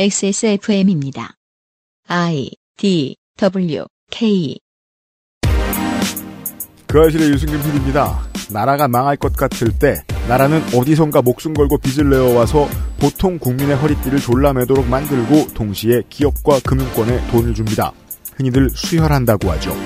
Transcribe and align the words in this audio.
XSFM입니다. 0.00 1.34
I 2.06 2.52
D 2.76 3.16
W 3.36 3.84
K 4.12 4.56
그 6.86 7.00
아실의 7.00 7.30
유승균 7.30 7.60
PD입니다. 7.60 8.22
나라가 8.52 8.86
망할 8.86 9.16
것 9.16 9.32
같을 9.32 9.76
때 9.76 10.04
나라는 10.28 10.62
어디선가 10.72 11.22
목숨 11.22 11.52
걸고 11.52 11.78
빚을 11.78 12.10
내어와서 12.10 12.68
보통 13.00 13.40
국민의 13.40 13.74
허리띠를 13.74 14.20
졸라매도록 14.20 14.86
만들고 14.86 15.48
동시에 15.54 16.02
기업과 16.08 16.60
금융권에 16.60 17.32
돈을 17.32 17.52
줍니다. 17.54 17.90
흔히들 18.36 18.70
수혈한다고 18.70 19.50
하죠. 19.50 19.76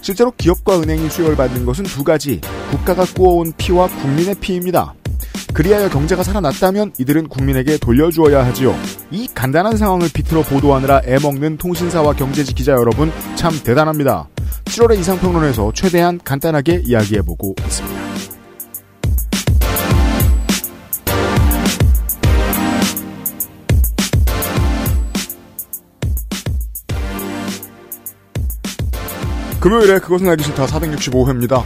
실제로 0.00 0.30
기업과 0.30 0.80
은행이 0.80 1.10
수혈받는 1.10 1.66
것은 1.66 1.86
두 1.86 2.04
가지. 2.04 2.40
국가가 2.70 3.04
꾸어온 3.04 3.52
피와 3.56 3.88
국민의 3.88 4.36
피입니다. 4.36 4.94
그리하여 5.52 5.88
경제가 5.88 6.22
살아났다면 6.22 6.92
이들은 6.98 7.28
국민에게 7.28 7.78
돌려주어야 7.78 8.44
하지요. 8.46 8.74
이 9.10 9.28
간단한 9.34 9.76
상황을 9.76 10.08
비틀어 10.12 10.42
보도하느라 10.42 11.02
애먹는 11.04 11.58
통신사와 11.58 12.14
경제지 12.14 12.54
기자 12.54 12.72
여러분 12.72 13.12
참 13.34 13.52
대단합니다. 13.62 14.28
7월의 14.64 14.98
이상평론에서 15.00 15.72
최대한 15.74 16.18
간단하게 16.22 16.82
이야기해보고 16.84 17.54
있습니다. 17.64 18.00
금요일에 29.60 29.98
그것은 29.98 30.26
알기 30.26 30.42
싫다 30.42 30.64
465회입니다. 30.66 31.62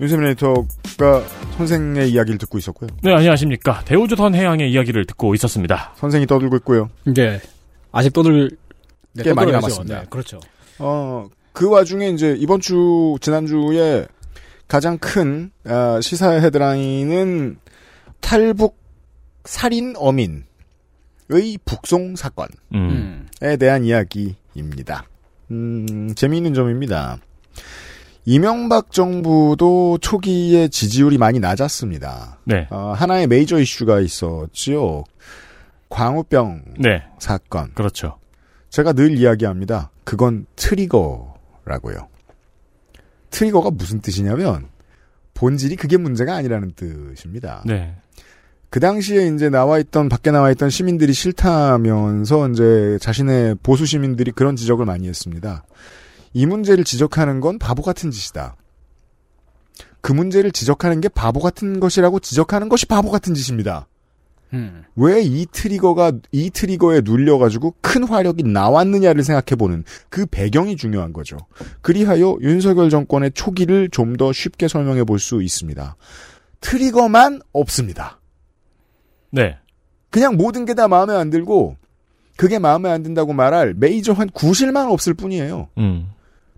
윤세민 0.00 0.26
에디터가 0.30 1.22
선생의 1.56 2.10
이야기를 2.10 2.38
듣고 2.38 2.58
있었고요. 2.58 2.90
네, 3.02 3.12
안녕하십니까. 3.14 3.82
대우조선 3.84 4.34
해양의 4.34 4.72
이야기를 4.72 5.06
듣고 5.06 5.34
있었습니다. 5.34 5.94
선생이 5.96 6.26
떠들고 6.26 6.56
있고요. 6.56 6.90
네. 7.04 7.40
아직 7.92 8.12
떠들 8.12 8.50
네, 9.12 9.22
꽤 9.22 9.32
많이. 9.32 9.52
남았습니다. 9.52 10.00
네, 10.00 10.06
그렇죠. 10.10 10.40
어, 10.78 11.28
그 11.52 11.68
와중에 11.68 12.08
이제 12.10 12.34
이번 12.38 12.60
주, 12.60 13.16
지난주에 13.20 14.06
가장 14.66 14.98
큰, 14.98 15.52
아, 15.64 16.00
시사의 16.02 16.40
헤드라인은 16.42 17.58
탈북 18.20 18.82
살인 19.44 19.94
어민의 19.96 20.42
북송 21.64 22.16
사건에 22.16 22.48
음. 22.74 23.28
음. 23.40 23.56
대한 23.58 23.84
이야기입니다. 23.84 25.04
음, 25.52 26.14
재미있는 26.16 26.54
점입니다. 26.54 27.18
이명박 28.26 28.90
정부도 28.90 29.98
초기에 30.00 30.68
지지율이 30.68 31.18
많이 31.18 31.40
낮았습니다. 31.40 32.38
네. 32.44 32.66
어, 32.70 32.94
하나의 32.96 33.26
메이저 33.26 33.58
이슈가 33.58 34.00
있었지요. 34.00 35.04
광우병 35.90 36.62
네. 36.78 37.02
사건. 37.18 37.72
그렇죠. 37.74 38.18
제가 38.70 38.92
늘 38.92 39.16
이야기합니다. 39.16 39.90
그건 40.04 40.46
트리거라고요. 40.56 42.08
트리거가 43.30 43.70
무슨 43.70 44.00
뜻이냐면 44.00 44.68
본질이 45.34 45.76
그게 45.76 45.96
문제가 45.96 46.34
아니라는 46.34 46.72
뜻입니다. 46.74 47.62
네. 47.66 47.94
그 48.70 48.80
당시에 48.80 49.28
이제 49.28 49.50
나와 49.50 49.78
있던 49.78 50.08
밖에 50.08 50.30
나와 50.30 50.50
있던 50.50 50.70
시민들이 50.70 51.12
싫다면서 51.12 52.48
이제 52.48 52.98
자신의 53.00 53.56
보수 53.62 53.86
시민들이 53.86 54.32
그런 54.32 54.56
지적을 54.56 54.84
많이 54.86 55.06
했습니다. 55.06 55.64
이 56.34 56.44
문제를 56.46 56.84
지적하는 56.84 57.40
건 57.40 57.58
바보 57.58 57.82
같은 57.82 58.10
짓이다. 58.10 58.56
그 60.00 60.12
문제를 60.12 60.52
지적하는 60.52 61.00
게 61.00 61.08
바보 61.08 61.40
같은 61.40 61.80
것이라고 61.80 62.20
지적하는 62.20 62.68
것이 62.68 62.84
바보 62.86 63.10
같은 63.10 63.32
짓입니다. 63.34 63.86
음. 64.52 64.84
왜이 64.94 65.46
트리거가 65.50 66.12
이 66.30 66.50
트리거에 66.50 67.00
눌려가지고 67.04 67.74
큰 67.80 68.04
화력이 68.04 68.42
나왔느냐를 68.44 69.24
생각해보는 69.24 69.84
그 70.10 70.26
배경이 70.26 70.76
중요한 70.76 71.12
거죠. 71.12 71.38
그리하여 71.80 72.36
윤석열 72.40 72.90
정권의 72.90 73.32
초기를 73.32 73.88
좀 73.90 74.16
더 74.16 74.32
쉽게 74.32 74.68
설명해 74.68 75.04
볼 75.04 75.18
수 75.18 75.42
있습니다. 75.42 75.96
트리거만 76.60 77.40
없습니다. 77.52 78.20
네. 79.30 79.56
그냥 80.10 80.36
모든 80.36 80.64
게 80.66 80.74
다 80.74 80.86
마음에 80.86 81.14
안 81.14 81.30
들고 81.30 81.76
그게 82.36 82.58
마음에 82.58 82.90
안 82.90 83.02
든다고 83.02 83.32
말할 83.32 83.74
메이저한 83.76 84.30
구실만 84.30 84.88
없을 84.88 85.14
뿐이에요. 85.14 85.68
음. 85.78 86.10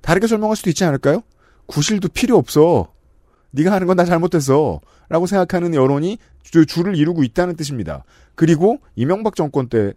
다르게 0.06 0.26
설명할 0.28 0.56
수도 0.56 0.70
있지 0.70 0.84
않을까요? 0.84 1.22
구실도 1.66 2.08
필요 2.08 2.36
없어. 2.36 2.92
네가 3.50 3.72
하는 3.72 3.86
건다 3.88 4.04
잘못됐어. 4.04 4.80
라고 5.08 5.26
생각하는 5.26 5.74
여론이 5.74 6.18
주- 6.42 6.64
줄을 6.66 6.96
이루고 6.96 7.24
있다는 7.24 7.56
뜻입니다. 7.56 8.04
그리고 8.36 8.78
이명박 8.94 9.34
정권 9.34 9.68
때 9.68 9.92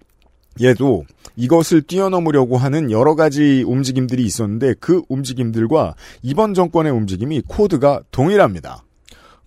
얘도 0.62 1.06
이것을 1.36 1.84
뛰어넘으려고 1.84 2.58
하는 2.58 2.90
여러 2.92 3.16
가지 3.16 3.64
움직임들이 3.68 4.24
있었는데 4.24 4.74
그 4.80 5.04
움직임들과 5.10 5.94
이번 6.24 6.54
정권의 6.56 6.92
움직임이 6.92 7.42
코드가 7.48 8.02
동일합니다. 8.12 8.84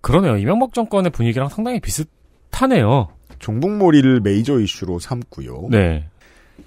그러네요. 0.01 0.37
이명박 0.37 0.75
정권의 0.75 1.11
분위기랑 1.11 1.49
상당히 1.49 1.81
비슷하네요. 1.81 3.09
종북몰이를 3.41 4.21
메이저 4.21 4.61
이슈로 4.61 5.01
삼고요. 5.01 5.69
네. 5.71 6.07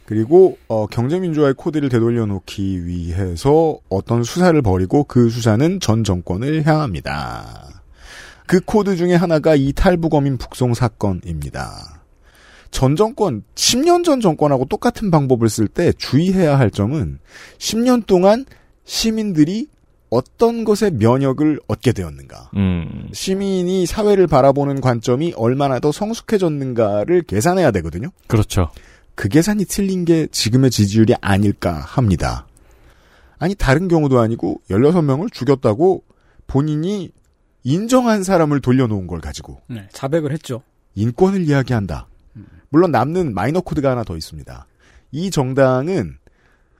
그리고 0.06 0.58
어, 0.68 0.86
경제민주화의 0.88 1.56
코드를 1.56 1.90
되돌려 1.90 2.26
놓기 2.26 2.86
위해서 2.86 3.78
어떤 3.90 4.24
수사를 4.24 4.60
벌이고 4.62 5.06
그 5.06 5.30
수사는 5.30 5.80
전 5.80 6.04
정권을 6.04 6.66
향합니다. 6.66 7.82
그 8.46 8.60
코드 8.64 8.96
중에 8.96 9.16
하나가 9.16 9.56
이 9.56 9.74
탈북어민 9.74 10.38
북송 10.38 10.76
사건입니다. 10.76 12.02
전 12.70 12.96
정권, 12.96 13.44
10년 13.56 14.04
전 14.04 14.20
정권하고 14.20 14.66
똑같은 14.66 15.10
방법을 15.10 15.50
쓸 15.50 15.68
때 15.68 15.94
주의해야 15.94 16.60
할 16.60 16.70
점은 16.70 17.20
10년 17.58 18.06
동안 18.06 18.46
시민들이 18.84 19.68
어떤 20.10 20.64
것에 20.64 20.92
면역을 20.92 21.60
얻게 21.68 21.92
되었는가. 21.92 22.52
음. 22.56 23.10
시민이 23.12 23.86
사회를 23.86 24.28
바라보는 24.28 24.82
관점이 24.82 25.34
얼마나 25.36 25.80
더 25.80 25.92
성숙해졌는가를 25.92 27.24
계산해야 27.24 27.72
되거든요. 27.72 28.10
그렇죠. 28.28 28.70
그 29.16 29.30
계산이 29.30 29.66
틀린 29.66 30.06
게 30.06 30.28
지금의 30.28 30.72
지지율이 30.72 31.16
아닐까 31.22 31.74
합니다. 31.74 32.48
아니 33.38 33.56
다른 33.56 33.88
경우도 33.88 34.20
아니고 34.20 34.62
16명을 34.70 35.32
죽였다고 35.32 36.04
본인이 36.48 37.12
인정한 37.64 38.24
사람을 38.24 38.62
돌려놓은 38.62 39.08
걸 39.08 39.20
가지고 39.22 39.62
네. 39.68 39.88
자백을 39.92 40.32
했죠. 40.32 40.62
인권을 40.96 41.42
이야기한다. 41.48 42.08
물론 42.70 42.92
남는 42.92 43.34
마이너 43.34 43.62
코드가 43.62 43.92
하나 43.92 44.04
더 44.04 44.18
있습니다. 44.18 44.68
이 45.12 45.32
정당은 45.32 46.18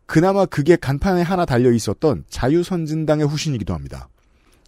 그나마 0.06 0.46
그게 0.46 0.76
간판에 0.76 1.22
하나 1.22 1.46
달려 1.46 1.72
있었던 1.72 2.26
자유선진당의 2.30 3.26
후신이기도 3.28 3.74
합니다. 3.74 4.10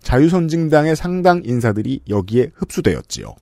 자유선진당의 0.02 0.96
상당 0.96 1.42
인사들이 1.44 2.02
여기에 2.10 2.52
흡수되었지요. 2.56 3.36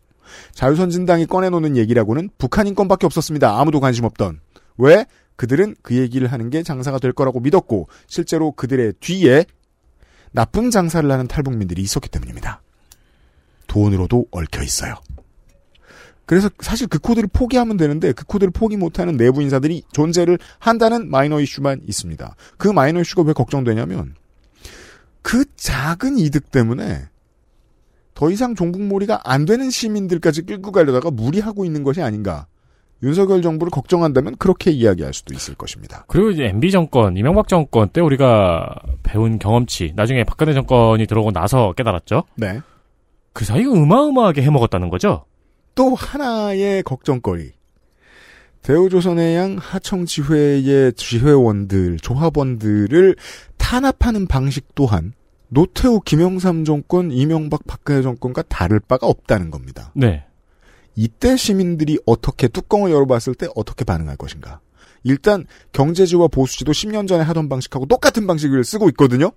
자유선진당이 0.54 1.26
꺼내놓는 1.28 1.78
얘기라고는 1.78 2.30
북한 2.38 2.68
인권밖에 2.68 3.06
없었습니다. 3.06 3.60
아무도 3.60 3.80
관심 3.80 4.06
없던. 4.06 4.40
왜? 4.78 5.06
그들은 5.36 5.76
그 5.82 5.96
얘기를 5.96 6.32
하는 6.32 6.50
게 6.50 6.64
장사가 6.64 7.00
될 7.00 7.12
거라고 7.12 7.40
믿었고 7.40 7.88
실제로 8.08 8.52
그들의 8.52 8.94
뒤에 9.00 9.46
나쁜 10.32 10.70
장사를 10.72 11.10
하는 11.10 11.28
탈북민들이 11.28 11.82
있었기 11.82 12.10
때문입니다. 12.10 12.62
돈으로도 13.68 14.28
얽혀 14.32 14.64
있어요. 14.64 14.96
그래서 16.26 16.50
사실 16.60 16.88
그 16.88 16.98
코드를 17.00 17.30
포기하면 17.32 17.78
되는데 17.78 18.12
그 18.12 18.26
코드를 18.26 18.52
포기 18.52 18.78
못하는 18.78 19.16
내부 19.16 19.42
인사들이 19.42 19.84
존재를 19.92 20.40
한다는 20.60 21.10
마이너 21.10 21.40
이슈만 21.40 21.82
있습니다. 21.86 22.36
그 22.58 22.68
마이너 22.68 23.02
이슈가 23.02 23.24
왜 23.24 23.34
걱정되냐면 23.34 24.16
그 25.22 25.46
작은 25.56 26.18
이득 26.18 26.52
때문에 26.52 27.08
더 28.16 28.32
이상 28.32 28.56
종북몰이가 28.56 29.22
안 29.24 29.46
되는 29.46 29.70
시민들까지 29.70 30.44
끌고 30.44 30.72
가려다가 30.72 31.12
무리하고 31.12 31.66
있는 31.66 31.84
것이 31.84 32.02
아닌가. 32.02 32.48
윤석열 33.04 33.42
정부를 33.42 33.70
걱정한다면 33.72 34.38
그렇게 34.38 34.72
이야기할 34.72 35.14
수도 35.14 35.34
있을 35.34 35.54
것입니다. 35.54 36.06
그리고 36.08 36.32
이제 36.32 36.46
MB 36.46 36.72
정권, 36.72 37.18
이명박 37.18 37.50
정권 37.50 37.90
때 37.90 38.00
우리가 38.00 38.74
배운 39.04 39.38
경험치, 39.38 39.94
나중에 39.96 40.24
박근혜 40.24 40.54
정권이 40.54 41.06
들어오고 41.06 41.32
나서 41.32 41.74
깨달았죠. 41.74 42.24
네. 42.36 42.62
그 43.34 43.44
사이 43.44 43.66
어마어마하게 43.66 44.42
해먹었다는 44.44 44.90
거죠. 44.90 45.26
또 45.76 45.94
하나의 45.94 46.84
걱정거리. 46.84 47.52
대우조선해양 48.62 49.58
하청지회의 49.60 50.94
지회원들, 50.94 51.98
조합원들을 51.98 53.16
탄압하는 53.58 54.26
방식 54.26 54.74
또한 54.74 55.14
노태우 55.50 56.00
김영삼 56.02 56.66
정권, 56.66 57.12
이명박 57.12 57.66
박근혜 57.68 58.02
정권과 58.02 58.44
다를 58.44 58.80
바가 58.80 59.08
없다는 59.08 59.52
겁니다. 59.52 59.92
네. 59.96 60.26
이때 60.96 61.36
시민들이 61.36 62.00
어떻게 62.06 62.48
뚜껑을 62.48 62.92
열어봤을 62.92 63.36
때 63.36 63.48
어떻게 63.56 63.84
반응할 63.86 64.18
것인가. 64.18 64.60
일단 65.04 65.46
경제지와 65.72 66.28
보수지도 66.30 66.72
10년 66.72 67.08
전에 67.08 67.24
하던 67.24 67.48
방식하고 67.50 67.86
똑같은 67.86 68.26
방식을 68.26 68.64
쓰고 68.64 68.90
있거든요. 68.90 69.32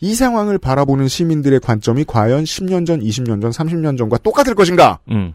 이 0.00 0.14
상황을 0.14 0.58
바라보는 0.58 1.08
시민들의 1.08 1.60
관점이 1.60 2.04
과연 2.06 2.44
10년 2.44 2.86
전, 2.86 3.00
20년 3.00 3.40
전, 3.42 3.50
30년 3.50 3.98
전과 3.98 4.18
똑같을 4.18 4.54
것인가? 4.54 4.98
음. 5.10 5.34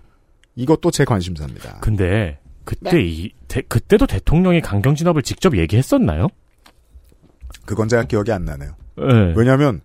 이것도 0.56 0.90
제 0.92 1.06
관심사입니다. 1.06 1.80
근데 1.82 2.40
그때 2.64 3.02
이 3.04 3.32
대- 3.48 3.62
그때도 3.62 4.08
대통령이 4.08 4.62
강경 4.62 4.96
진압을 4.96 5.22
직접 5.22 5.56
얘기했었나요? 5.58 6.28
그건 7.66 7.88
제가 7.88 8.04
기억이 8.06 8.32
안 8.32 8.44
나네요. 8.46 8.76
네. 8.98 9.34
왜냐하면 9.36 9.82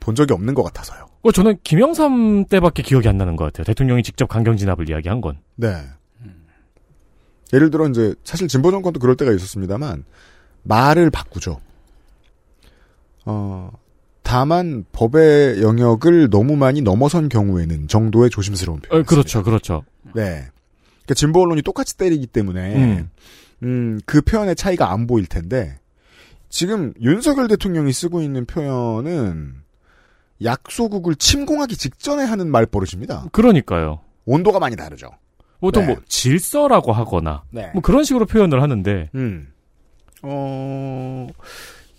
본 0.00 0.14
적이 0.14 0.34
없는 0.34 0.54
것 0.54 0.62
같아서요. 0.62 1.06
어, 1.22 1.32
저는 1.32 1.58
김영삼 1.62 2.46
때밖에 2.46 2.82
기억이 2.82 3.08
안 3.08 3.16
나는 3.16 3.36
것 3.36 3.44
같아요. 3.44 3.64
대통령이 3.64 4.02
직접 4.02 4.26
강경 4.26 4.56
진압을 4.56 4.88
이야기한 4.88 5.20
건. 5.20 5.38
네. 5.56 5.76
예를 7.52 7.70
들어 7.70 7.86
이제 7.88 8.14
사실 8.24 8.48
진보 8.48 8.70
정권도 8.70 8.98
그럴 8.98 9.16
때가 9.16 9.30
있었습니다만 9.32 10.04
말을 10.62 11.10
바꾸죠. 11.10 11.60
어 13.24 13.70
다만 14.22 14.84
법의 14.92 15.62
영역을 15.62 16.30
너무 16.30 16.56
많이 16.56 16.80
넘어선 16.80 17.28
경우에는 17.28 17.88
정도의 17.88 18.30
조심스러운 18.30 18.80
표현. 18.80 19.02
어, 19.02 19.04
그렇죠, 19.04 19.42
그렇죠. 19.42 19.84
네. 20.14 20.46
그러니까 21.02 21.14
진보 21.14 21.42
언론이 21.42 21.62
똑같이 21.62 21.96
때리기 21.96 22.26
때문에 22.28 22.76
음. 22.76 23.10
음, 23.64 24.00
그 24.06 24.22
표현의 24.22 24.56
차이가 24.56 24.90
안 24.90 25.06
보일 25.06 25.26
텐데 25.26 25.78
지금 26.52 26.92
윤석열 27.00 27.48
대통령이 27.48 27.94
쓰고 27.94 28.20
있는 28.20 28.44
표현은 28.44 29.54
약소국을 30.44 31.14
침공하기 31.14 31.78
직전에 31.78 32.24
하는 32.24 32.50
말버릇입니다. 32.50 33.28
그러니까요. 33.32 34.00
온도가 34.26 34.60
많이 34.60 34.76
다르죠. 34.76 35.08
보통 35.60 35.86
네. 35.86 35.94
뭐 35.94 36.02
질서라고 36.06 36.92
하거나 36.92 37.42
네. 37.50 37.70
뭐 37.72 37.80
그런 37.80 38.04
식으로 38.04 38.26
표현을 38.26 38.60
하는데 38.60 39.08
음. 39.14 39.48
어, 40.22 41.26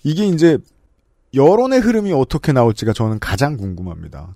이게 0.04 0.28
이제 0.28 0.60
여론의 1.34 1.80
흐름이 1.80 2.14
어떻게 2.14 2.52
나올지가 2.52 2.94
저는 2.94 3.18
가장 3.18 3.58
궁금합니다. 3.58 4.36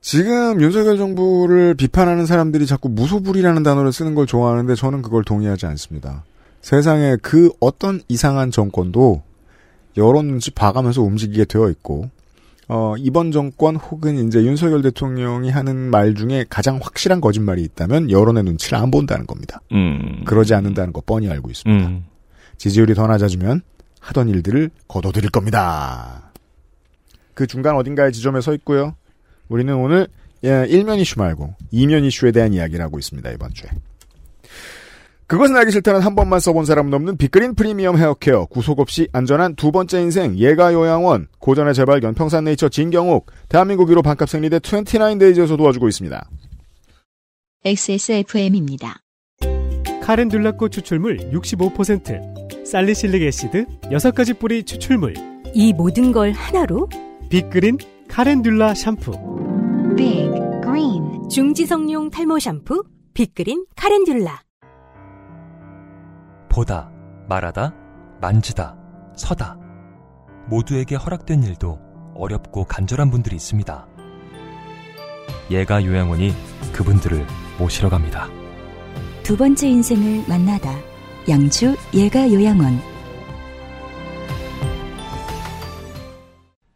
지금 0.00 0.60
윤석열 0.60 0.98
정부를 0.98 1.74
비판하는 1.74 2.26
사람들이 2.26 2.66
자꾸 2.66 2.88
무소불이라는 2.88 3.62
단어를 3.62 3.92
쓰는 3.92 4.16
걸 4.16 4.26
좋아하는데 4.26 4.74
저는 4.74 5.02
그걸 5.02 5.22
동의하지 5.22 5.66
않습니다. 5.66 6.24
세상에 6.60 7.16
그 7.22 7.50
어떤 7.60 8.00
이상한 8.08 8.50
정권도 8.50 9.22
여론 9.96 10.28
눈치 10.28 10.50
봐가면서 10.50 11.02
움직이게 11.02 11.44
되어 11.46 11.68
있고, 11.70 12.10
어, 12.68 12.94
이번 12.98 13.32
정권 13.32 13.74
혹은 13.74 14.28
이제 14.28 14.44
윤석열 14.44 14.82
대통령이 14.82 15.50
하는 15.50 15.90
말 15.90 16.14
중에 16.14 16.44
가장 16.48 16.78
확실한 16.80 17.20
거짓말이 17.20 17.62
있다면 17.62 18.10
여론의 18.10 18.44
눈치를 18.44 18.78
안 18.78 18.90
본다는 18.92 19.26
겁니다. 19.26 19.60
음. 19.72 20.22
그러지 20.24 20.54
않는다는 20.54 20.92
거 20.92 21.02
뻔히 21.04 21.28
알고 21.28 21.50
있습니다. 21.50 21.86
음. 21.88 22.04
지지율이 22.58 22.94
더 22.94 23.08
낮아지면 23.08 23.62
하던 23.98 24.28
일들을 24.28 24.70
거둬들일 24.86 25.30
겁니다. 25.30 26.30
그 27.34 27.46
중간 27.46 27.74
어딘가의 27.74 28.12
지점에 28.12 28.40
서 28.40 28.54
있고요. 28.54 28.94
우리는 29.48 29.74
오늘 29.74 30.06
예, 30.44 30.66
1면 30.66 30.98
이슈 31.00 31.18
말고 31.18 31.54
2면 31.72 32.04
이슈에 32.04 32.32
대한 32.32 32.54
이야기를 32.54 32.84
하고 32.84 32.98
있습니다. 32.98 33.30
이번 33.32 33.52
주에. 33.52 33.68
그것은 35.30 35.56
알기 35.56 35.70
싫다는 35.70 36.00
한 36.00 36.16
번만 36.16 36.40
써본 36.40 36.64
사람은 36.64 36.92
없는 36.92 37.16
빅그린 37.16 37.54
프리미엄 37.54 37.96
헤어케어. 37.96 38.46
구속 38.46 38.80
없이 38.80 39.06
안전한 39.12 39.54
두 39.54 39.70
번째 39.70 40.02
인생. 40.02 40.36
예가 40.36 40.74
요양원. 40.74 41.28
고전의 41.38 41.72
재발견 41.72 42.14
평산네이처 42.14 42.68
진경옥. 42.68 43.30
대한민국 43.48 43.88
1호 43.90 44.02
반값 44.02 44.28
생리대 44.28 44.58
29데이즈에서 44.58 45.56
도와주고 45.56 45.86
있습니다. 45.86 46.28
XSFM입니다. 47.64 48.96
calendula꽃 50.02 50.72
추출물 50.72 51.18
65%, 51.30 52.66
salicylic 52.66 53.22
acid 53.22 53.66
6가지 53.82 54.36
뿌리 54.36 54.64
추출물, 54.64 55.14
이 55.54 55.72
모든 55.72 56.10
걸 56.10 56.32
하나로 56.32 56.88
빅그린 57.28 57.78
calendula 58.08 58.74
샴푸. 58.74 59.12
Big 59.96 60.28
Green. 60.64 61.28
중지성용 61.28 62.10
탈모 62.10 62.40
샴푸 62.40 62.82
빅그린 63.14 63.66
카렌듈라 63.76 64.40
보다, 66.50 66.90
말하다, 67.28 67.72
만지다, 68.20 68.76
서다. 69.16 69.56
모두에게 70.46 70.96
허락된 70.96 71.44
일도 71.44 71.78
어렵고 72.14 72.64
간절한 72.64 73.10
분들이 73.10 73.36
있습니다. 73.36 73.86
예가 75.50 75.84
요양원이 75.84 76.34
그분들을 76.72 77.24
모시러 77.58 77.88
갑니다. 77.88 78.28
두 79.22 79.36
번째 79.36 79.68
인생을 79.68 80.24
만나다 80.28 80.76
양주 81.28 81.76
예가 81.94 82.32
요양원 82.32 82.80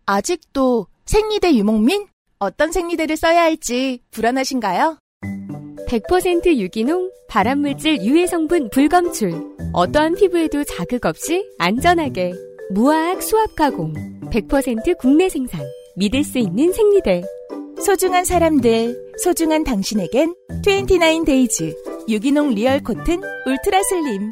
아직도 0.06 0.86
생리대 1.06 1.54
유목민? 1.56 2.06
어떤 2.38 2.70
생리대를 2.70 3.16
써야 3.16 3.42
할지 3.42 4.02
불안하신가요? 4.10 4.98
100% 5.94 6.56
유기농, 6.56 7.12
발암물질 7.28 8.02
유해 8.02 8.26
성분 8.26 8.68
불검출. 8.70 9.32
어떠한 9.72 10.16
피부에도 10.16 10.64
자극 10.64 11.06
없이 11.06 11.48
안전하게. 11.58 12.32
무화학 12.70 13.22
수압 13.22 13.54
가공. 13.54 13.92
100% 14.32 14.98
국내 14.98 15.28
생산. 15.28 15.60
믿을 15.94 16.24
수 16.24 16.38
있는 16.38 16.72
생리대. 16.72 17.22
소중한 17.80 18.24
사람들, 18.24 19.12
소중한 19.18 19.62
당신에겐 19.62 20.34
29 20.66 21.24
데이즈 21.24 21.72
유기농 22.08 22.54
real 22.54 22.80
cotton 22.82 23.20
ultra 23.46 23.82
slim 23.90 24.30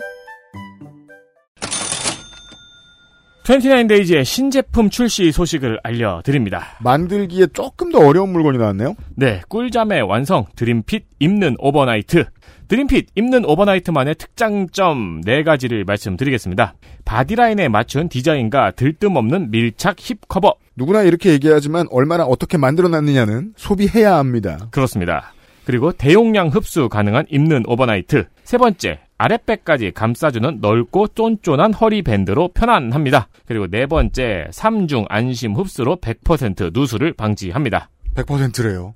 29days의 3.45 4.25
신제품 4.25 4.89
출시 4.89 5.33
소식을 5.33 5.81
알려드립니다. 5.83 6.77
만들기에 6.81 7.49
조금 7.53 7.91
더 7.91 7.99
어려운 7.99 8.31
물건이 8.31 8.59
나왔네요. 8.59 8.95
네, 9.17 9.43
꿀잠의 9.49 10.03
완성, 10.03 10.47
드림핏 10.55 11.07
입는 11.19 11.57
overnight. 11.59 12.25
드림핏 12.69 13.09
입는 13.17 13.45
overnight만의 13.45 14.15
특장점 14.15 15.21
4가지를 15.23 15.85
말씀드리겠습니다. 15.85 16.75
바디라인에 17.05 17.69
맞춘 17.69 18.09
디자인과 18.09 18.73
들뜸없는 18.73 19.51
밀착 19.51 19.97
힙 19.99 20.29
커버. 20.29 20.55
누구나 20.77 21.03
이렇게 21.03 21.31
얘기하지만 21.31 21.87
얼마나 21.91 22.25
어떻게 22.25 22.57
만들어놨느냐는 22.57 23.55
소비해야 23.57 24.17
압니다. 24.17 24.69
그렇습니다. 24.71 25.35
그리고 25.65 25.93
대용량 25.93 26.49
흡수 26.49 26.89
가능한 26.89 27.27
입는 27.29 27.65
overnight. 27.67 28.27
세 28.45 28.57
번째, 28.57 29.01
아랫배까지 29.19 29.93
감싸주는 29.93 30.59
넓고 30.61 31.09
쫀쫀한 31.09 31.75
허리 31.75 32.03
밴드로 32.03 32.49
편안합니다. 32.49 33.29
그리고 33.47 33.67
네 33.69 33.87
번째, 33.87 34.47
3중 34.51 35.07
안심 35.09 35.55
흡수로 35.55 35.97
100% 35.97 36.71
누수를 36.73 37.13
방지합니다. 37.13 37.91
100%래요. 38.15 38.95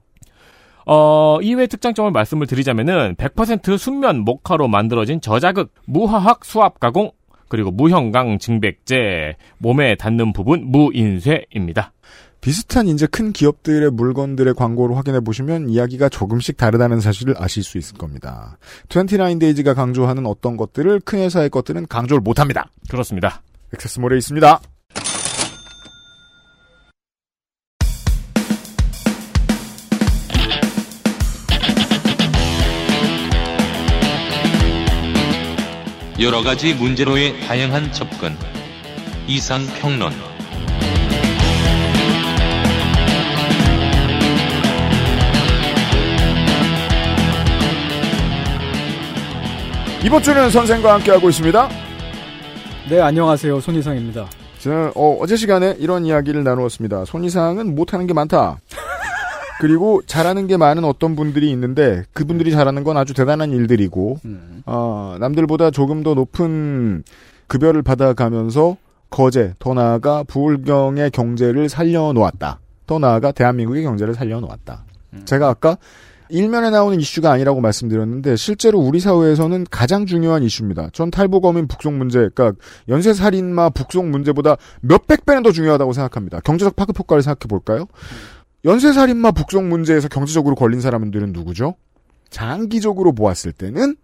어, 0.86 1.38
이외 1.42 1.66
특장점을 1.66 2.10
말씀을 2.12 2.46
드리자면은 2.46 3.16
100% 3.16 3.76
순면 3.76 4.20
목화로 4.20 4.68
만들어진 4.68 5.20
저자극 5.20 5.74
무화학 5.84 6.44
수압 6.44 6.78
가공 6.78 7.10
그리고 7.48 7.70
무형광 7.70 8.38
증백제 8.38 9.36
몸에 9.58 9.96
닿는 9.96 10.32
부분 10.32 10.66
무인쇄입니다. 10.70 11.92
비슷한 12.46 12.86
이제 12.86 13.08
큰 13.08 13.32
기업들의 13.32 13.90
물건들의 13.90 14.54
광고를 14.54 14.96
확인해 14.96 15.18
보시면 15.18 15.68
이야기가 15.68 16.08
조금씩 16.08 16.56
다르다는 16.56 17.00
사실을 17.00 17.34
아실 17.38 17.64
수 17.64 17.76
있을 17.76 17.98
겁니다. 17.98 18.56
29데이즈가 18.88 19.74
강조하는 19.74 20.26
어떤 20.26 20.56
것들을 20.56 21.00
큰 21.00 21.18
회사의 21.18 21.50
것들은 21.50 21.88
강조를 21.88 22.20
못합니다. 22.20 22.70
그렇습니다. 22.88 23.42
액세스몰에 23.74 24.16
있습니다. 24.18 24.60
여러 36.20 36.44
가지 36.44 36.74
문제로의 36.74 37.40
다양한 37.40 37.90
접근. 37.90 38.36
이상 39.26 39.66
평론. 39.80 40.35
이번 50.06 50.22
주는 50.22 50.48
선생과 50.50 50.94
함께하고 50.94 51.28
있습니다. 51.28 51.68
네, 52.88 53.00
안녕하세요. 53.00 53.58
손희상입니다. 53.58 54.28
지난 54.56 54.92
어, 54.94 55.18
어제 55.20 55.34
시간에 55.34 55.74
이런 55.80 56.06
이야기를 56.06 56.44
나누었습니다. 56.44 57.06
손이상은 57.06 57.74
못하는 57.74 58.06
게 58.06 58.14
많다. 58.14 58.60
그리고 59.60 60.02
잘하는 60.06 60.46
게 60.46 60.56
많은 60.56 60.84
어떤 60.84 61.16
분들이 61.16 61.50
있는데 61.50 62.04
그분들이 62.12 62.52
잘하는 62.52 62.84
건 62.84 62.96
아주 62.96 63.14
대단한 63.14 63.50
일들이고 63.50 64.20
음. 64.26 64.62
어, 64.64 65.16
남들보다 65.18 65.72
조금 65.72 66.04
더 66.04 66.14
높은 66.14 67.02
급여를 67.48 67.82
받아가면서 67.82 68.76
거제 69.10 69.54
더 69.58 69.74
나아가 69.74 70.22
부울경의 70.22 71.10
경제를 71.10 71.68
살려놓았다. 71.68 72.60
더 72.86 72.98
나아가 73.00 73.32
대한민국의 73.32 73.82
경제를 73.82 74.14
살려놓았다. 74.14 74.84
제가 75.24 75.48
아까 75.48 75.78
일면에 76.28 76.70
나오는 76.70 76.98
이슈가 76.98 77.30
아니라고 77.32 77.60
말씀드렸는데 77.60 78.36
실제로 78.36 78.78
우리 78.78 79.00
사회에서는 79.00 79.66
가장 79.70 80.06
중요한 80.06 80.42
이슈입니다. 80.42 80.90
전 80.92 81.10
탈북어민 81.10 81.68
북송 81.68 81.98
문제, 81.98 82.28
그러니까 82.34 82.52
연쇄 82.88 83.12
살인마 83.12 83.70
북송 83.70 84.10
문제보다 84.10 84.56
몇백 84.80 85.26
배는 85.26 85.42
더 85.42 85.52
중요하다고 85.52 85.92
생각합니다. 85.92 86.40
경제적 86.40 86.76
파급 86.76 86.98
효과를 86.98 87.22
생각해 87.22 87.48
볼까요? 87.48 87.86
연쇄 88.64 88.92
살인마 88.92 89.32
북송 89.32 89.68
문제에서 89.68 90.08
경제적으로 90.08 90.54
걸린 90.56 90.80
사람들은 90.80 91.32
누구죠? 91.32 91.74
장기적으로 92.30 93.12
보았을 93.12 93.52
때는 93.52 93.96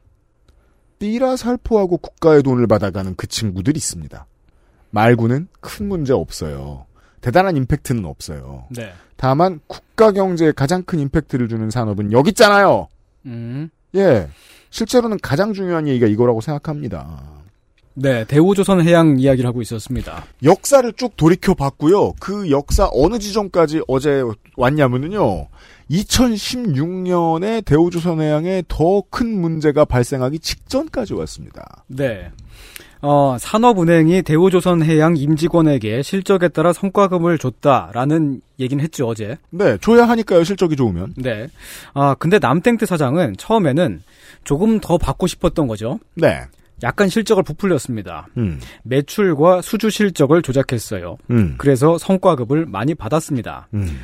삐라 0.99 1.37
살포하고 1.37 1.97
국가의 1.99 2.45
돈을 2.45 2.69
받아가는 2.69 3.15
그 3.17 3.27
친구들이 3.27 3.77
있습니다. 3.77 4.27
말고는 4.91 5.49
큰 5.61 5.89
문제 5.89 6.13
없어요. 6.13 6.87
대단한 7.23 7.57
임팩트는 7.57 8.05
없어요. 8.05 8.67
네. 8.69 8.93
다만 9.17 9.61
국가 9.67 10.13
경제에 10.13 10.53
가장 10.53 10.83
큰 10.83 10.99
임팩트를 10.99 11.49
주는 11.49 11.71
산업은 11.71 12.13
여기 12.13 12.31
있잖아요. 12.31 12.89
음. 13.25 13.71
예. 13.95 14.29
실제로는 14.71 15.19
가장 15.23 15.53
중요한 15.55 15.89
얘기가 15.89 16.07
이거라고 16.07 16.41
생각합니다. 16.41 17.23
네, 17.95 18.25
대우조선 18.25 18.81
해양 18.81 19.19
이야기를 19.19 19.47
하고 19.47 19.61
있었습니다. 19.61 20.25
역사를 20.43 20.91
쭉 20.95 21.15
돌이켜 21.17 21.53
봤고요. 21.55 22.15
그 22.19 22.51
역사 22.51 22.89
어느 22.91 23.19
지점까지 23.19 23.83
어제 23.87 24.23
왔냐면은요. 24.57 25.47
2016년에 25.91 27.65
대우조선 27.65 28.21
해양에 28.21 28.63
더 28.67 29.03
큰 29.11 29.41
문제가 29.41 29.85
발생하기 29.85 30.39
직전까지 30.39 31.13
왔습니다. 31.15 31.85
네. 31.87 32.31
어, 33.03 33.37
산업은행이 33.39 34.23
대우조선해양 34.23 35.17
임직원에게 35.17 36.03
실적에 36.03 36.49
따라 36.49 36.73
성과금을 36.73 37.37
줬다라는 37.37 38.41
얘기는 38.61 38.83
했죠, 38.83 39.09
어제. 39.09 39.37
네, 39.51 39.77
줘야 39.79 40.09
하니까요, 40.09 40.45
실적이 40.45 40.77
좋으면. 40.77 41.15
네. 41.17 41.49
아, 41.95 42.15
근데 42.15 42.39
남땡트 42.39 42.87
사장은 42.87 43.35
처음에는 43.37 44.03
조금 44.45 44.79
더 44.81 44.99
받고 44.99 45.27
싶었던 45.27 45.67
거죠. 45.67 45.99
네. 46.15 46.43
약간 46.85 47.09
실적을 47.09 47.43
부풀렸습니다. 47.43 48.29
음. 48.37 48.61
매출과 48.85 49.63
수주 49.63 49.91
실적을 49.91 50.43
조작했어요. 50.43 51.17
음. 51.31 51.55
그래서 51.59 51.99
성과급을 51.99 52.67
많이 52.67 52.95
받았습니다. 52.95 53.69
음. 53.75 53.99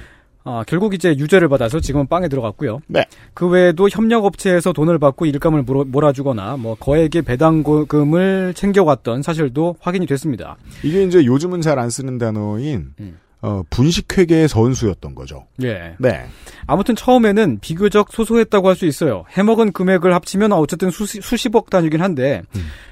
아, 0.45 0.65
결국 0.67 0.95
이제 0.95 1.11
유죄를 1.11 1.49
받아서 1.49 1.79
지금은 1.81 2.07
빵에 2.07 2.29
들어갔고요. 2.29 2.81
네. 2.87 3.05
그 3.35 3.47
외에도 3.49 3.89
협력업체에서 3.89 4.73
돈을 4.73 4.99
받고 4.99 5.27
일감을 5.27 5.65
몰아- 5.65 5.87
몰아 5.87 6.13
주거나 6.13 6.57
뭐 6.57 6.75
거액의 6.77 7.23
배당금을 7.23 8.55
챙겨왔던 8.55 9.23
사실도 9.23 9.77
확인이 9.81 10.07
됐습니다. 10.07 10.57
이게 10.83 11.03
이제 11.05 11.25
요즘은 11.25 11.61
잘 11.61 11.79
안 11.79 11.91
쓰는 11.91 12.19
단어인 12.19 12.93
음. 13.01 13.19
어, 13.41 13.63
분식회계의 13.71 14.49
선수였던 14.49 15.15
거죠. 15.15 15.47
예. 15.63 15.95
네. 15.99 16.27
아무튼 16.67 16.97
처음에는 16.97 17.59
비교적 17.61 18.11
소소했다고 18.13 18.69
할 18.69 18.75
수 18.75 18.85
있어요. 18.85 19.25
해먹은 19.31 19.71
금액을 19.73 20.13
합치면 20.13 20.51
어쨌든 20.53 20.91
수시, 20.91 21.21
수십억 21.21 21.71
단위긴 21.71 22.01
한데 22.03 22.43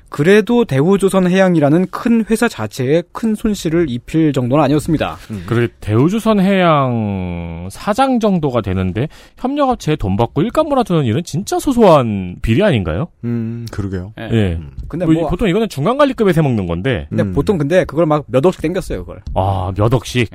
그래도 0.08 0.64
대우조선 0.64 1.28
해양이라는 1.28 1.86
큰 1.90 2.24
회사 2.30 2.48
자체에 2.48 3.02
큰 3.12 3.34
손실을 3.34 3.86
입힐 3.90 4.32
정도는 4.32 4.62
아니었습니다. 4.64 5.16
그리고 5.46 5.72
대우조선 5.80 6.40
해양 6.40 7.68
사장 7.70 8.20
정도가 8.20 8.60
되는데 8.60 9.08
협력업체에 9.36 9.96
돈 9.96 10.16
받고 10.16 10.42
일감 10.42 10.68
몰아주는 10.68 11.04
일은 11.04 11.22
진짜 11.24 11.58
소소한 11.58 12.36
비리 12.40 12.62
아닌가요? 12.62 13.08
음, 13.24 13.66
그러게요. 13.70 14.12
예. 14.18 14.28
예. 14.32 14.60
근데 14.88 15.04
뭐 15.06 15.14
뭐 15.14 15.28
보통 15.28 15.48
이거는 15.48 15.68
중간 15.68 15.98
관리급에서 15.98 16.42
먹는 16.42 16.66
건데 16.66 17.06
근데 17.08 17.22
음. 17.24 17.32
보통 17.32 17.58
근데 17.58 17.84
그걸 17.84 18.06
막 18.06 18.24
몇 18.28 18.44
억씩 18.46 18.62
땡겼어요, 18.62 19.00
그걸. 19.04 19.22
아 19.34 19.72
몇 19.76 19.92
억씩 19.92 20.30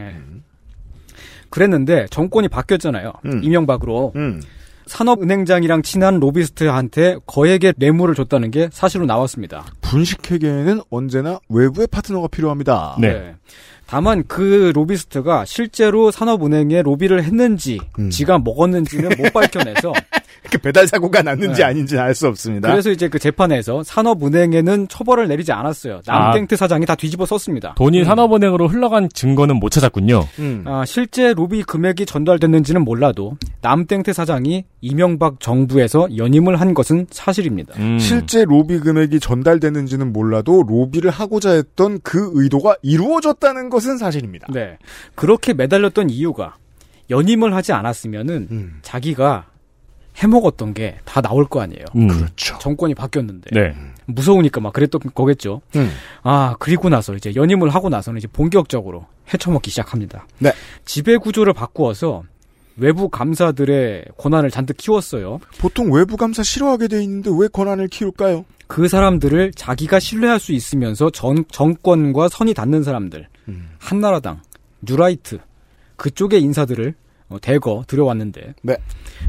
그랬는데 1.50 2.06
정권이 2.10 2.48
바뀌었잖아요. 2.48 3.12
음. 3.26 3.42
이명박으로. 3.44 4.14
음. 4.92 4.98
산업은행장이랑 5.02 5.82
친한 5.84 6.20
로비스트한테 6.20 7.18
거액의 7.26 7.76
뇌물을 7.78 8.14
줬다는 8.14 8.52
게 8.52 8.70
사실로 8.72 9.06
나왔습니다. 9.06 9.66
분식회계에는 9.82 10.82
언제나 10.90 11.40
외부의 11.50 11.88
파트너가 11.88 12.28
필요합니다. 12.28 12.98
네. 13.00 13.36
다만 13.88 14.24
그 14.28 14.72
로비스트가 14.74 15.46
실제로 15.46 16.12
산업은행에 16.12 16.82
로비를 16.82 17.24
했는지 17.24 17.80
음. 18.00 18.10
지가 18.10 18.40
먹었는지는 18.40 19.10
못 19.18 19.34
밝혀내서 19.34 19.94
그 20.50 20.58
배달 20.58 20.88
사고가 20.88 21.22
났는지 21.22 21.62
네. 21.62 21.64
아닌지는 21.64 22.04
알수 22.04 22.28
없습니다. 22.28 22.70
그래서 22.70 22.92
이제 22.92 23.08
그 23.08 23.20
재판에서 23.20 23.84
산업은행에는 23.84 24.88
처벌을 24.88 25.28
내리지 25.28 25.52
않았어요. 25.52 26.02
남땡트 26.06 26.56
사장이 26.56 26.86
다 26.86 26.96
뒤집어 26.96 27.26
썼습니다. 27.26 27.74
돈이 27.76 28.04
산업은행으로 28.06 28.68
흘러간 28.68 29.10
증거는 29.14 29.58
못 29.58 29.70
찾았군요. 29.70 30.28
음. 30.40 30.64
아, 30.66 30.84
실제 30.86 31.34
로비 31.34 31.64
금액이 31.64 32.06
전달됐는지는 32.06 32.84
몰라도 32.84 33.38
남땡트 33.62 34.14
사장이 34.14 34.66
이명박 34.82 35.40
정부에서 35.40 36.08
연임을 36.18 36.60
한 36.60 36.74
것은 36.74 37.08
사실입니다. 37.12 37.76
음. 37.78 38.00
실제 38.00 38.44
로비 38.44 38.80
금액이 38.80 39.20
전달되는지는 39.20 40.12
몰라도 40.12 40.64
로비를 40.68 41.12
하고자 41.12 41.52
했던 41.52 42.00
그 42.04 42.32
의도가 42.34 42.76
이루어졌다는 42.82 43.70
것은 43.70 43.98
사실입니다. 43.98 44.48
네. 44.52 44.78
그렇게 45.16 45.54
매달렸던 45.54 46.10
이유가 46.10 46.56
연임을 47.10 47.54
하지 47.54 47.74
않았으면은 47.74 48.48
음. 48.50 48.80
자기가 48.82 49.51
해먹었던 50.18 50.74
게 50.74 50.98
다 51.06 51.22
나올 51.22 51.46
거 51.48 51.62
아니에요. 51.62 51.86
음. 51.96 52.08
그렇죠. 52.08 52.58
정권이 52.60 52.96
바뀌었는데. 52.96 53.50
네. 53.54 53.76
무서우니까 54.06 54.60
막 54.62 54.74
그랬던 54.74 55.02
거겠죠. 55.14 55.62
음. 55.76 55.90
아, 56.24 56.56
그리고 56.60 56.90
나서 56.90 57.16
이제 57.16 57.34
연임을 57.36 57.70
하고 57.70 57.90
나서는 57.90 58.18
이제 58.18 58.28
본격적으로 58.28 59.06
헤쳐먹기 59.34 59.70
시작합니다. 59.70 60.28
네. 60.40 60.52
지배 60.86 61.18
구조를 61.18 61.54
바꾸어서 61.54 62.24
외부 62.78 63.10
감사들의 63.10 64.06
권한을 64.18 64.50
잔뜩 64.52 64.78
키웠어요. 64.78 65.40
보통 65.60 65.92
외부 65.94 66.18
감사 66.18 66.44
싫어하게 66.44 66.88
돼 66.88 67.04
있는데 67.04 67.30
왜 67.38 67.48
권한을 67.48 67.88
키울까요? 67.90 68.46
그 68.68 68.88
사람들을 68.88 69.52
자기가 69.56 70.00
신뢰할 70.00 70.40
수 70.40 70.54
있으면서 70.54 71.10
전, 71.10 71.44
정권과 71.52 72.30
선이 72.30 72.54
닿는 72.54 72.84
사람들, 72.84 73.28
음. 73.50 73.70
한나라당, 73.80 74.42
뉴라이트, 74.82 75.40
그쪽의 75.98 76.42
인사들을 76.42 76.90
어, 76.90 77.01
대거 77.40 77.84
들여왔는데, 77.88 78.54
네. 78.64 78.78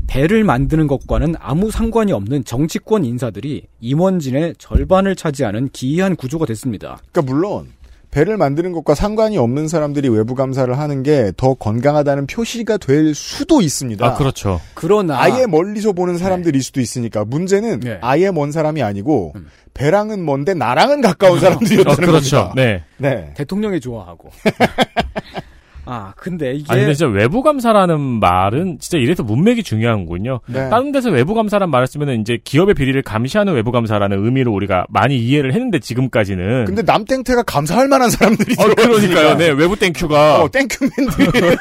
배를 0.06 0.44
만드는 0.44 0.87
것과는 0.87 1.35
아무 1.38 1.71
상관이 1.71 2.12
없는 2.12 2.44
정치권 2.44 3.04
인사들이 3.04 3.66
임원진의 3.80 4.54
절반을 4.59 5.16
차지하는 5.16 5.68
기이한 5.73 6.16
구조가 6.16 6.47
됐습니다. 6.47 6.99
그러니까 7.12 7.32
물론 7.32 7.68
배를 8.11 8.37
만드는 8.37 8.73
것과 8.73 8.94
상관이 8.94 9.38
없는 9.38 9.68
사람들이 9.68 10.09
외부 10.11 10.35
감사를 10.35 10.78
하는 10.78 11.02
게 11.02 11.32
더 11.37 11.54
건강하다는 11.54 12.26
표시가 12.26 12.76
될 12.76 13.14
수도 13.14 13.62
있습니다. 13.62 14.04
아 14.06 14.14
그렇죠. 14.14 14.61
그러나 14.75 15.18
아예 15.18 15.47
멀리서 15.47 15.92
보는 15.92 16.18
사람들일 16.18 16.62
수도 16.62 16.80
있으니까 16.80 17.25
문제는 17.25 17.80
네. 17.80 17.99
아예 18.02 18.30
먼 18.30 18.52
사람이 18.52 18.82
아니고 18.82 19.32
음. 19.37 19.49
배랑은 19.73 20.25
먼데 20.26 20.52
나랑은 20.52 21.00
가까운 21.00 21.40
사람들이었다는 21.40 21.90
어, 21.90 21.97
그렇죠. 21.97 22.37
겁니다. 22.37 22.52
네. 22.54 22.85
네. 22.99 23.32
대통령이 23.35 23.80
좋아하고. 23.80 24.30
아, 25.85 26.12
근데 26.17 26.53
이게 26.55 26.67
아니 26.69 26.83
근데 26.83 26.95
진짜 26.95 27.11
외부 27.11 27.43
감사라는 27.43 28.01
말은 28.01 28.79
진짜 28.81 28.99
이래서 28.99 29.23
문맥이 29.23 29.62
중요한군요. 29.62 30.41
네. 30.47 30.69
다른 30.71 30.93
데서 30.93 31.11
외부 31.11 31.35
감사란 31.35 31.71
말을 31.71 31.87
쓰면은 31.87 32.21
이제 32.21 32.39
기업의 32.43 32.75
비리를 32.75 33.01
감시하는 33.03 33.55
외부 33.55 33.73
감사라는 33.73 34.25
의미로 34.25 34.53
우리가 34.53 34.87
많이 34.89 35.19
이해를 35.19 35.53
했는데 35.55 35.79
지금까지는. 35.79 36.67
근데 36.67 36.83
남땡태가 36.83 37.43
감사할 37.45 37.89
만한 37.89 38.11
사람들이 38.11 38.55
어, 38.59 38.75
그러니까요. 38.75 39.37
네, 39.37 39.49
외부 39.51 39.77
thank 39.76 40.10
you가 40.10 40.43
어, 40.43 40.49
thank 40.50 40.74
you 40.74 40.88
man들이. 40.88 41.31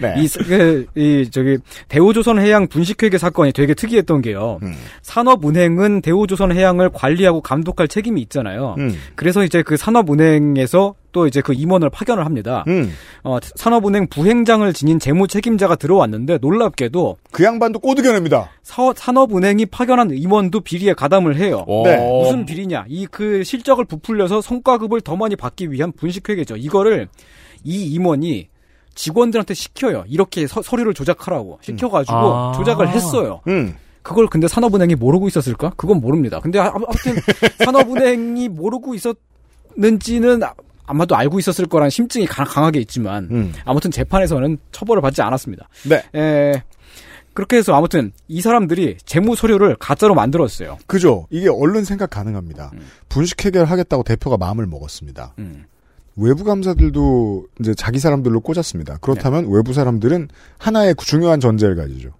네. 0.00 0.14
이, 0.18 0.28
그, 0.28 0.86
이, 0.96 1.28
저기, 1.30 1.58
대우조선 1.88 2.40
해양 2.40 2.66
분식회계 2.66 3.18
사건이 3.18 3.52
되게 3.52 3.74
특이했던 3.74 4.22
게요. 4.22 4.58
음. 4.62 4.74
산업은행은 5.02 6.02
대우조선 6.02 6.52
해양을 6.52 6.90
관리하고 6.92 7.40
감독할 7.40 7.88
책임이 7.88 8.20
있잖아요. 8.22 8.74
음. 8.78 8.98
그래서 9.14 9.44
이제 9.44 9.62
그 9.62 9.76
산업은행에서 9.76 10.94
또 11.12 11.26
이제 11.26 11.40
그 11.40 11.52
임원을 11.52 11.90
파견을 11.90 12.24
합니다. 12.24 12.64
음. 12.68 12.92
어, 13.22 13.38
산업은행 13.54 14.08
부행장을 14.08 14.72
지닌 14.72 14.98
재무 14.98 15.28
책임자가 15.28 15.76
들어왔는데 15.76 16.38
놀랍게도 16.40 17.18
그 17.30 17.44
양반도 17.44 17.78
꼬드겨냅니다. 17.78 18.50
서- 18.62 18.94
산업은행이 18.96 19.66
파견한 19.66 20.10
임원도 20.12 20.60
비리에 20.60 20.94
가담을 20.94 21.36
해요. 21.36 21.64
어, 21.68 21.82
네. 21.84 21.96
무슨 22.22 22.44
비리냐? 22.46 22.86
이 22.88 23.06
그 23.10 23.44
실적을 23.44 23.84
부풀려서 23.84 24.40
성과급을 24.40 25.02
더 25.02 25.16
많이 25.16 25.36
받기 25.36 25.70
위한 25.70 25.92
분식회계죠. 25.92 26.56
이거를 26.56 27.08
이 27.62 27.84
임원이 27.92 28.48
직원들한테 28.94 29.54
시켜요. 29.54 30.04
이렇게 30.08 30.46
서, 30.46 30.60
류를 30.76 30.94
조작하라고 30.94 31.58
시켜가지고 31.62 32.16
아. 32.16 32.52
조작을 32.56 32.88
했어요. 32.88 33.40
음. 33.48 33.74
그걸 34.02 34.26
근데 34.26 34.48
산업은행이 34.48 34.94
모르고 34.96 35.28
있었을까? 35.28 35.72
그건 35.76 36.00
모릅니다. 36.00 36.40
근데 36.40 36.58
아- 36.58 36.72
아무튼 36.74 37.14
산업은행이 37.64 38.48
모르고 38.48 38.94
있었는지는 39.76 40.40
아- 40.86 40.92
아마도 40.92 41.16
알고 41.16 41.38
있었을 41.38 41.66
거란 41.66 41.90
심증이 41.90 42.26
강- 42.26 42.46
강하게 42.46 42.80
있지만 42.80 43.28
음. 43.30 43.52
아무튼 43.64 43.90
재판에서는 43.90 44.58
처벌을 44.72 45.00
받지 45.02 45.22
않았습니다. 45.22 45.68
네. 45.88 46.02
에, 46.18 46.62
그렇게 47.34 47.56
해서 47.56 47.74
아무튼 47.74 48.12
이 48.28 48.42
사람들이 48.42 48.98
재무 49.06 49.34
서류를 49.36 49.76
가짜로 49.76 50.14
만들었어요. 50.14 50.78
그죠. 50.86 51.26
이게 51.30 51.48
얼른 51.48 51.84
생각 51.84 52.10
가능합니다. 52.10 52.72
분식 53.08 53.42
해결 53.44 53.64
하겠다고 53.64 54.02
대표가 54.02 54.36
마음을 54.36 54.66
먹었습니다. 54.66 55.34
음. 55.38 55.64
외부 56.14 56.44
감사들도 56.44 57.46
이제 57.60 57.74
자기 57.74 57.98
사람들로 57.98 58.40
꽂았습니다. 58.40 58.98
그렇다면 59.00 59.44
네. 59.46 59.50
외부 59.50 59.72
사람들은 59.72 60.28
하나의 60.58 60.94
중요한 60.98 61.40
전제를 61.40 61.74
가지죠. 61.74 62.10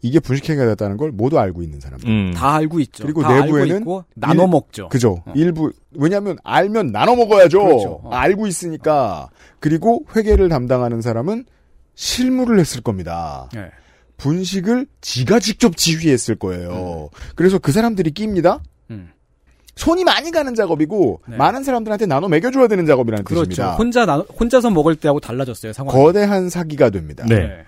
이게 0.00 0.20
분식 0.20 0.48
해결됐다는 0.50 0.96
걸 0.96 1.10
모두 1.10 1.38
알고 1.38 1.62
있는 1.62 1.80
사람들. 1.80 2.08
음. 2.08 2.32
다 2.34 2.54
알고 2.54 2.78
있죠. 2.80 3.02
그리고 3.04 3.22
다 3.22 3.40
내부에는 3.40 3.72
알고 3.72 3.80
있고 3.80 4.04
나눠 4.14 4.44
일- 4.44 4.50
먹죠. 4.50 4.88
그죠. 4.88 5.22
어. 5.26 5.32
일부 5.34 5.72
왜냐하면 5.92 6.36
알면 6.44 6.92
나눠 6.92 7.16
먹어야죠. 7.16 7.64
그렇죠. 7.64 8.00
어. 8.04 8.10
알고 8.10 8.46
있으니까. 8.46 9.28
그리고 9.60 10.04
회계를 10.14 10.48
담당하는 10.48 11.00
사람은 11.02 11.44
실무를 11.94 12.60
했을 12.60 12.80
겁니다. 12.80 13.48
네. 13.52 13.66
분식을 14.18 14.86
지가 15.00 15.38
직접 15.40 15.76
지휘했을 15.76 16.36
거예요. 16.36 17.08
그래서 17.34 17.58
그 17.58 17.72
사람들이 17.72 18.10
낍니다. 18.12 18.60
음. 18.90 19.10
손이 19.76 20.02
많이 20.04 20.30
가는 20.32 20.54
작업이고 20.56 21.20
네. 21.28 21.36
많은 21.36 21.62
사람들한테 21.62 22.06
나눠 22.06 22.28
먹여줘야 22.28 22.66
되는 22.66 22.84
작업이라는 22.86 23.24
그렇죠. 23.24 23.44
뜻입니다. 23.44 23.74
혼자 23.76 24.06
나, 24.06 24.18
혼자서 24.18 24.70
먹을 24.70 24.96
때하고 24.96 25.20
달라졌어요 25.20 25.72
상황이. 25.72 25.96
거대한 25.96 26.48
사기가 26.50 26.90
됩니다. 26.90 27.24
네. 27.28 27.64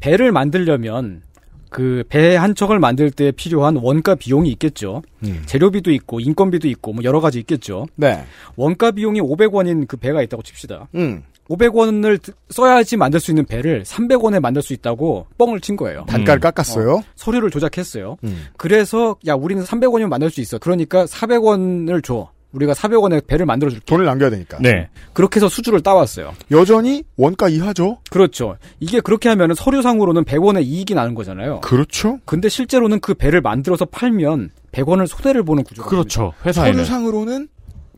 배를 0.00 0.30
만들려면 0.32 1.22
그 1.72 2.04
배 2.08 2.36
한 2.36 2.54
척을 2.54 2.78
만들 2.78 3.10
때 3.10 3.32
필요한 3.32 3.76
원가 3.76 4.14
비용이 4.14 4.50
있겠죠. 4.52 5.02
음. 5.24 5.42
재료비도 5.46 5.90
있고 5.92 6.20
인건비도 6.20 6.68
있고 6.68 6.92
뭐 6.92 7.02
여러 7.04 7.20
가지 7.20 7.38
있겠죠. 7.40 7.86
네. 7.96 8.24
원가 8.56 8.90
비용이 8.90 9.20
500원인 9.20 9.86
그 9.88 9.96
배가 9.96 10.22
있다고 10.22 10.42
칩시다. 10.42 10.88
음. 10.94 11.22
500원을 11.48 12.20
써야지 12.50 12.96
만들 12.96 13.18
수 13.20 13.30
있는 13.30 13.44
배를 13.44 13.82
300원에 13.82 14.40
만들 14.40 14.62
수 14.62 14.72
있다고 14.72 15.26
뻥을 15.38 15.60
친 15.60 15.76
거예요. 15.76 16.04
단가를 16.08 16.40
깎았어요. 16.40 16.94
어, 16.94 17.02
서류를 17.16 17.50
조작했어요. 17.50 18.16
음. 18.24 18.46
그래서 18.56 19.16
야 19.26 19.34
우리는 19.34 19.62
300원이면 19.64 20.08
만들 20.08 20.30
수 20.30 20.40
있어. 20.40 20.58
그러니까 20.58 21.04
400원을 21.06 22.02
줘. 22.04 22.30
우리가 22.52 22.74
400 22.74 23.00
원에 23.02 23.20
배를 23.26 23.46
만들어 23.46 23.70
줄게. 23.70 23.84
돈을 23.86 24.04
남겨야 24.04 24.30
되니까. 24.30 24.58
네. 24.60 24.88
그렇게 25.12 25.36
해서 25.36 25.48
수주를 25.48 25.80
따왔어요. 25.82 26.32
여전히 26.50 27.02
원가 27.16 27.48
이하죠. 27.48 27.98
그렇죠. 28.10 28.56
이게 28.80 29.00
그렇게 29.00 29.28
하면은 29.28 29.54
서류상으로는 29.54 30.24
100원의 30.24 30.64
이익이 30.64 30.94
나는 30.94 31.14
거잖아요. 31.14 31.60
그렇죠. 31.60 32.18
근데 32.24 32.48
실제로는 32.48 33.00
그 33.00 33.14
배를 33.14 33.40
만들어서 33.40 33.84
팔면 33.86 34.50
100원을 34.72 35.06
손해를 35.06 35.42
보는 35.42 35.64
구조가 35.64 35.88
그렇죠. 35.88 36.32
회사에는. 36.44 36.72
서류상으로는 36.84 37.48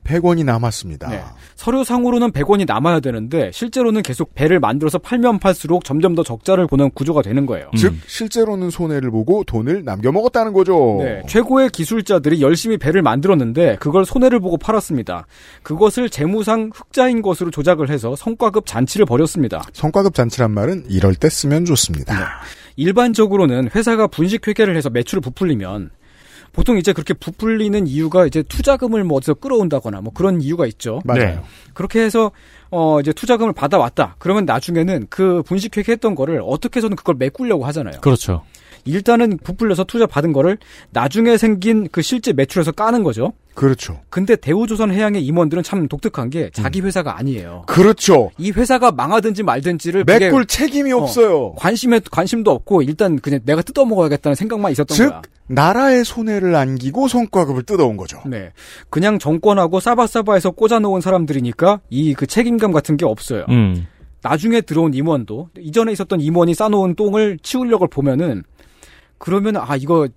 100원이 0.05 0.45
남았습니다. 0.45 1.09
네. 1.09 1.23
서류상으로는 1.57 2.33
100원이 2.33 2.67
남아야 2.67 3.01
되는데 3.01 3.51
실제로는 3.53 4.03
계속 4.03 4.35
배를 4.35 4.61
만들어서 4.61 4.99
팔면 4.99 5.39
팔수록 5.39 5.85
점점 5.85 6.15
더 6.15 6.23
적자를 6.23 6.67
보는 6.67 6.91
구조가 6.91 7.23
되는 7.23 7.47
거예요. 7.47 7.71
음. 7.73 7.77
즉 7.77 7.95
실제로는 8.07 8.71
손해를 8.71 9.11
보고 9.11 9.45
돈을 9.45 9.85
남겨 9.85 10.13
먹었다는 10.13 10.53
거죠. 10.53 10.99
네, 11.01 11.23
최고의 11.29 11.71
기술자들이 11.71 12.41
열심히 12.43 12.77
배를 12.77 13.03
만들었는데 13.03 13.77
그걸 13.81 14.05
손해를 14.05 14.41
보고 14.41 14.57
팔았습니다. 14.57 15.27
그것을 15.63 16.11
재무상 16.11 16.71
흑자인 16.75 17.23
것으로 17.23 17.51
조작을 17.51 17.91
해서 17.91 18.15
성과급 18.17 18.67
잔치를 18.67 19.07
벌였습니다. 19.07 19.63
성과급 19.73 20.15
잔치란 20.15 20.51
말은 20.51 20.85
이럴 20.89 21.15
때 21.15 21.29
쓰면 21.29 21.65
좋습니다. 21.65 22.43
일반적으로는 22.77 23.71
회사가 23.75 24.07
분식 24.09 24.47
회계를 24.49 24.77
해서 24.77 24.91
매출을 24.91 25.21
부풀리면 25.21 25.91
보통 26.55 26.79
이제 26.79 26.93
그렇게 26.93 27.13
부풀리는 27.13 27.87
이유가 27.87 28.27
이제 28.27 28.43
투자금을 28.43 29.05
뭐 29.05 29.19
어디서 29.19 29.35
끌어온다거나 29.35 30.01
뭐 30.01 30.13
그런 30.15 30.41
이유가 30.41 30.67
있죠. 30.67 31.01
맞아요. 31.05 31.25
네. 31.25 31.41
그렇게 31.75 32.01
해서 32.01 32.31
어 32.71 33.01
이제 33.01 33.13
투자금을 33.13 33.53
받아왔다. 33.53 34.17
그러면 34.19 34.47
나중에는 34.47 35.09
그 35.11 35.43
분식 35.43 35.77
회계 35.77 35.93
했던 35.93 36.15
거를 36.15 36.41
어떻게 36.45 36.79
해서든 36.79 36.97
그걸 36.97 37.17
메꾸려고 37.19 37.67
하잖아요. 37.67 38.01
그렇죠. 38.01 38.43
일단은 38.85 39.39
부풀려서 39.39 39.85
투자 39.85 40.07
받은 40.07 40.33
거를 40.33 40.59
나중에 40.91 41.37
생긴 41.37 41.89
그 41.91 42.03
실제 42.03 42.33
매출에서 42.33 42.73
까는 42.73 43.03
거죠. 43.03 43.33
그렇죠. 43.55 44.01
근데 44.11 44.35
대우조선 44.37 44.91
해양의 44.93 45.25
임원들은 45.25 45.63
참 45.63 45.87
독특한 45.87 46.29
게 46.29 46.51
자기 46.53 46.81
음. 46.81 46.87
회사가 46.87 47.17
아니에요. 47.19 47.63
그렇죠. 47.67 48.31
이 48.37 48.51
회사가 48.51 48.91
망하든지 48.93 49.43
말든지를 49.45 50.05
메꿀 50.05 50.47
책임이 50.47 50.93
어, 50.93 50.99
없어요. 50.99 51.53
관심에 51.55 52.01
관심도 52.11 52.51
없고 52.51 52.83
일단 52.83 53.19
그냥 53.21 53.41
내가 53.45 53.63
뜯어 53.63 53.85
먹어야겠다는 53.85 54.35
생각만 54.35 54.73
있었던 54.73 54.97
즉 54.97 55.09
거야. 55.11 55.23
나라의 55.47 56.05
손해를 56.05 56.55
안기고 56.57 57.07
성과급을 57.07 57.63
뜯어온 57.63 57.97
거죠. 57.97 58.21
네. 58.27 58.51
그냥 58.91 59.19
정권하고 59.19 59.79
사바사바에서 59.81 60.51
꽂아놓은 60.53 61.01
사람들이니까 61.01 61.81
이 61.91 62.15
그 62.15 62.27
책임감 62.27 62.73
같은 62.73 62.97
게 62.97 63.05
없어요. 63.05 63.45
음. 63.51 63.87
나중에 64.23 64.63
들어온 64.63 64.95
임원도 64.95 65.51
이전에 65.59 65.93
있었던 65.93 66.21
임원이 66.21 66.55
싸놓은 66.55 66.95
똥을 66.97 67.39
치우려고 67.43 67.87
보면은 67.89 68.43
그러면 69.19 69.57
아 69.59 69.77
이거 69.77 70.09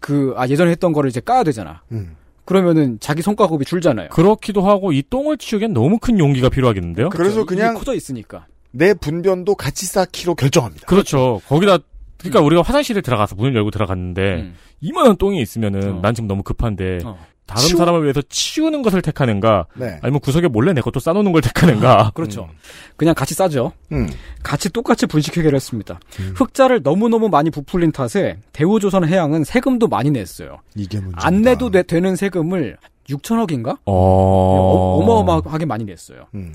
그 0.00 0.34
아 0.36 0.46
예전에 0.48 0.70
했던 0.70 0.92
거를 0.92 1.10
이제 1.10 1.20
까야 1.20 1.42
되잖아. 1.44 1.82
음. 1.92 2.16
그러면은 2.44 2.98
자기 3.00 3.22
성과급이 3.22 3.64
줄잖아요. 3.64 4.08
그렇기도 4.10 4.62
하고 4.62 4.92
이 4.92 5.02
똥을 5.08 5.38
치우기엔 5.38 5.72
너무 5.72 5.98
큰 5.98 6.18
용기가 6.18 6.48
필요하겠는데요. 6.48 7.08
그래서 7.08 7.44
그냥 7.44 7.74
커져 7.74 7.94
있으니까. 7.94 8.46
내 8.70 8.92
분변도 8.92 9.54
같이 9.54 9.86
쌓기로 9.86 10.34
결정합니다. 10.34 10.86
그렇죠. 10.86 11.40
거기다 11.46 11.78
그러니까 12.18 12.40
우리가 12.40 12.62
화장실에 12.62 13.00
들어가서 13.00 13.36
문을 13.36 13.54
열고 13.54 13.70
들어갔는데 13.70 14.22
음. 14.36 14.54
이만한 14.80 15.16
똥이 15.16 15.40
있으면은 15.40 15.98
어. 15.98 16.00
난 16.00 16.14
지금 16.14 16.26
너무 16.26 16.42
급한데 16.42 16.98
어. 17.04 17.18
다른 17.46 17.62
치우- 17.62 17.76
사람을 17.78 18.02
위해서 18.04 18.22
치우는 18.28 18.82
것을 18.82 19.02
택하는가 19.02 19.66
네. 19.74 19.98
아니면 20.02 20.20
구석에 20.20 20.48
몰래 20.48 20.72
내 20.72 20.80
것도 20.80 20.98
싸놓는 21.00 21.30
걸 21.32 21.42
택하는가 21.42 22.10
그렇죠. 22.14 22.48
그냥 22.96 23.14
같이 23.14 23.34
싸죠. 23.34 23.72
음. 23.92 24.08
같이 24.42 24.70
똑같이 24.70 25.06
분식 25.06 25.36
회계를 25.36 25.54
했습니다. 25.56 26.00
음. 26.20 26.32
흑자를 26.36 26.80
너무너무 26.82 27.28
많이 27.28 27.50
부풀린 27.50 27.92
탓에 27.92 28.38
대우조선 28.52 29.06
해양은 29.06 29.44
세금도 29.44 29.88
많이 29.88 30.10
냈어요. 30.10 30.58
이게 30.74 30.98
문제. 31.00 31.16
안 31.16 31.42
내도 31.42 31.70
되, 31.70 31.82
는 32.00 32.16
세금을 32.16 32.76
6천억인가? 33.10 33.76
어... 33.84 33.92
어... 33.92 34.98
어마어마하게 35.02 35.66
많이 35.66 35.84
냈어요. 35.84 36.26
음. 36.34 36.54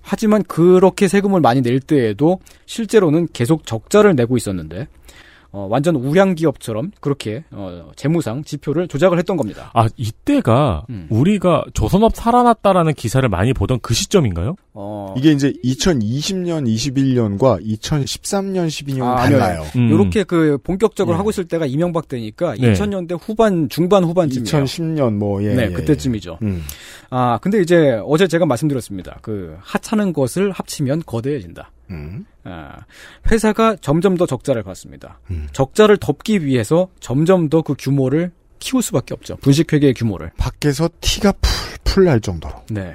하지만 0.00 0.42
그렇게 0.44 1.08
세금을 1.08 1.40
많이 1.40 1.60
낼 1.60 1.80
때에도 1.80 2.38
실제로는 2.66 3.28
계속 3.32 3.66
적자를 3.66 4.14
내고 4.14 4.36
있었는데 4.36 4.86
어, 5.50 5.66
완전 5.70 5.96
우량 5.96 6.34
기업처럼 6.34 6.90
그렇게 7.00 7.42
어, 7.50 7.90
재무상 7.96 8.44
지표를 8.44 8.86
조작을 8.86 9.18
했던 9.18 9.36
겁니다. 9.36 9.70
아 9.72 9.88
이때가 9.96 10.84
음. 10.90 11.06
우리가 11.08 11.64
조선업 11.72 12.14
살아났다라는 12.14 12.92
기사를 12.92 13.26
많이 13.28 13.54
보던 13.54 13.80
그 13.80 13.94
시점인가요? 13.94 14.56
어, 14.74 15.14
이게 15.16 15.32
이제 15.32 15.52
2020년, 15.64 16.66
21년과 16.66 17.64
2013년, 17.64 18.66
12년이 18.68 19.02
아. 19.02 19.16
달라요. 19.16 19.62
음. 19.76 19.90
요렇게 19.90 20.24
그 20.24 20.58
본격적으로 20.62 21.14
예. 21.14 21.16
하고 21.16 21.30
있을 21.30 21.46
때가 21.46 21.64
이명박 21.64 22.08
때니까 22.08 22.54
네. 22.60 22.72
2000년대 22.72 23.18
후반 23.20 23.70
중반 23.70 24.04
후반쯤이에요. 24.04 24.64
2010년 24.64 25.14
뭐 25.14 25.42
예. 25.42 25.54
네, 25.54 25.62
예, 25.64 25.68
그때쯤이죠. 25.70 26.38
예. 26.42 26.46
음. 26.46 26.62
아, 27.08 27.38
근데 27.38 27.60
이제 27.62 27.98
어제 28.04 28.26
제가 28.26 28.44
말씀드렸습니다. 28.44 29.18
그 29.22 29.56
하찮은 29.62 30.12
것을 30.12 30.50
합치면 30.52 31.04
거대해진다. 31.06 31.70
음. 31.90 32.24
아, 32.44 32.76
회사가 33.30 33.76
점점 33.80 34.16
더 34.16 34.26
적자를 34.26 34.62
봤습니다. 34.62 35.20
음. 35.30 35.48
적자를 35.52 35.96
덮기 35.98 36.44
위해서 36.44 36.88
점점 37.00 37.48
더 37.48 37.62
그 37.62 37.74
규모를 37.78 38.30
키울 38.58 38.82
수밖에 38.82 39.14
없죠. 39.14 39.36
분식회계의 39.36 39.94
규모를. 39.94 40.30
밖에서 40.36 40.88
티가 41.00 41.32
풀풀 41.40 42.04
날 42.04 42.20
정도로. 42.20 42.54
네. 42.70 42.94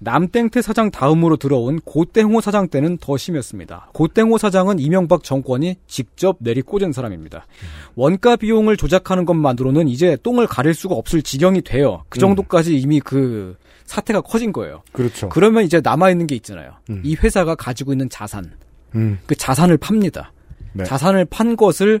남땡태 0.00 0.60
사장 0.60 0.90
다음으로 0.90 1.36
들어온 1.36 1.80
고땡호 1.80 2.40
사장 2.42 2.68
때는 2.68 2.98
더 2.98 3.16
심했습니다. 3.16 3.90
고땡호 3.94 4.36
사장은 4.38 4.78
이명박 4.78 5.24
정권이 5.24 5.76
직접 5.86 6.36
내리꽂은 6.40 6.92
사람입니다. 6.92 7.46
원가 7.94 8.36
비용을 8.36 8.76
조작하는 8.76 9.24
것만으로는 9.24 9.88
이제 9.88 10.16
똥을 10.22 10.46
가릴 10.46 10.74
수가 10.74 10.94
없을 10.94 11.22
지경이 11.22 11.62
돼요. 11.62 12.04
그 12.10 12.18
정도까지 12.18 12.76
이미 12.76 13.00
그 13.00 13.56
사태가 13.84 14.22
커진 14.22 14.52
거예요. 14.52 14.82
그렇죠. 14.92 15.28
그러면 15.28 15.64
이제 15.64 15.80
남아 15.82 16.10
있는 16.10 16.26
게 16.26 16.34
있잖아요. 16.36 16.72
음. 16.90 17.02
이 17.04 17.14
회사가 17.14 17.54
가지고 17.54 17.92
있는 17.92 18.08
자산. 18.08 18.52
음. 18.94 19.18
그 19.26 19.34
자산을 19.34 19.76
팝니다. 19.76 20.32
네. 20.72 20.84
자산을 20.84 21.26
판 21.26 21.56
것을 21.56 22.00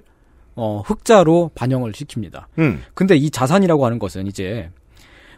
어, 0.56 0.82
흑자로 0.84 1.50
반영을 1.54 1.92
시킵니다. 1.92 2.46
음. 2.58 2.82
근데 2.94 3.16
이 3.16 3.30
자산이라고 3.30 3.84
하는 3.84 3.98
것은 3.98 4.26
이제 4.26 4.70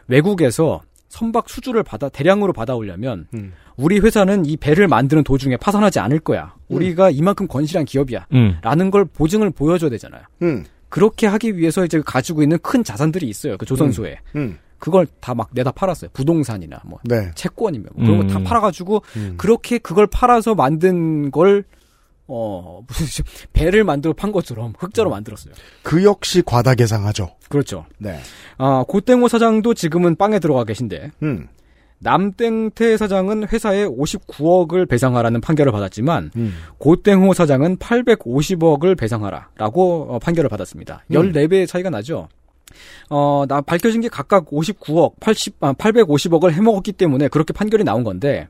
외국에서 0.07 0.81
선박 1.09 1.49
수주를 1.49 1.83
받아 1.83 2.09
대량으로 2.09 2.53
받아오려면 2.53 3.27
음. 3.33 3.53
우리 3.75 3.99
회사는 3.99 4.45
이 4.45 4.57
배를 4.57 4.87
만드는 4.87 5.23
도중에 5.23 5.57
파산하지 5.57 5.99
않을 5.99 6.19
거야. 6.19 6.55
우리가 6.67 7.09
이만큼 7.09 7.47
건실한 7.47 7.85
기업이야. 7.85 8.27
음. 8.33 8.57
라는 8.61 8.91
걸 8.91 9.05
보증을 9.05 9.51
보여줘야 9.51 9.89
되잖아요. 9.89 10.21
음. 10.41 10.65
그렇게 10.89 11.27
하기 11.27 11.57
위해서 11.57 11.85
이제 11.85 12.01
가지고 12.05 12.43
있는 12.43 12.57
큰 12.61 12.83
자산들이 12.83 13.27
있어요. 13.27 13.57
그 13.57 13.65
조선소에. 13.65 14.19
음. 14.35 14.57
그걸 14.79 15.07
다 15.19 15.33
막 15.33 15.49
내다 15.53 15.71
팔았어요. 15.71 16.09
부동산이나 16.13 16.81
뭐 16.85 16.99
네. 17.03 17.31
채권이면 17.35 17.89
뭐 17.95 18.05
그런 18.05 18.27
거다 18.27 18.39
음. 18.39 18.43
팔아가지고 18.43 19.01
음. 19.17 19.33
그렇게 19.37 19.77
그걸 19.77 20.07
팔아서 20.07 20.55
만든 20.55 21.29
걸 21.31 21.63
어, 22.29 22.81
무슨 22.87 23.23
배를 23.53 23.83
만들어 23.83 24.13
판 24.13 24.31
것처럼 24.31 24.73
흑자로 24.77 25.09
만들었어요. 25.09 25.53
그 25.83 26.03
역시 26.03 26.41
과다 26.45 26.75
계상하죠. 26.75 27.29
그렇죠. 27.49 27.85
네. 27.99 28.19
아, 28.57 28.83
고땡호 28.87 29.27
사장도 29.29 29.73
지금은 29.75 30.17
빵에 30.17 30.39
들어가 30.39 30.65
계신데, 30.65 31.11
음. 31.23 31.47
남땡태 31.99 32.97
사장은 32.97 33.47
회사에 33.47 33.85
59억을 33.85 34.89
배상하라는 34.89 35.39
판결을 35.39 35.71
받았지만, 35.71 36.31
음. 36.35 36.53
고땡호 36.79 37.33
사장은 37.33 37.77
850억을 37.77 38.97
배상하라라고 38.97 40.07
어, 40.09 40.19
판결을 40.19 40.49
받았습니다. 40.49 41.03
음. 41.09 41.13
14배의 41.13 41.65
차이가 41.67 41.89
나죠. 41.89 42.27
어, 43.09 43.45
나 43.47 43.61
밝혀진 43.61 44.01
게 44.01 44.09
각각 44.09 44.45
59억, 44.49 45.19
80, 45.19 45.55
아, 45.61 45.73
850억을 45.73 46.51
해먹었기 46.51 46.93
때문에 46.93 47.27
그렇게 47.27 47.53
판결이 47.53 47.83
나온 47.83 48.03
건데, 48.03 48.47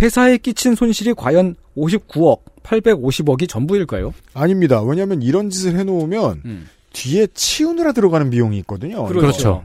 회사에 0.00 0.38
끼친 0.38 0.74
손실이 0.74 1.14
과연 1.14 1.54
59억, 1.76 2.40
850억이 2.62 3.48
전부일까요? 3.48 4.12
아닙니다. 4.34 4.82
왜냐하면 4.82 5.22
이런 5.22 5.50
짓을 5.50 5.78
해놓으면 5.78 6.42
음. 6.44 6.68
뒤에 6.92 7.26
치우느라 7.34 7.92
들어가는 7.92 8.30
비용이 8.30 8.58
있거든요. 8.58 9.04
그렇죠. 9.04 9.64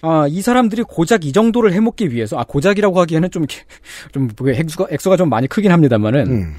아, 0.00 0.26
이 0.28 0.42
사람들이 0.42 0.84
고작 0.84 1.24
이 1.24 1.32
정도를 1.32 1.72
해먹기 1.72 2.12
위해서, 2.12 2.38
아, 2.38 2.44
고작이라고 2.44 3.00
하기에는 3.00 3.30
좀, 3.30 3.42
이렇게, 3.42 3.64
좀, 4.12 4.28
그게 4.28 4.52
액수가, 4.52 4.86
액수가 4.90 5.16
좀 5.16 5.28
많이 5.28 5.48
크긴 5.48 5.72
합니다만은, 5.72 6.26
음. 6.28 6.54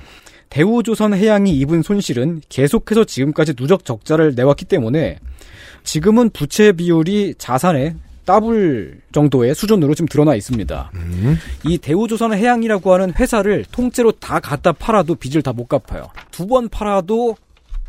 대우조선 0.50 1.14
해양이 1.14 1.52
입은 1.60 1.84
손실은 1.84 2.42
계속해서 2.50 3.04
지금까지 3.06 3.54
누적 3.54 3.86
적자를 3.86 4.34
내왔기 4.36 4.66
때문에 4.66 5.20
지금은 5.84 6.30
부채 6.32 6.72
비율이 6.72 7.36
자산의 7.38 7.96
더블 8.26 9.02
정도의 9.12 9.56
수준으로 9.56 9.96
지금 9.96 10.08
드러나 10.08 10.36
있습니다. 10.36 10.92
이 11.66 11.78
대우조선 11.80 12.34
해양이라고 12.34 12.94
하는 12.94 13.14
회사를 13.14 13.66
통째로 13.72 14.12
다 14.14 14.40
갖다 14.40 14.72
팔아도 14.72 15.16
빚을 15.16 15.42
다 15.42 15.52
못 15.54 15.68
갚아요. 15.68 16.10
두 16.32 16.46
번 16.48 16.70
팔아도 16.70 17.36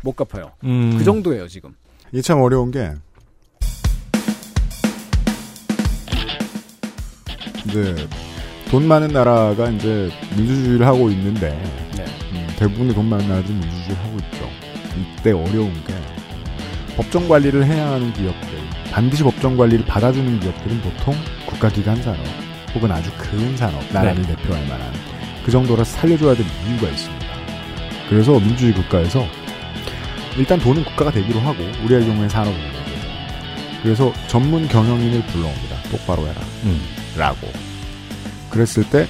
못 0.01 0.15
갚아요. 0.15 0.51
음. 0.63 0.95
그 0.97 1.03
정도예요, 1.03 1.47
지금. 1.47 1.75
이게 2.11 2.21
참 2.23 2.41
어려운 2.41 2.71
게 2.71 2.91
이제 7.67 7.95
돈 8.71 8.87
많은 8.87 9.09
나라가 9.09 9.69
이제 9.69 10.09
민주주의를 10.35 10.85
하고 10.87 11.09
있는데 11.11 11.49
네. 11.97 12.05
음, 12.61 12.67
대부분의 12.67 12.95
돈 12.95 13.09
많은 13.09 13.27
나라들이 13.27 13.53
민주주의를 13.53 14.03
하고 14.03 14.17
있죠. 14.17 14.49
이때 14.97 15.31
어려운 15.31 15.73
게 15.85 15.93
법정 16.95 17.27
관리를 17.27 17.65
해야 17.65 17.91
하는 17.91 18.13
기업들, 18.13 18.49
반드시 18.91 19.23
법정 19.23 19.57
관리를 19.57 19.85
받아주는 19.85 20.39
기업들은 20.39 20.81
보통 20.81 21.15
국가기관 21.47 22.01
산업 22.01 22.19
혹은 22.75 22.91
아주 22.91 23.09
큰 23.17 23.55
산업, 23.57 23.81
나라를 23.91 24.21
대표할 24.23 24.67
만한 24.67 24.91
그 25.45 25.51
정도라 25.51 25.83
살려줘야 25.83 26.35
될 26.35 26.45
이유가 26.67 26.89
있습니다. 26.89 27.25
그래서 28.09 28.39
민주주의 28.39 28.73
국가에서 28.73 29.25
일단 30.37 30.59
돈은 30.59 30.83
국가가 30.83 31.11
되기로 31.11 31.39
하고 31.39 31.63
우리의 31.83 32.05
경우에 32.05 32.29
산업은 32.29 32.81
그래서 33.81 34.13
전문 34.27 34.67
경영인을 34.67 35.25
불러옵니다. 35.27 35.81
똑바로 35.89 36.27
해라. 36.27 36.41
음. 36.63 36.79
라고. 37.17 37.47
그랬을 38.49 38.87
때 38.89 39.07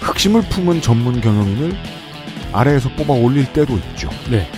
흑심을 0.00 0.42
품은 0.42 0.80
전문 0.80 1.20
경영인을 1.20 1.76
아래에서 2.52 2.88
뽑아 2.90 3.12
올릴 3.14 3.44
때도 3.52 3.76
있죠. 3.76 4.08
네. 4.30 4.48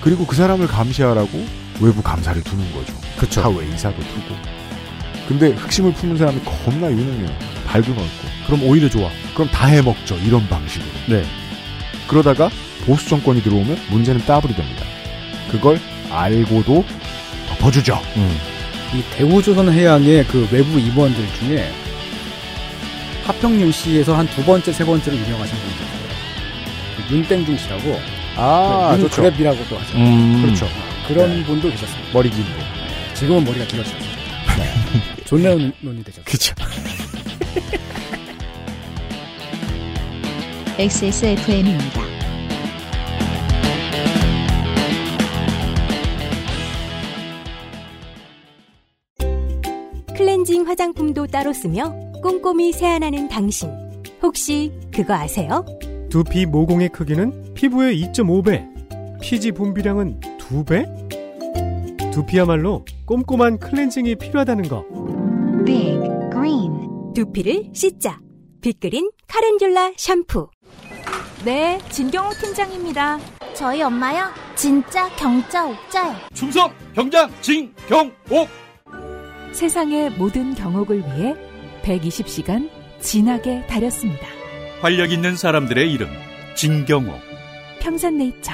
그리고 0.00 0.26
그 0.26 0.34
사람을 0.36 0.66
감시하라고 0.66 1.44
외부 1.80 2.02
감사를 2.02 2.42
두는 2.42 2.72
거죠. 2.72 2.94
그쵸. 3.18 3.42
사회 3.42 3.66
이사도 3.68 3.96
두고. 3.98 4.34
근데 5.28 5.50
흑심을 5.50 5.92
품은 5.94 6.16
사람이 6.16 6.40
겁나 6.44 6.90
유능해요. 6.90 7.28
발도 7.66 7.88
넓고. 7.90 8.28
그럼 8.46 8.62
오히려 8.64 8.88
좋아. 8.88 9.08
그럼 9.34 9.48
다 9.50 9.66
해먹죠. 9.66 10.16
이런 10.24 10.46
방식으로. 10.48 10.88
네. 11.08 11.24
그러다가 12.08 12.50
보수 12.86 13.08
정권이 13.08 13.42
들어오면 13.42 13.78
문제는 13.90 14.24
따블이 14.24 14.54
됩니다. 14.54 14.84
그걸 15.50 15.78
알고도 16.10 16.84
덮어주죠. 17.48 18.00
음. 18.16 18.36
이 18.94 19.02
대우조선 19.14 19.70
해양의 19.72 20.26
그 20.26 20.48
외부 20.50 20.78
임원들 20.80 21.24
중에 21.38 21.70
하평윤 23.24 23.70
씨에서 23.70 24.16
한 24.16 24.26
두 24.28 24.42
번째, 24.44 24.72
세 24.72 24.84
번째로 24.84 25.16
유명하신. 25.16 25.54
그 25.56 25.89
윤땡중 27.10 27.56
씨라고 27.56 28.00
아, 28.36 28.94
그 28.96 29.02
좋죠. 29.02 29.22
윤그랩이라고도 29.22 29.76
하죠. 29.76 29.96
음. 29.96 30.42
그렇죠. 30.42 30.66
그런 31.08 31.30
네. 31.30 31.44
분도 31.44 31.68
계셨습니다. 31.70 32.12
머리 32.12 32.30
긴 32.30 32.44
분. 32.44 32.52
지금은 33.14 33.44
머리가 33.44 33.64
길어졌어요. 33.66 34.00
네. 34.58 35.24
존 35.24 35.42
레논이 35.42 36.04
되셨어요. 36.04 36.24
그쵸. 36.24 36.54
XSFM입니다. 40.78 42.00
클렌징 50.16 50.66
화장품도 50.66 51.26
따로 51.26 51.52
쓰며 51.52 51.92
꼼꼼히 52.22 52.72
세안하는 52.72 53.28
당신. 53.28 53.70
혹시 54.22 54.72
그거 54.94 55.14
아세요? 55.14 55.64
두피 56.10 56.44
모공의 56.44 56.88
크기는 56.88 57.54
피부의 57.54 58.02
2.5배, 58.02 59.20
피지 59.20 59.52
분비량은 59.52 60.20
2배? 60.38 62.10
두피야말로 62.12 62.84
꼼꼼한 63.06 63.58
클렌징이 63.60 64.16
필요하다는 64.16 64.68
거. 64.68 64.84
Big 65.64 66.00
Green. 66.32 67.12
두피를 67.14 67.70
씻자. 67.72 68.18
빅그린 68.60 69.10
카렌듈라 69.28 69.92
샴푸. 69.96 70.48
네, 71.44 71.78
진경호 71.90 72.30
팀장입니다. 72.34 73.18
저희 73.54 73.80
엄마요? 73.82 74.26
진짜 74.56 75.08
경자 75.16 75.66
옥자요. 75.66 76.14
충성 76.34 76.70
병장 76.94 77.30
진경옥 77.40 78.48
세상의 79.52 80.10
모든 80.18 80.54
경옥을 80.54 80.98
위해 80.98 81.34
120시간 81.82 82.68
진하게 83.00 83.64
다렸습니다. 83.66 84.39
활력 84.80 85.12
있는 85.12 85.36
사람들의 85.36 85.92
이름 85.92 86.08
진경옥 86.54 87.20
평산네이처. 87.80 88.52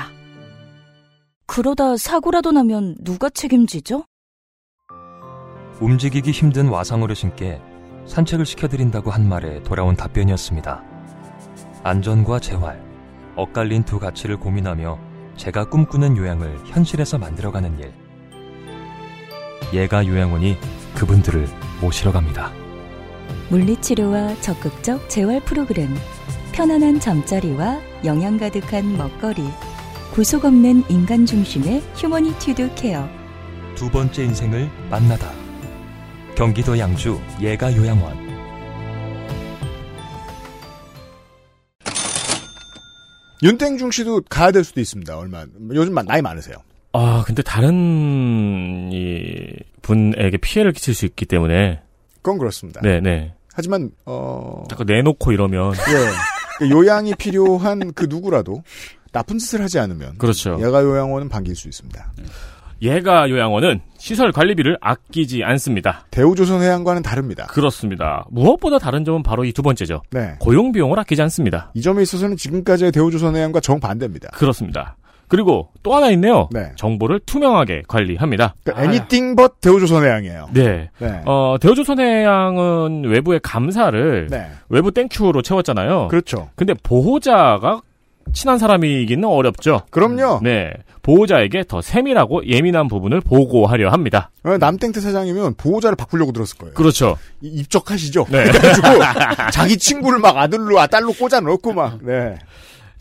그러다 1.46 1.96
사고라도 1.96 2.50
나면 2.50 2.96
누가 3.00 3.30
책임지죠? 3.30 4.04
움직이기 5.80 6.32
힘든 6.32 6.68
와상 6.68 7.02
어르신께 7.04 7.60
산책을 8.06 8.44
시켜드린다고 8.44 9.12
한 9.12 9.28
말에 9.28 9.62
돌아온 9.62 9.94
답변이었습니다. 9.94 10.82
안전과 11.84 12.40
재활, 12.40 12.82
엇갈린 13.36 13.84
두 13.84 14.00
가치를 14.00 14.36
고민하며 14.38 14.98
제가 15.36 15.68
꿈꾸는 15.68 16.16
요양을 16.16 16.58
현실에서 16.66 17.18
만들어가는 17.18 17.78
일. 17.78 17.92
예가 19.72 20.06
요양원이 20.06 20.56
그분들을 20.96 21.46
모시러 21.80 22.10
갑니다. 22.10 22.52
물리치료와 23.50 24.40
적극적 24.40 25.08
재활 25.08 25.40
프로그램, 25.44 25.88
편안한 26.52 26.98
잠자리와 27.00 27.80
영양 28.04 28.38
가득한 28.38 28.96
먹거리, 28.96 29.42
구속 30.12 30.44
없는 30.44 30.84
인간 30.88 31.26
중심의 31.26 31.80
휴머니튜드 31.96 32.74
케어. 32.74 33.08
두 33.74 33.90
번째 33.90 34.24
인생을 34.24 34.68
만나다. 34.90 35.30
경기도 36.34 36.78
양주 36.78 37.20
예가 37.40 37.74
요양원. 37.76 38.26
윤땡중 43.42 43.90
씨도 43.90 44.22
가야 44.28 44.50
될 44.50 44.64
수도 44.64 44.80
있습니다. 44.80 45.16
얼마 45.18 45.44
요즘 45.74 45.92
마- 45.94 46.02
나이 46.02 46.22
많으세요. 46.22 46.56
아, 46.92 47.22
근데 47.26 47.42
다른 47.42 48.90
이 48.92 49.52
분에게 49.82 50.38
피해를 50.38 50.72
끼칠 50.72 50.94
수 50.94 51.04
있기 51.04 51.26
때문에 51.26 51.82
그건 52.26 52.38
그렇습니다. 52.38 52.80
네, 52.82 52.98
네. 53.00 53.32
하지만 53.54 53.92
어 54.04 54.64
자꾸 54.68 54.82
내놓고 54.82 55.30
이러면 55.30 55.74
예. 55.88 56.08
그 56.58 56.68
요양이 56.70 57.14
필요한 57.14 57.92
그 57.92 58.06
누구라도 58.10 58.64
나쁜 59.12 59.38
짓을 59.38 59.62
하지 59.62 59.78
않으면 59.78 60.18
그렇죠. 60.18 60.58
예가 60.60 60.82
요양원은 60.82 61.28
반길 61.28 61.54
수 61.54 61.68
있습니다. 61.68 62.12
예가 62.82 63.30
요양원은 63.30 63.80
시설 63.96 64.32
관리비를 64.32 64.76
아끼지 64.80 65.44
않습니다. 65.44 66.04
대우조선해양과는 66.10 67.02
다릅니다. 67.02 67.46
그렇습니다. 67.46 68.26
무엇보다 68.30 68.78
다른 68.80 69.04
점은 69.04 69.22
바로 69.22 69.44
이 69.44 69.52
두 69.52 69.62
번째죠. 69.62 70.02
네. 70.10 70.34
고용 70.40 70.72
비용을 70.72 70.98
아끼지 70.98 71.22
않습니다. 71.22 71.70
이 71.74 71.80
점에 71.80 72.02
있어서는 72.02 72.36
지금까지의 72.36 72.90
대우조선해양과 72.90 73.60
정반대입니다. 73.60 74.30
그렇습니다. 74.32 74.96
그리고 75.28 75.68
또 75.82 75.94
하나 75.94 76.10
있네요. 76.10 76.48
네. 76.52 76.70
정보를 76.76 77.20
투명하게 77.26 77.82
관리합니다. 77.88 78.54
그러니까 78.64 78.84
anything 78.84 79.36
but 79.36 79.54
대우조선해양이에요. 79.60 80.48
네. 80.52 80.90
네. 80.98 81.20
어, 81.24 81.56
대우조선해양은 81.60 83.04
외부의 83.04 83.40
감사를 83.42 84.28
네. 84.30 84.46
외부 84.68 84.92
땡큐로 84.92 85.42
채웠잖아요. 85.42 86.08
그렇죠. 86.08 86.48
근데 86.56 86.74
보호자가 86.82 87.80
친한 88.32 88.58
사람이기는 88.58 89.26
어렵죠. 89.28 89.82
그럼요. 89.90 90.40
네. 90.42 90.72
보호자에게 91.02 91.62
더 91.68 91.80
세밀하고 91.80 92.44
예민한 92.48 92.88
부분을 92.88 93.20
보고하려 93.20 93.90
합니다. 93.90 94.30
어, 94.42 94.58
남땡트 94.58 95.00
사장이면 95.00 95.54
보호자를 95.54 95.94
바꾸려고 95.94 96.32
들었을 96.32 96.58
거예요. 96.58 96.74
그렇죠. 96.74 97.16
이- 97.40 97.60
입적하시죠. 97.60 98.26
네. 98.28 98.42
그래가지고 98.50 98.88
자기 99.52 99.76
친구를 99.78 100.18
막 100.18 100.36
아들로 100.36 100.80
아 100.80 100.88
딸로 100.88 101.12
꽂아 101.12 101.38
넣고 101.40 101.72
막. 101.72 101.98
네. 102.02 102.34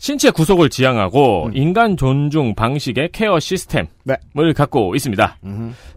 신체 0.06 0.30
구속을 0.30 0.70
지양하고 0.70 1.46
음. 1.46 1.56
인간 1.56 1.96
존중 1.96 2.54
방식의 2.54 3.08
care 3.10 3.40
시스템을 3.40 3.88
네. 4.04 4.16
갖고 4.54 4.94
있습니다. 4.94 5.38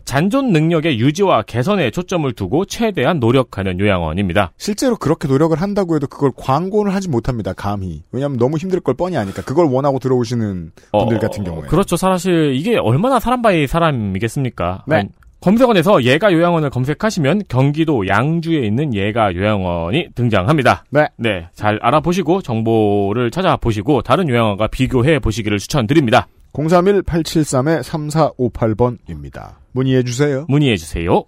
잔존 0.03 0.51
능력의 0.51 0.99
유지와 0.99 1.43
개선에 1.43 1.91
초점을 1.91 2.33
두고 2.33 2.65
최대한 2.65 3.19
노력하는 3.19 3.79
요양원입니다. 3.79 4.53
실제로 4.57 4.95
그렇게 4.95 5.27
노력을 5.27 5.55
한다고 5.61 5.95
해도 5.95 6.07
그걸 6.07 6.31
광고를 6.35 6.95
하지 6.95 7.07
못합니다. 7.07 7.53
감히. 7.53 8.01
왜냐하면 8.11 8.39
너무 8.39 8.57
힘들 8.57 8.79
걸 8.79 8.95
뻔히 8.95 9.15
아니까. 9.15 9.43
그걸 9.43 9.67
원하고 9.67 9.99
들어오시는 9.99 10.71
분들 10.91 11.17
어, 11.17 11.19
같은 11.19 11.43
경우에. 11.43 11.67
그렇죠. 11.67 11.95
사실 11.95 12.55
이게 12.55 12.77
얼마나 12.77 13.19
사람 13.19 13.43
by 13.43 13.67
사람이겠습니까? 13.67 14.85
네. 14.87 15.07
검색창에서 15.41 16.03
예가 16.03 16.31
요양원을 16.33 16.69
검색하시면 16.69 17.43
경기도 17.47 18.05
양주에 18.07 18.59
있는 18.65 18.93
예가 18.93 19.33
요양원이 19.35 20.09
등장합니다. 20.13 20.83
네. 20.89 21.07
잘 21.53 21.79
알아보시고 21.81 22.41
정보를 22.41 23.31
찾아보시고 23.31 24.01
다른 24.01 24.27
요양원과 24.27 24.67
비교해 24.67 25.19
보시기를 25.19 25.59
추천드립니다. 25.59 26.27
031-873-3458번입니다. 26.53 29.51
문의해 29.71 30.03
주세요. 30.03 30.45
문의해 30.49 30.75
주세요. 30.75 31.23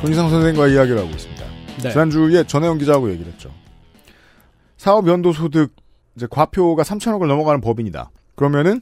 손희상 0.00 0.30
선생과 0.30 0.68
이야기를 0.68 0.98
하고 0.98 1.10
있습니다. 1.10 1.44
네. 1.82 1.90
지난주에 1.90 2.44
전혜영 2.44 2.78
기자하고 2.78 3.10
얘기를 3.10 3.32
했죠. 3.32 3.52
사업 4.76 5.08
연도 5.08 5.32
소득 5.32 5.74
이제 6.16 6.26
과표가 6.30 6.82
3천억을 6.82 7.26
넘어가는 7.26 7.60
법인이다. 7.60 8.10
그러면은 8.36 8.80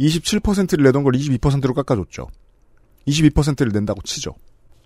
27%를 0.00 0.84
내던 0.84 1.02
걸 1.02 1.12
22%로 1.14 1.74
깎아줬죠. 1.74 2.28
22%를 3.06 3.72
낸다고 3.72 4.00
치죠. 4.02 4.34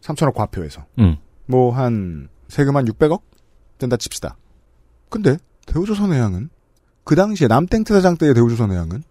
3천억 0.00 0.34
과표에서. 0.34 0.86
음. 0.98 1.16
뭐한 1.46 2.28
세금 2.48 2.76
한 2.76 2.86
600억 2.86 3.20
된다 3.78 3.96
칩시다. 3.96 4.36
근데 5.10 5.36
대우조선해양은 5.66 6.48
그 7.04 7.14
당시에 7.14 7.48
남땡트 7.48 7.92
사장 7.92 8.16
때의 8.16 8.34
대우조선해양은 8.34 9.02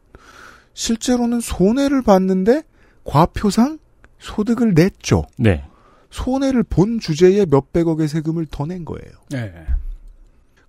실제로는 0.74 1.40
손해를 1.40 2.02
봤는데 2.02 2.64
과표상 3.04 3.80
소득을 4.20 4.74
냈죠. 4.74 5.26
네. 5.38 5.66
손해를 6.12 6.64
본 6.64 7.00
주제에 7.00 7.46
몇백억의 7.46 8.08
세금을 8.08 8.46
더 8.52 8.66
낸 8.66 8.86
거예요. 8.86 9.12
네. 9.30 9.52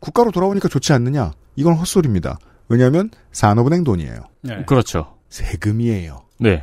국가로 0.01 0.31
돌아오니까 0.31 0.69
좋지 0.69 0.93
않느냐? 0.93 1.33
이건 1.57 1.75
헛소리입니다. 1.75 2.39
왜냐하면 2.69 3.11
산업은행 3.33 3.85
돈이에요. 3.85 4.17
네. 4.43 4.65
그렇죠. 4.65 5.17
세금이에요. 5.29 6.23
네. 6.41 6.63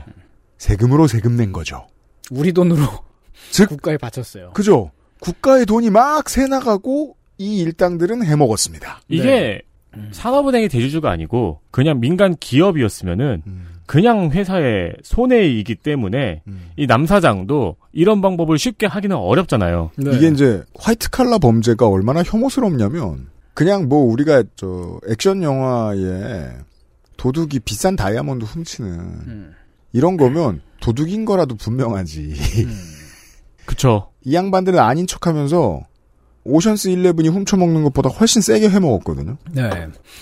세금으로 0.57 1.07
세금 1.07 1.35
낸 1.35 1.51
거죠. 1.51 1.87
우리 2.31 2.51
돈으로 2.51 2.83
즉 3.51 3.69
국가에 3.69 3.97
바쳤어요. 3.97 4.51
그죠? 4.53 4.91
국가의 5.21 5.65
돈이 5.65 5.89
막 5.89 6.29
새 6.29 6.47
나가고 6.47 7.15
이 7.37 7.59
일당들은 7.61 8.23
해먹었습니다. 8.25 9.01
이게 9.07 9.61
산업은행이 10.11 10.69
대주주가 10.69 11.09
아니고 11.11 11.61
그냥 11.71 11.99
민간 11.99 12.35
기업이었으면은 12.35 13.43
그냥 13.85 14.29
회사의 14.29 14.93
손해이기 15.03 15.75
때문에 15.75 16.43
이 16.77 16.85
남사장도 16.85 17.75
이런 17.91 18.21
방법을 18.21 18.57
쉽게 18.59 18.85
하기는 18.85 19.15
어렵잖아요. 19.15 19.91
이게 19.97 20.27
이제 20.27 20.63
화이트 20.77 21.09
칼라 21.09 21.39
범죄가 21.39 21.87
얼마나 21.87 22.21
혐오스럽냐면 22.23 23.27
그냥 23.55 23.89
뭐 23.89 23.99
우리가 24.11 24.43
저 24.55 24.99
액션 25.09 25.41
영화에 25.43 26.51
도둑이 27.17 27.59
비싼 27.65 27.95
다이아몬드 27.95 28.45
훔치는 28.45 29.53
이런 29.91 30.17
거면 30.17 30.61
도둑인 30.81 31.25
거라도 31.25 31.55
분명하지. 31.55 32.35
그쵸. 33.65 34.11
이 34.23 34.33
양반들은 34.33 34.79
아닌 34.79 35.07
척 35.07 35.27
하면서 35.27 35.81
오션스 36.43 36.89
11이 36.89 37.29
훔쳐먹는 37.31 37.83
것보다 37.83 38.09
훨씬 38.09 38.41
세게 38.41 38.69
해먹었거든요. 38.69 39.37
네. 39.51 39.69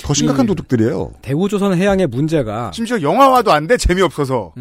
더 0.04 0.14
심각한 0.14 0.46
이 0.46 0.48
도둑들이에요. 0.48 1.14
대우조선 1.22 1.78
해양의 1.78 2.08
문제가 2.08 2.72
심지어 2.74 3.02
영화화도 3.02 3.52
안 3.52 3.68
돼 3.68 3.78
재미없어서. 3.78 4.54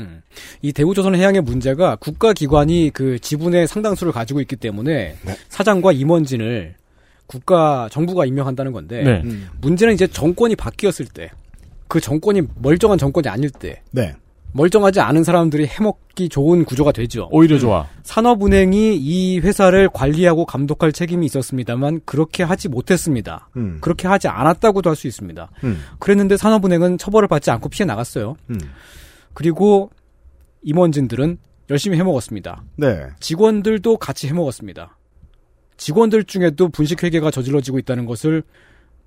이 0.63 0.73
대우조선 0.73 1.15
해양의 1.15 1.41
문제가 1.43 1.97
국가기관이 1.97 2.91
그 2.93 3.19
지분의 3.19 3.67
상당수를 3.69 4.13
가지고 4.13 4.41
있기 4.41 4.57
때문에 4.57 5.17
네. 5.23 5.37
사장과 5.49 5.93
임원진을 5.93 6.75
국가 7.27 7.89
정부가 7.91 8.27
임명한다는 8.27 8.73
건데 8.73 9.03
네. 9.03 9.23
음. 9.25 9.49
문제는 9.61 9.95
이제 9.95 10.07
정권이 10.07 10.57
바뀌었을 10.57 11.07
때 11.07 11.31
그 11.89 12.01
정권이 12.01 12.43
멀쩡한 12.57 12.99
정권이 12.99 13.29
아닐 13.29 13.51
때 13.51 13.83
네. 13.93 14.15
멀쩡하지 14.57 15.01
않은 15.01 15.23
사람들이 15.23 15.67
해먹기 15.67 16.29
좋은 16.31 16.65
구조가 16.65 16.93
되죠. 16.93 17.29
오히려 17.31 17.59
좋아. 17.59 17.87
산업은행이 18.03 18.97
이 18.97 19.39
회사를 19.41 19.89
관리하고 19.93 20.47
감독할 20.47 20.93
책임이 20.93 21.27
있었습니다만 21.27 22.01
그렇게 22.05 22.43
하지 22.43 22.69
못했습니다. 22.69 23.49
음. 23.57 23.79
그렇게 23.81 24.09
하지 24.09 24.29
않았다고도 24.29 24.91
할 24.91 24.97
수 24.97 25.07
있습니다. 25.07 25.51
음. 25.65 25.85
그랬는데 25.99 26.39
산업은행은 26.39 26.97
처벌을 26.97 27.29
받지 27.29 27.51
않고 27.51 27.69
피해 27.69 27.85
나갔어요. 27.85 28.37
음. 28.49 28.59
그리고 29.35 29.91
임원진들은 30.63 31.37
열심히 31.69 31.99
해먹었습니다. 31.99 32.63
네. 32.77 33.09
직원들도 33.21 33.99
같이 33.99 34.27
해먹었습니다. 34.29 34.97
직원들 35.77 36.25
중에도 36.25 36.71
분식회계가 36.71 37.31
저질러지고 37.31 37.79
있다는 37.79 38.07
것을 38.07 38.43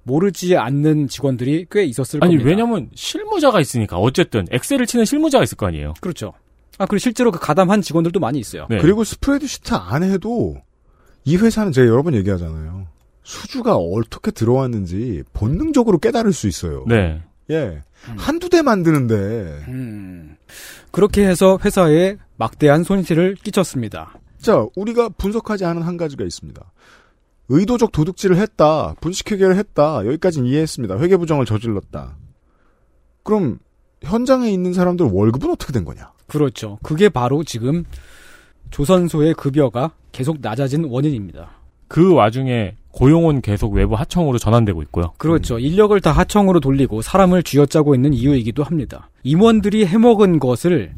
모르지 0.04 0.58
않는 0.58 1.08
직원들이 1.08 1.68
꽤 1.70 1.84
있었을 1.84 2.24
아니 2.24 2.36
겁니다. 2.36 2.50
왜냐면 2.50 2.90
실무자가 2.96 3.60
있으니까 3.60 3.98
어쨌든 3.98 4.46
엑셀을 4.52 4.86
치는 4.86 5.06
실무자가 5.06 5.44
있을 5.44 5.58
거 5.58 5.68
아니에요. 5.68 5.94
그렇죠. 6.02 6.34
아 6.78 6.86
그리고 6.86 7.00
실제로 7.00 7.32
그 7.32 7.40
가담한 7.40 7.82
직원들도 7.82 8.20
많이 8.20 8.40
있어요. 8.40 8.68
네. 8.70 8.78
그리고 8.78 9.04
스프레드시트 9.04 9.74
안 9.74 10.04
해도 10.04 10.58
이 11.26 11.36
회사는 11.36 11.72
제가 11.72 11.88
여러 11.88 12.04
번 12.04 12.16
얘기하잖아요. 12.16 12.88
수주가 13.24 13.76
어떻게 13.76 14.32
들어왔는지 14.32 15.24
본능적으로 15.34 16.00
깨달을 16.00 16.34
수 16.34 16.48
있어요. 16.48 16.86
네. 16.88 17.22
예. 17.52 17.82
한두 18.18 18.50
대 18.50 18.62
만드는데. 18.62 19.16
음. 19.68 20.38
그렇게 20.92 21.28
해서 21.28 21.60
회사에 21.64 22.18
막대한 22.38 22.84
손실을 22.84 23.36
끼쳤습니다. 23.36 24.14
자, 24.42 24.66
우리가 24.76 25.10
분석하지 25.10 25.66
않은 25.66 25.82
한 25.82 25.98
가지가 25.98 26.24
있습니다. 26.24 26.62
의도적 27.50 27.92
도둑질을 27.92 28.38
했다. 28.38 28.96
분식회계를 29.02 29.56
했다. 29.58 30.06
여기까지는 30.06 30.48
이해했습니다. 30.48 30.98
회계부정을 31.00 31.46
저질렀다. 31.46 32.16
그럼 33.24 33.60
현장에 34.02 34.50
있는 34.50 34.74
사람들 34.74 35.08
월급은 35.12 35.52
어떻게 35.52 35.74
된 35.74 35.84
거냐? 35.84 36.12
그렇죠. 36.28 36.78
그게 36.84 37.10
바로 37.10 37.44
지금 37.44 37.84
조선소의 38.70 39.34
급여가 39.34 39.92
계속 40.12 40.38
낮아진 40.42 40.86
원인입니다. 40.86 41.52
그 41.88 42.14
와중에 42.14 42.76
고용은 42.92 43.42
계속 43.42 43.74
외부 43.74 43.96
하청으로 43.96 44.38
전환되고 44.38 44.82
있고요. 44.84 45.14
그렇죠. 45.18 45.60
인력을 45.60 46.00
다 46.02 46.12
하청으로 46.12 46.60
돌리고 46.60 47.02
사람을 47.02 47.44
쥐어짜고 47.44 47.96
있는 47.96 48.14
이유이기도 48.14 48.64
합니다. 48.64 49.10
임원들이 49.24 49.86
해먹은 49.86 50.40
것을 50.40 50.94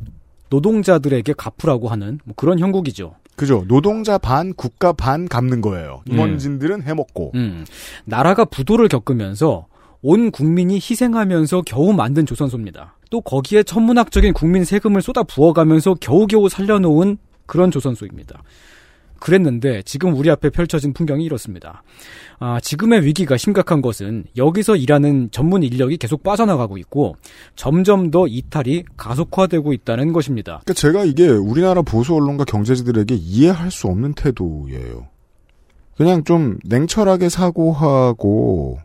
노동자들에게 0.49 1.33
갚으라고 1.33 1.87
하는 1.87 2.19
뭐 2.25 2.33
그런 2.35 2.59
형국이죠. 2.59 3.15
그죠. 3.35 3.65
노동자 3.67 4.17
반, 4.17 4.53
국가 4.53 4.93
반 4.93 5.27
갚는 5.27 5.61
거예요. 5.61 6.01
임원진들은 6.07 6.83
해먹고. 6.83 7.31
음. 7.35 7.65
나라가 8.05 8.45
부도를 8.45 8.87
겪으면서 8.87 9.67
온 10.01 10.31
국민이 10.31 10.75
희생하면서 10.75 11.63
겨우 11.65 11.93
만든 11.93 12.25
조선소입니다. 12.25 12.95
또 13.09 13.21
거기에 13.21 13.63
천문학적인 13.63 14.33
국민 14.33 14.63
세금을 14.63 15.01
쏟아 15.01 15.23
부어가면서 15.23 15.95
겨우겨우 15.95 16.49
살려놓은 16.49 17.17
그런 17.45 17.71
조선소입니다. 17.71 18.41
그랬는데 19.21 19.83
지금 19.83 20.13
우리 20.15 20.29
앞에 20.29 20.49
펼쳐진 20.49 20.91
풍경이 20.91 21.23
이렇습니다. 21.23 21.83
아, 22.39 22.59
지금의 22.59 23.05
위기가 23.05 23.37
심각한 23.37 23.81
것은 23.81 24.25
여기서 24.35 24.75
일하는 24.75 25.29
전문 25.31 25.63
인력이 25.63 25.97
계속 25.97 26.23
빠져나가고 26.23 26.77
있고 26.79 27.15
점점 27.55 28.11
더 28.11 28.27
이탈이 28.27 28.83
가속화되고 28.97 29.71
있다는 29.71 30.11
것입니다. 30.11 30.61
그러니까 30.63 30.73
제가 30.73 31.05
이게 31.05 31.29
우리나라 31.29 31.83
보수 31.83 32.15
언론과 32.15 32.45
경제지들에게 32.45 33.15
이해할 33.15 33.71
수 33.71 33.87
없는 33.87 34.13
태도예요. 34.13 35.07
그냥 35.95 36.23
좀 36.23 36.57
냉철하게 36.65 37.29
사고하고 37.29 38.79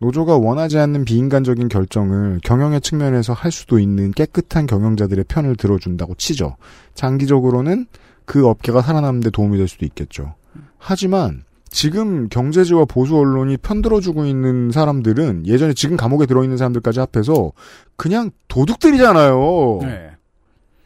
노조가 0.00 0.36
원하지 0.36 0.78
않는 0.78 1.04
비인간적인 1.04 1.68
결정을 1.68 2.40
경영의 2.42 2.80
측면에서 2.80 3.32
할 3.32 3.50
수도 3.52 3.78
있는 3.78 4.10
깨끗한 4.10 4.66
경영자들의 4.66 5.24
편을 5.28 5.56
들어준다고 5.56 6.14
치죠. 6.16 6.56
장기적으로는 6.94 7.86
그 8.26 8.46
업계가 8.46 8.82
살아남는 8.82 9.20
데 9.20 9.30
도움이 9.30 9.56
될 9.56 9.66
수도 9.68 9.86
있겠죠. 9.86 10.34
하지만 10.78 11.44
지금 11.70 12.28
경제지와 12.28 12.84
보수 12.84 13.16
언론이 13.16 13.56
편들어주고 13.58 14.24
있는 14.26 14.70
사람들은 14.70 15.46
예전에 15.46 15.72
지금 15.74 15.96
감옥에 15.96 16.26
들어있는 16.26 16.56
사람들까지 16.56 17.00
합해서 17.00 17.52
그냥 17.96 18.30
도둑들이잖아요. 18.48 19.78
네. 19.82 20.10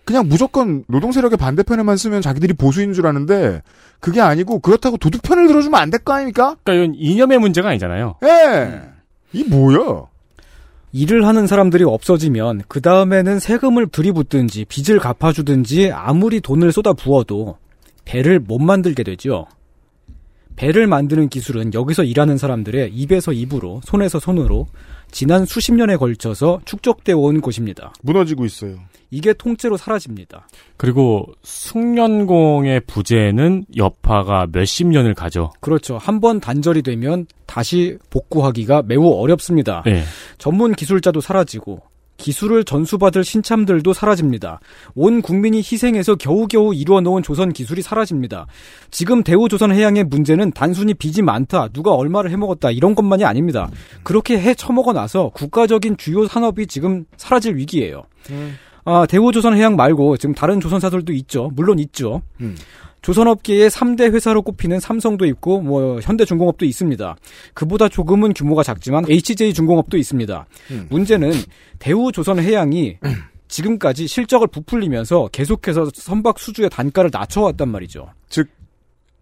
그냥 0.05 0.27
무조건 0.29 0.83
노동 0.89 1.13
세력의 1.13 1.39
반대편에만 1.39 1.97
쓰면 1.97 2.21
자기들이 2.23 2.55
보수인 2.55 2.93
줄 2.95 3.07
아는데 3.07 3.63
그게 4.01 4.21
아니고 4.21 4.59
그렇다고 4.59 4.97
도둑 4.97 5.23
편을 5.23 5.47
들어주면 5.47 5.79
안 5.81 5.91
될 5.91 6.03
거 6.05 6.13
아닙니까? 6.15 6.57
그러니까 6.65 6.73
이건 6.85 6.95
이념의 6.99 7.39
문제가 7.39 7.69
아니잖아요. 7.69 8.17
예. 8.25 8.81
이 9.33 9.45
뭐야? 9.45 10.07
일을 10.93 11.27
하는 11.27 11.47
사람들이 11.47 11.85
없어지면 11.85 12.63
그 12.69 12.81
다음에는 12.81 13.39
세금을 13.39 13.89
들이붓든지 13.89 14.65
빚을 14.67 14.99
갚아주든지 14.99 15.93
아무리 15.93 16.41
돈을 16.41 16.73
쏟아 16.73 16.93
부어도 16.93 17.59
배를 18.05 18.41
못 18.41 18.59
만들게 18.59 19.05
되죠. 19.05 19.47
배를 20.57 20.87
만드는 20.87 21.29
기술은 21.29 21.73
여기서 21.75 22.05
일하는 22.05 22.37
사람들의 22.37 22.93
입에서 22.93 23.33
입으로 23.33 23.81
손에서 23.85 24.19
손으로 24.19 24.67
지난 25.11 25.45
수십 25.47 25.73
년에 25.73 25.97
걸쳐서 25.97 26.61
축적되어 26.65 27.17
온 27.17 27.41
곳입니다. 27.41 27.93
무너지고 28.03 28.45
있어요. 28.45 28.77
이게 29.11 29.33
통째로 29.33 29.77
사라집니다. 29.77 30.47
그리고 30.77 31.27
숙련공의 31.43 32.83
부재는 32.87 33.65
여파가 33.77 34.47
몇십 34.53 34.87
년을 34.87 35.15
가죠. 35.15 35.51
그렇죠. 35.61 35.99
한 35.99 36.21
번 36.21 36.39
단절이 36.39 36.83
되면 36.83 37.27
다시 37.47 37.97
복구하기가 38.11 38.83
매우 38.83 39.11
어렵습니다. 39.11 39.83
네. 39.85 40.05
전문 40.39 40.75
기술자도 40.75 41.21
사라지고 41.21 41.81
기술을 42.21 42.65
전수받을 42.65 43.25
신참들도 43.25 43.93
사라집니다. 43.93 44.61
온 44.95 45.23
국민이 45.23 45.59
희생해서 45.59 46.15
겨우겨우 46.15 46.75
이루어놓은 46.75 47.23
조선 47.23 47.53
기술이 47.53 47.83
사라집니다. 47.83 48.47
지금 48.91 49.25
대우조선 49.25 49.73
해양의 49.73 50.05
문제는 50.05 50.53
단순히 50.53 50.95
빚이 50.95 51.23
많다, 51.23 51.69
누가 51.69 51.93
얼마를 51.93 52.31
해먹었다 52.31 52.71
이런 52.71 52.95
것만이 52.95 53.25
아닙니다. 53.25 53.69
그렇게 54.03 54.39
해 54.39 54.55
처먹어 54.55 54.93
나서 54.93 55.31
국가적인 55.31 55.97
주요 55.97 56.27
산업이 56.27 56.67
지금 56.67 57.07
사라질 57.17 57.57
위기예요. 57.57 58.03
아, 58.85 59.07
대우조선 59.07 59.57
해양 59.57 59.77
말고 59.77 60.17
지금 60.19 60.35
다른 60.35 60.61
조선사들도 60.61 61.13
있죠. 61.15 61.51
물론 61.55 61.79
있죠. 61.79 62.23
음. 62.41 62.57
조선업계의 63.03 63.71
3대 63.71 64.13
회사로 64.13 64.43
꼽히는 64.43 64.81
삼성도 64.81 65.25
있고 65.27 65.61
뭐 65.61 66.01
현대중공업도 66.01 66.67
있습니다. 66.67 67.17
그보다 67.55 67.89
조금은 67.89 68.35
규모가 68.35 68.63
작지만 68.63 69.05
HJ중공업도 69.09 69.97
있습니다. 69.97 70.47
음. 70.71 70.87
문제는 70.91 71.33
대우조선해양이 71.79 72.99
지금까지 73.49 74.07
실적을 74.07 74.47
부풀리면서 74.47 75.29
계속해서 75.33 75.91
선박 75.95 76.39
수주의 76.39 76.71
단가를 76.71 77.11
낮춰왔단 77.13 77.69
말이죠. 77.69 78.09
즉 78.29 78.49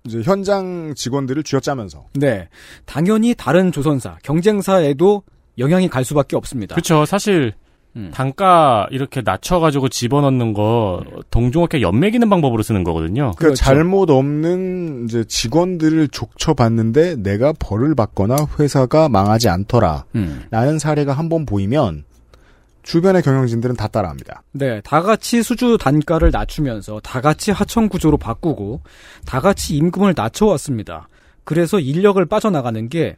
이제 0.06 0.22
현장 0.22 0.94
직원들을 0.94 1.42
쥐어짜면서 1.42 2.06
네. 2.14 2.48
당연히 2.84 3.34
다른 3.34 3.72
조선사, 3.72 4.18
경쟁사에도 4.22 5.22
영향이 5.58 5.88
갈 5.88 6.04
수밖에 6.04 6.36
없습니다. 6.36 6.74
그렇죠. 6.74 7.04
사실 7.04 7.52
음. 7.96 8.10
단가 8.12 8.86
이렇게 8.90 9.22
낮춰가지고 9.24 9.88
집어넣는 9.88 10.52
거 10.52 11.02
동종업계 11.30 11.80
연맥이는 11.80 12.28
방법으로 12.30 12.62
쓰는 12.62 12.84
거거든요. 12.84 13.32
그러니까 13.36 13.56
잘못 13.56 14.10
없는 14.10 15.06
이제 15.06 15.24
직원들을 15.24 16.08
족쳐봤는데 16.08 17.16
내가 17.16 17.52
벌을 17.58 17.94
받거나 17.94 18.36
회사가 18.58 19.08
망하지 19.08 19.48
않더라. 19.48 20.04
음. 20.14 20.42
라는 20.50 20.78
사례가 20.78 21.12
한 21.12 21.28
번 21.28 21.44
보이면 21.44 22.04
주변의 22.82 23.22
경영진들은 23.22 23.76
다 23.76 23.86
따라합니다. 23.88 24.42
네, 24.52 24.80
다 24.82 25.02
같이 25.02 25.42
수주 25.42 25.76
단가를 25.78 26.30
낮추면서 26.30 27.00
다 27.00 27.20
같이 27.20 27.50
하청 27.50 27.88
구조로 27.90 28.16
바꾸고 28.16 28.80
다 29.26 29.40
같이 29.40 29.76
임금을 29.76 30.14
낮춰왔습니다. 30.16 31.08
그래서 31.44 31.80
인력을 31.80 32.24
빠져나가는 32.24 32.88
게 32.88 33.16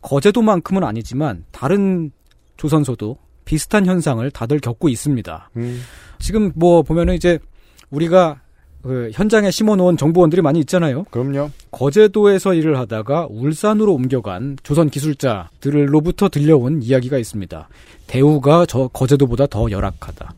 거제도만큼은 0.00 0.82
아니지만 0.82 1.44
다른 1.52 2.10
조선소도 2.56 3.16
비슷한 3.44 3.86
현상을 3.86 4.30
다들 4.30 4.60
겪고 4.60 4.88
있습니다. 4.88 5.50
지금 6.18 6.52
뭐 6.54 6.82
보면은 6.82 7.14
이제 7.14 7.38
우리가 7.90 8.40
그 8.82 9.10
현장에 9.12 9.50
심어놓은 9.50 9.96
정보원들이 9.96 10.42
많이 10.42 10.58
있잖아요. 10.60 11.04
그럼요. 11.10 11.50
거제도에서 11.70 12.54
일을 12.54 12.78
하다가 12.78 13.28
울산으로 13.30 13.94
옮겨간 13.94 14.56
조선 14.62 14.90
기술자들로부터 14.90 16.28
들려온 16.28 16.82
이야기가 16.82 17.16
있습니다. 17.18 17.68
대우가 18.08 18.66
저 18.66 18.88
거제도보다 18.88 19.46
더 19.46 19.70
열악하다. 19.70 20.34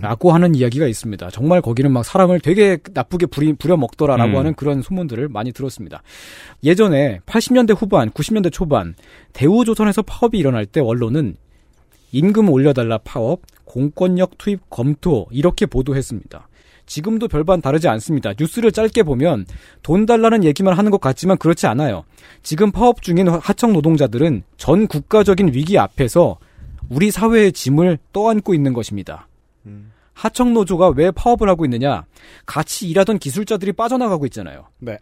라고 0.00 0.32
하는 0.32 0.54
이야기가 0.54 0.86
있습니다. 0.86 1.28
정말 1.30 1.60
거기는 1.60 1.92
막 1.92 2.04
사람을 2.06 2.40
되게 2.40 2.78
나쁘게 2.94 3.26
부리, 3.26 3.52
부려먹더라라고 3.52 4.32
음. 4.32 4.36
하는 4.36 4.54
그런 4.54 4.80
소문들을 4.80 5.28
많이 5.28 5.52
들었습니다. 5.52 6.02
예전에 6.62 7.20
80년대 7.26 7.76
후반, 7.76 8.10
90년대 8.10 8.50
초반 8.50 8.94
대우조선에서 9.34 10.00
파업이 10.02 10.38
일어날 10.38 10.64
때 10.64 10.80
언론은 10.80 11.36
임금 12.14 12.48
올려달라 12.48 12.98
파업, 12.98 13.40
공권력 13.64 14.38
투입 14.38 14.70
검토 14.70 15.26
이렇게 15.32 15.66
보도했습니다. 15.66 16.48
지금도 16.86 17.26
별반 17.26 17.60
다르지 17.60 17.88
않습니다. 17.88 18.34
뉴스를 18.38 18.70
짧게 18.70 19.02
보면 19.02 19.46
돈 19.82 20.06
달라는 20.06 20.44
얘기만 20.44 20.78
하는 20.78 20.92
것 20.92 21.00
같지만 21.00 21.38
그렇지 21.38 21.66
않아요. 21.66 22.04
지금 22.44 22.70
파업 22.70 23.02
중인 23.02 23.28
하청 23.28 23.72
노동자들은 23.72 24.44
전 24.56 24.86
국가적인 24.86 25.54
위기 25.54 25.76
앞에서 25.76 26.38
우리 26.88 27.10
사회의 27.10 27.50
짐을 27.50 27.98
떠안고 28.12 28.54
있는 28.54 28.74
것입니다. 28.74 29.26
하청 30.12 30.54
노조가 30.54 30.90
왜 30.90 31.10
파업을 31.10 31.48
하고 31.48 31.64
있느냐? 31.64 32.04
같이 32.46 32.88
일하던 32.88 33.18
기술자들이 33.18 33.72
빠져나가고 33.72 34.26
있잖아요. 34.26 34.68
네. 34.78 34.98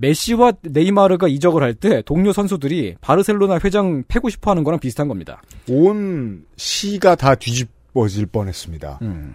메시와 0.00 0.52
네이마르가 0.62 1.28
이적을 1.28 1.62
할 1.62 1.74
때 1.74 2.02
동료 2.02 2.32
선수들이 2.32 2.96
바르셀로나 3.00 3.58
회장 3.64 4.02
패고 4.08 4.28
싶어 4.30 4.50
하는 4.50 4.64
거랑 4.64 4.80
비슷한 4.80 5.08
겁니다. 5.08 5.42
온 5.68 6.44
시가 6.56 7.14
다 7.16 7.34
뒤집어질 7.34 8.26
뻔했습니다. 8.26 8.98
음. 9.02 9.34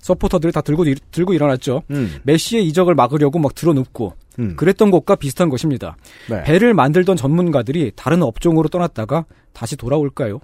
서포터들이 0.00 0.52
다 0.52 0.60
들고 0.60 0.84
일- 0.84 0.98
들고 1.10 1.34
일어났죠. 1.34 1.82
메시의 2.22 2.64
이적을 2.68 2.94
막으려고 2.94 3.38
막 3.40 3.54
들어눕고 3.54 4.14
음. 4.38 4.54
그랬던 4.56 4.90
것과 4.92 5.16
비슷한 5.16 5.48
것입니다. 5.48 5.96
네. 6.30 6.42
배를 6.44 6.74
만들던 6.74 7.16
전문가들이 7.16 7.92
다른 7.96 8.22
업종으로 8.22 8.68
떠났다가 8.68 9.24
다시 9.52 9.76
돌아올까요? 9.76 10.38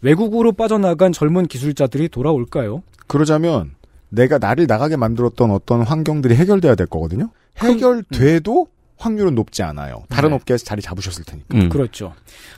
외국으로 0.00 0.52
빠져나간 0.52 1.12
젊은 1.12 1.46
기술자들이 1.46 2.08
돌아올까요? 2.08 2.82
그러자면 3.08 3.72
내가 4.10 4.38
나를 4.38 4.66
나가게 4.68 4.96
만들었던 4.96 5.50
어떤 5.50 5.82
환경들이 5.82 6.34
해결돼야 6.36 6.74
될 6.76 6.86
거거든요. 6.86 7.30
해결돼도 7.58 8.68
확률은 8.96 9.34
높지 9.34 9.62
않아요. 9.62 10.04
다른 10.08 10.30
네. 10.30 10.36
업계에서 10.36 10.64
자리 10.64 10.82
잡으셨을 10.82 11.24
테니까. 11.24 11.56
음. 11.56 11.68
그렇죠. 11.68 12.14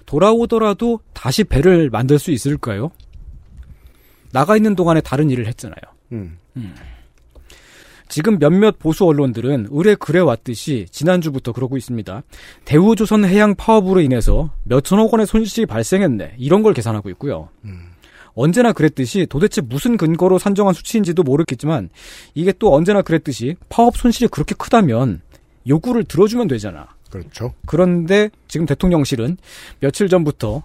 돌아오더라도 0.06 1.00
다시 1.12 1.44
배를 1.44 1.90
만들 1.90 2.18
수 2.18 2.30
있을까요? 2.30 2.90
나가 4.32 4.56
있는 4.56 4.74
동안에 4.74 5.00
다른 5.00 5.28
일을 5.30 5.46
했잖아요. 5.46 5.80
음. 6.12 6.38
지금 8.08 8.38
몇몇 8.38 8.78
보수 8.78 9.04
언론들은 9.04 9.68
의뢰 9.70 9.94
그래 9.94 10.18
왔듯이 10.18 10.86
지난주부터 10.90 11.52
그러고 11.52 11.76
있습니다. 11.76 12.22
대우조선 12.64 13.24
해양 13.24 13.54
파업으로 13.54 14.00
인해서 14.00 14.50
몇천억 14.64 15.12
원의 15.12 15.26
손실이 15.26 15.66
발생했네. 15.66 16.34
이런 16.38 16.62
걸 16.62 16.74
계산하고 16.74 17.08
있고요. 17.10 17.50
언제나 18.34 18.72
그랬듯이 18.72 19.26
도대체 19.28 19.60
무슨 19.60 19.96
근거로 19.96 20.38
산정한 20.38 20.74
수치인지도 20.74 21.22
모르겠지만 21.22 21.90
이게 22.34 22.52
또 22.58 22.74
언제나 22.74 23.02
그랬듯이 23.02 23.56
파업 23.68 23.96
손실이 23.96 24.28
그렇게 24.28 24.54
크다면 24.54 25.20
요구를 25.66 26.04
들어주면 26.04 26.48
되잖아. 26.48 26.88
그렇죠. 27.10 27.52
그런데 27.66 28.30
지금 28.48 28.66
대통령실은 28.66 29.36
며칠 29.80 30.08
전부터 30.08 30.62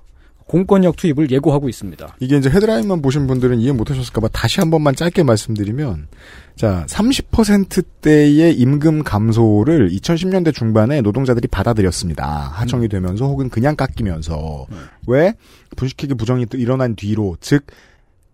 공권력 0.48 0.96
투입을 0.96 1.32
예고하고 1.32 1.70
있습니다. 1.70 2.18
이게 2.20 2.38
이제 2.38 2.50
헤드라인만 2.50 3.02
보신 3.02 3.26
분들은 3.26 3.60
이해 3.60 3.72
못하셨을까봐 3.72 4.28
다시 4.30 4.60
한 4.60 4.70
번만 4.70 4.96
짧게 4.96 5.24
말씀드리면, 5.24 6.08
자, 6.56 6.86
30%대의 6.88 8.54
임금 8.54 9.04
감소를 9.04 9.90
2010년대 9.90 10.54
중반에 10.54 11.02
노동자들이 11.02 11.48
받아들였습니다. 11.48 12.26
하청이 12.54 12.88
되면서 12.90 13.26
혹은 13.26 13.50
그냥 13.50 13.76
깎이면서. 13.76 14.68
왜? 15.08 15.34
분식회계 15.76 16.14
부정이 16.14 16.46
또 16.46 16.58
일어난 16.58 16.96
뒤로, 16.96 17.38
즉, 17.42 17.66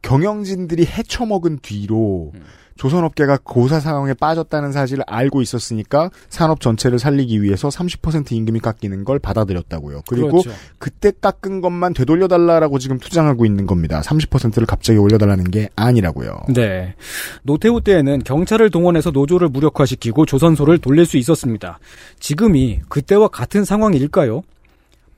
경영진들이 0.02 0.86
헤쳐먹은 0.86 1.60
뒤로, 1.62 2.34
조선업계가 2.82 3.38
고사 3.44 3.80
상황에 3.80 4.16
빠졌다는 4.16 4.72
사실을 4.72 5.04
알고 5.06 5.44
있었으니까 5.44 6.10
산업 6.30 6.62
전체를 6.62 6.98
살리기 6.98 7.44
위해서 7.44 7.70
30% 7.70 8.32
임금이 8.32 8.60
깎이는 8.60 9.04
걸 9.04 9.20
받아들였다고요. 9.20 10.02
그리고 10.08 10.42
그렇죠. 10.42 10.50
그때 10.80 11.12
깎은 11.12 11.62
것만 11.62 11.94
되돌려달라라고 11.94 12.80
지금 12.80 12.98
투장하고 12.98 13.46
있는 13.46 13.68
겁니다. 13.68 14.02
30%를 14.02 14.66
갑자기 14.66 14.98
올려달라는 14.98 15.52
게 15.52 15.70
아니라고요. 15.76 16.42
네. 16.56 16.96
노태우 17.44 17.82
때에는 17.82 18.24
경찰을 18.24 18.72
동원해서 18.72 19.12
노조를 19.12 19.50
무력화시키고 19.50 20.26
조선소를 20.26 20.80
돌릴 20.80 21.06
수 21.06 21.18
있었습니다. 21.18 21.78
지금이 22.20 22.80
그때와 22.90 23.28
같은 23.28 23.64
상황일까요? 23.64 24.42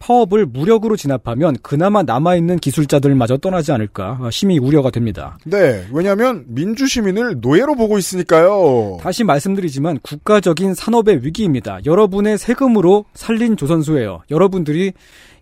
파업을 0.04 0.46
무력으로 0.46 0.98
진압하면 0.98 1.56
그나마 1.62 2.04
남아있는 2.04 2.60
기술자들마저 2.60 3.38
떠나지 3.38 3.72
않을까 3.72 4.20
어, 4.22 4.30
심히 4.32 4.60
우려가 4.60 4.89
됩니다. 4.89 5.38
네, 5.46 5.86
왜냐하면 5.94 6.44
민주시민을 6.48 7.39
노예로 7.39 7.76
보고 7.76 7.98
있으니까요. 7.98 8.98
다시 9.00 9.24
말씀드리지만 9.24 10.00
국가적인 10.00 10.74
산업의 10.74 11.24
위기입니다. 11.24 11.80
여러분의 11.86 12.38
세금으로 12.38 13.06
살린 13.13 13.56
조선소예요. 13.56 14.24
여러분들이 14.30 14.92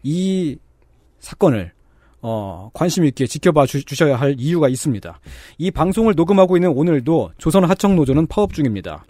이 0.03 0.57
사건을 1.19 1.71
어, 2.21 2.69
관심 2.75 3.03
있게 3.05 3.25
지켜봐 3.25 3.65
주, 3.65 3.83
주셔야 3.83 4.15
할 4.15 4.35
이유가 4.37 4.69
있습니다. 4.69 5.19
이 5.57 5.71
방송을 5.71 6.13
녹음하고 6.15 6.55
있는 6.55 6.69
오늘도 6.69 7.31
조선 7.39 7.63
하청 7.63 7.95
노조는 7.95 8.27
파업 8.27 8.53
중입니다. 8.53 9.05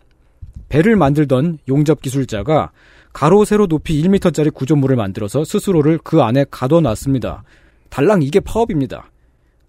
배를 0.70 0.96
만들던 0.96 1.60
용접 1.68 2.02
기술자가 2.02 2.72
가로 3.14 3.46
세로 3.46 3.68
높이 3.68 4.02
1m짜리 4.02 4.54
구조물을 4.54 4.96
만들어서 4.96 5.44
스스로를 5.44 6.00
그 6.04 6.22
안에 6.22 6.46
가둬놨습니다. 6.50 7.44
달랑 7.90 8.24
이게 8.24 8.40
파업입니다. 8.40 9.12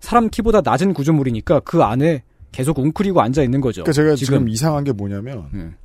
사람 0.01 0.29
키보다 0.29 0.61
낮은 0.63 0.95
구조물이니까 0.95 1.61
그 1.61 1.83
안에 1.83 2.23
계속 2.51 2.79
웅크리고 2.79 3.21
앉아 3.21 3.43
있는 3.43 3.61
거죠. 3.61 3.83
그러니까 3.83 3.93
제가 3.93 4.15
지금, 4.15 4.49
이상한 4.49 4.85
게 4.85 4.93
뭐냐면 4.93 5.49
음. 5.55 5.77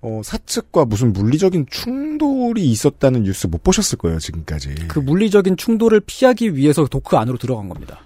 어, 0.00 0.20
사측과 0.24 0.84
무슨 0.84 1.12
물리적인 1.12 1.66
충돌이 1.70 2.64
있었다는 2.70 3.22
뉴스 3.22 3.46
못 3.46 3.62
보셨을 3.62 3.98
거예요 3.98 4.18
지금까지. 4.18 4.74
그 4.88 4.98
물리적인 4.98 5.56
충돌을 5.56 6.00
피하기 6.00 6.56
위해서 6.56 6.86
도크 6.86 7.16
안으로 7.16 7.38
들어간 7.38 7.68
겁니다. 7.68 8.00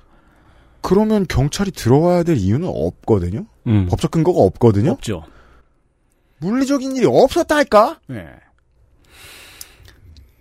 그러면 0.80 1.26
경찰이 1.26 1.72
들어와야 1.72 2.22
될 2.22 2.36
이유는 2.36 2.68
없거든요. 2.68 3.46
음. 3.66 3.86
법적 3.86 4.10
근거가 4.10 4.40
없거든요. 4.40 4.92
없죠. 4.92 5.24
물리적인 6.38 6.96
일이 6.96 7.06
없었다니까. 7.06 8.00
네. 8.08 8.26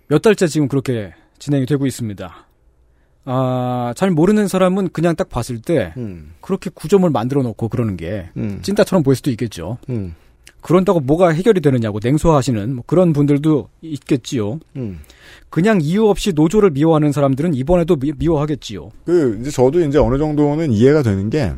몇 0.08 0.22
달째 0.22 0.46
지금 0.46 0.68
그렇게 0.68 1.12
진행이 1.38 1.66
되고 1.66 1.86
있습니다. 1.86 2.46
아, 3.24 3.92
잘 3.96 4.10
모르는 4.10 4.46
사람은 4.46 4.90
그냥 4.90 5.16
딱 5.16 5.28
봤을 5.28 5.60
때 5.60 5.92
음. 5.96 6.34
그렇게 6.40 6.70
구점을 6.72 7.08
만들어 7.10 7.42
놓고 7.42 7.68
그러는 7.68 7.96
게 7.96 8.30
음. 8.36 8.60
찐따처럼 8.62 9.02
보일 9.02 9.16
수도 9.16 9.30
있겠죠. 9.30 9.78
음. 9.90 10.14
그런다고 10.60 11.00
뭐가 11.00 11.30
해결이 11.30 11.60
되느냐고 11.60 11.98
냉소하시는 12.02 12.74
뭐 12.74 12.84
그런 12.86 13.12
분들도 13.12 13.68
있겠지요. 13.82 14.60
음. 14.76 15.00
그냥 15.50 15.80
이유 15.82 16.06
없이 16.06 16.32
노조를 16.32 16.70
미워하는 16.70 17.12
사람들은 17.12 17.54
이번에도 17.54 17.96
미, 17.96 18.12
미워하겠지요. 18.16 18.90
그 19.04 19.38
이제 19.40 19.50
저도 19.50 19.80
이제 19.80 19.98
어느 19.98 20.18
정도는 20.18 20.72
이해가 20.72 21.02
되는 21.02 21.30
게 21.30 21.52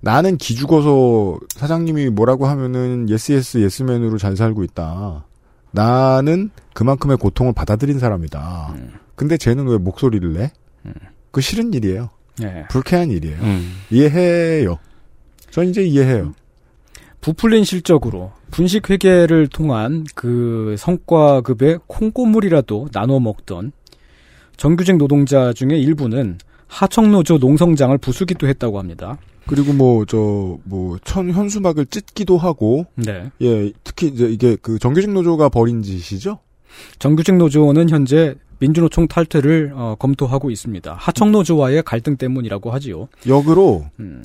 나는 0.00 0.36
기죽어서 0.36 1.38
사장님이 1.50 2.10
뭐라고 2.10 2.46
하면은 2.46 3.08
yes 3.08 3.32
yes 3.32 3.58
예스맨으로 3.58 4.18
잘 4.18 4.36
살고 4.36 4.64
있다. 4.64 5.26
나는 5.72 6.50
그만큼의 6.74 7.16
고통을 7.16 7.52
받아들인 7.52 7.98
사람이다. 7.98 8.74
근데 9.14 9.36
쟤는 9.36 9.66
왜 9.68 9.78
목소리를 9.78 10.32
내? 10.32 10.52
그 11.30 11.40
싫은 11.40 11.74
일이에요. 11.74 12.10
예. 12.42 12.64
불쾌한 12.70 13.10
일이에요. 13.10 13.38
음. 13.42 13.72
이해해요. 13.90 14.78
전 15.50 15.68
이제 15.68 15.82
이해해요. 15.82 16.34
부풀린 17.20 17.64
실적으로 17.64 18.32
분식 18.50 18.88
회계를 18.88 19.48
통한 19.48 20.06
그 20.14 20.74
성과급의 20.78 21.80
콩고물이라도 21.86 22.88
나눠 22.92 23.20
먹던 23.20 23.72
정규직 24.56 24.96
노동자 24.96 25.52
중에 25.52 25.76
일부는 25.76 26.38
하청노조 26.66 27.38
농성장을 27.38 27.96
부수기도 27.98 28.48
했다고 28.48 28.78
합니다. 28.78 29.18
그리고 29.46 29.72
뭐 29.72 30.04
저 30.04 30.58
뭐 30.64 30.98
천 31.04 31.30
현수막을 31.30 31.86
찢기도 31.86 32.36
하고 32.38 32.86
네. 32.94 33.30
예 33.40 33.72
특히 33.84 34.08
이제 34.08 34.26
이게 34.26 34.56
그 34.60 34.78
정규직 34.78 35.10
노조가 35.10 35.48
벌인 35.48 35.82
짓이죠. 35.82 36.38
정규직 36.98 37.36
노조는 37.36 37.88
현재 37.88 38.34
민주노총 38.60 39.08
탈퇴를 39.08 39.72
어, 39.74 39.96
검토하고 39.98 40.50
있습니다. 40.50 40.94
하청 40.98 41.32
노조와의 41.32 41.82
갈등 41.82 42.16
때문이라고 42.16 42.70
하지요. 42.70 43.08
역으로 43.26 43.86
음. 43.98 44.22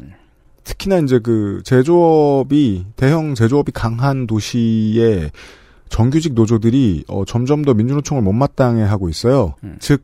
특히나 0.64 0.98
이제 0.98 1.20
그 1.20 1.62
제조업이 1.64 2.86
대형 2.96 3.36
제조업이 3.36 3.72
강한 3.72 4.28
도시의 4.28 5.32
정규직 5.90 6.34
노조들이 6.34 7.06
어, 7.08 7.24
점점 7.26 7.64
더 7.64 7.74
민주노총을 7.74 8.22
못마땅해 8.24 8.84
하고 8.84 9.08
있어요. 9.10 9.56
즉 9.80 10.04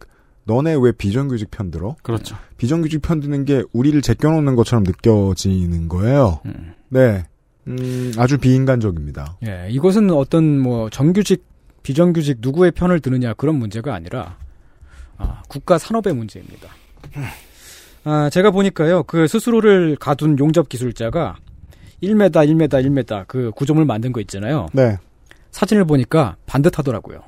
너네 0.52 0.76
왜 0.78 0.92
비정규직 0.92 1.50
편 1.50 1.72
들어? 1.72 1.96
그렇죠. 2.04 2.36
비정규직 2.58 3.02
편 3.02 3.22
드는 3.22 3.46
게 3.46 3.64
우리를 3.72 4.02
제껴놓는 4.02 4.56
것처럼 4.56 4.84
느껴지는 4.84 5.88
거예요. 5.88 6.42
네, 6.90 7.24
음, 7.68 8.12
아주 8.18 8.38
비인간적입니다. 8.38 9.38
예, 9.48 9.68
이것은 9.70 10.12
어떤 10.12 10.60
뭐 10.60 10.90
정규직, 10.90 11.46
비정규직 11.84 12.40
누구의 12.42 12.72
편을 12.72 13.00
드느냐 13.00 13.34
그런 13.34 13.56
문제가 13.56 13.96
아니라 13.96 14.36
아, 15.18 15.42
국가 15.48 15.78
산업의 15.78 16.14
문제입니다. 16.14 16.68
아, 18.04 18.30
제가 18.30 18.52
보니까요, 18.52 19.04
그 19.04 19.28
스스로를 19.28 19.96
가둔 19.96 20.38
용접 20.38 20.68
기술자가 20.68 21.38
1m, 22.04 22.32
1m, 22.32 22.68
1m 22.70 23.24
그 23.26 23.52
구조물 23.56 23.86
만든 23.86 24.12
거 24.12 24.20
있잖아요. 24.20 24.68
네, 24.74 24.98
사진을 25.52 25.86
보니까 25.86 26.36
반듯하더라고요. 26.46 27.22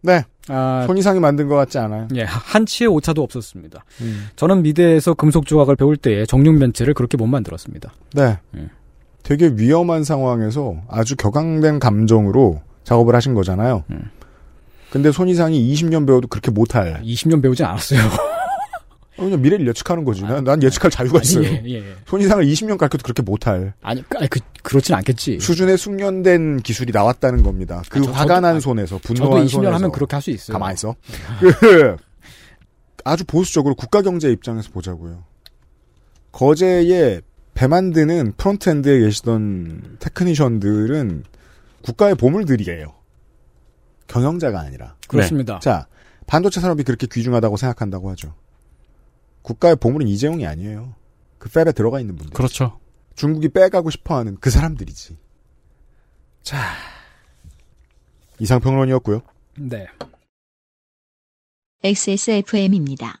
네. 0.00 0.24
아, 0.48 0.84
손이상이 0.86 1.20
만든 1.20 1.48
것 1.48 1.56
같지 1.56 1.78
않아요. 1.78 2.08
예, 2.14 2.22
한치의 2.22 2.88
오차도 2.88 3.22
없었습니다. 3.22 3.84
음. 4.00 4.28
저는 4.36 4.62
미대에서 4.62 5.14
금속 5.14 5.46
조각을 5.46 5.76
배울 5.76 5.96
때에 5.96 6.26
정육 6.26 6.56
면체를 6.58 6.94
그렇게 6.94 7.16
못 7.16 7.26
만들었습니다. 7.26 7.92
네. 8.14 8.38
되게 9.22 9.48
위험한 9.56 10.04
상황에서 10.04 10.76
아주 10.88 11.16
격앙된 11.16 11.80
감정으로 11.80 12.62
작업을 12.84 13.14
하신 13.16 13.34
거잖아요. 13.34 13.82
근데 14.90 15.10
손이상이 15.10 15.72
20년 15.74 16.06
배워도 16.06 16.28
그렇게 16.28 16.50
못할. 16.52 17.02
20년 17.02 17.42
배우지 17.42 17.64
않았어요. 17.64 17.98
그냥 19.16 19.40
미래를 19.40 19.66
예측하는 19.68 20.04
거지. 20.04 20.22
난, 20.22 20.44
난 20.44 20.62
예측할 20.62 20.90
자유가 20.90 21.20
있어요. 21.20 21.44
예, 21.44 21.62
예. 21.66 21.82
손이상을 22.06 22.44
20년 22.44 22.76
가르쳐도 22.76 23.02
그렇게 23.02 23.22
못할. 23.22 23.72
아니, 23.82 24.04
아니 24.16 24.28
그, 24.28 24.40
그렇진 24.62 24.94
않겠지. 24.94 25.40
수준의 25.40 25.78
숙련된 25.78 26.58
기술이 26.60 26.92
나왔다는 26.92 27.42
겁니다. 27.42 27.82
그 27.88 27.98
아, 28.00 28.02
저- 28.02 28.10
화가 28.12 28.36
저도- 28.36 28.40
난 28.42 28.56
아, 28.56 28.60
손에서, 28.60 28.98
저도 29.00 29.14
분노한 29.14 29.46
20년 29.46 29.50
손에서. 29.50 29.74
하면 29.74 29.92
그렇게 29.92 30.16
할 30.16 30.22
수 30.22 30.30
있어요. 30.30 30.52
가만히 30.54 30.74
있어. 30.74 30.94
그, 31.40 31.96
아주 33.04 33.24
보수적으로 33.24 33.74
국가 33.74 34.02
경제 34.02 34.30
입장에서 34.30 34.70
보자고요. 34.70 35.24
거제에 36.32 37.20
배 37.54 37.66
만드는 37.68 38.34
front 38.36 38.70
end에 38.70 38.98
계시던 39.00 39.96
technician들은 40.00 41.24
국가의 41.82 42.14
보물들이에요. 42.16 42.92
경영자가 44.08 44.60
아니라. 44.60 44.96
그렇습니다. 45.08 45.58
자, 45.60 45.86
반도체 46.26 46.60
산업이 46.60 46.82
그렇게 46.82 47.06
귀중하다고 47.10 47.56
생각한다고 47.56 48.10
하죠. 48.10 48.34
국가의 49.46 49.76
보물은 49.76 50.08
이재용이 50.08 50.44
아니에요. 50.44 50.96
그 51.38 51.48
fab에 51.48 51.72
들어가 51.72 52.00
있는 52.00 52.16
분들. 52.16 52.34
그렇죠. 52.34 52.80
중국이 53.14 53.48
빼가고 53.48 53.90
싶어하는 53.90 54.36
그 54.40 54.50
사람들이지. 54.50 55.16
자, 56.42 56.58
이상평론이었고요. 58.40 59.22
네. 59.58 59.86
XSFM입니다. 61.84 63.20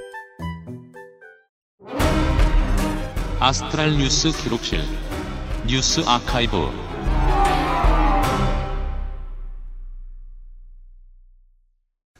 astral 3.43 3.97
뉴스 3.97 4.31
기록실 4.31 4.81
뉴스 5.67 6.01
아카이브 6.05 6.69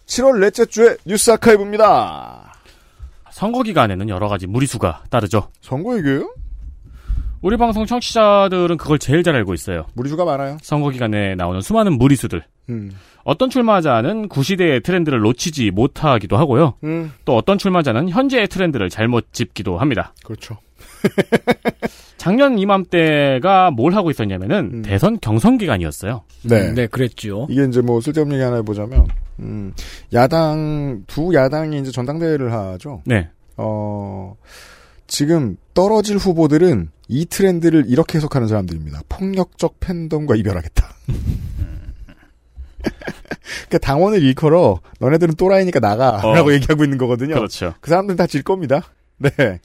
7월 0.08 0.40
넷째 0.40 0.66
주의 0.66 0.98
뉴스 1.06 1.30
아카이브입니다. 1.30 2.54
선거 3.30 3.62
기간에는 3.62 4.10
여러 4.10 4.28
가지 4.30 4.48
무리수가 4.48 5.04
따르죠. 5.12 5.50
선거 5.62 5.96
얘기예요? 6.00 6.34
우리 7.44 7.56
방송 7.56 7.86
청취자들은 7.86 8.78
그걸 8.78 8.98
제일 8.98 9.22
잘 9.22 9.36
알고 9.36 9.54
있어요. 9.54 9.86
무리수가 9.94 10.26
많아요. 10.26 10.58
선거 10.64 10.90
기간에 10.90 11.36
나오는 11.36 11.62
수많은 11.62 12.00
무리수들. 12.00 12.44
음. 12.70 12.98
어떤 13.24 13.52
출마자는 13.52 14.28
구시대의 14.28 14.82
트렌드를 14.82 15.20
놓치지 15.20 15.70
못하기도 15.70 16.36
하고요. 16.36 16.74
음. 16.84 17.14
또 17.26 17.38
어떤 17.38 17.60
출마자는 17.60 18.10
현재의 18.10 18.48
트렌드를 18.48 18.90
잘못 18.90 19.32
짚기도 19.34 19.78
합니다. 19.78 20.16
그렇죠. 20.24 20.58
작년 22.18 22.60
이맘때가 22.60 23.72
뭘 23.72 23.96
하고 23.96 24.12
있었냐면은 24.12 24.84
대선 24.84 25.20
경선 25.20 25.58
기간이었어요. 25.58 26.24
네. 26.44 26.72
네, 26.74 26.88
그랬죠. 26.88 27.48
이게 27.50 27.64
이제 27.66 27.82
뭐 27.82 28.00
쓸데없는 28.00 28.36
얘기 28.36 28.44
하나 28.44 28.58
해보자면, 28.58 29.08
음, 29.40 29.74
야당, 30.14 31.04
두 31.08 31.34
야당이 31.34 31.80
이제 31.80 31.92
전당대회를 31.92 32.54
하죠. 32.54 33.02
네. 33.06 33.30
어, 33.58 34.36
지금 35.08 35.58
떨어질 35.74 36.18
후보들은 36.18 36.90
이 37.08 37.26
트렌드를 37.26 37.86
이렇게 37.88 38.18
해석하는 38.18 38.48
사람들입니다. 38.48 39.02
폭력적 39.10 39.80
팬덤과 39.80 40.36
이별하겠다. 40.36 40.88
그러니까 43.68 43.78
당원을 43.80 44.22
일컬어 44.22 44.80
너네들은 45.00 45.36
또라이니까 45.36 45.80
나가라고 45.80 46.50
어. 46.50 46.54
얘기하고 46.54 46.84
있는 46.84 46.98
거거든요. 46.98 47.36
그렇죠. 47.36 47.74
그 47.82 47.90
사람들은 47.90 48.16
다 48.18 48.28
질 48.28 48.44
겁니다. 48.44 48.82
네. 49.18 49.60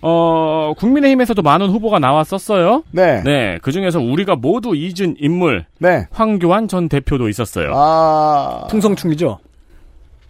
어, 0.00 0.74
국민의힘에서도 0.76 1.40
많은 1.42 1.70
후보가 1.70 1.98
나왔었어요. 1.98 2.84
네. 2.92 3.22
네. 3.22 3.58
그 3.62 3.72
중에서 3.72 4.00
우리가 4.00 4.36
모두 4.36 4.74
잊은 4.74 5.16
인물. 5.18 5.66
네. 5.78 6.06
황교안 6.10 6.68
전 6.68 6.88
대표도 6.88 7.28
있었어요. 7.28 7.72
아. 7.74 8.66
풍성충이죠. 8.70 9.38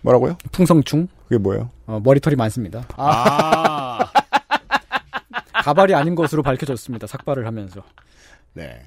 뭐라고요? 0.02 0.36
풍성충. 0.52 1.08
그게 1.28 1.38
뭐예요? 1.38 1.70
어, 1.86 2.00
머리털이 2.02 2.36
많습니다. 2.36 2.84
아. 2.96 3.98
가발이 5.64 5.94
아닌 5.94 6.14
것으로 6.14 6.42
밝혀졌습니다. 6.42 7.06
삭발을 7.06 7.46
하면서. 7.46 7.82
네. 8.54 8.80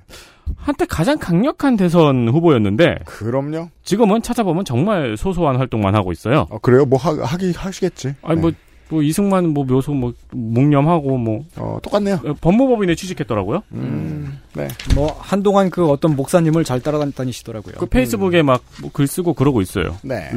한때 0.55 0.85
가장 0.85 1.17
강력한 1.17 1.77
대선 1.77 2.27
후보였는데. 2.27 2.99
그럼요. 3.05 3.69
지금은 3.83 4.21
찾아보면 4.21 4.65
정말 4.65 5.15
소소한 5.17 5.57
활동만 5.57 5.95
하고 5.95 6.11
있어요. 6.11 6.47
어, 6.49 6.57
그래요? 6.59 6.85
뭐 6.85 6.97
하, 6.99 7.11
하기, 7.11 7.53
하시겠지. 7.53 8.15
아니, 8.21 8.35
네. 8.35 8.41
뭐, 8.41 8.51
뭐 8.91 9.01
이승만 9.01 9.47
뭐 9.47 9.63
묘소 9.63 9.93
뭐 9.93 10.13
묵념하고 10.31 11.17
뭐 11.17 11.45
어, 11.55 11.79
똑같네요. 11.81 12.19
법무법인에 12.41 12.93
취직했더라고요. 12.95 13.63
음, 13.71 14.39
네. 14.53 14.67
뭐 14.93 15.15
한동안 15.17 15.69
그 15.69 15.89
어떤 15.89 16.15
목사님을 16.15 16.65
잘 16.65 16.81
따라다니시더라고요. 16.81 17.75
그 17.79 17.85
페이스북에 17.85 18.41
막글 18.41 19.07
쓰고 19.07 19.33
그러고 19.33 19.61
있어요. 19.61 19.95
네. 20.03 20.29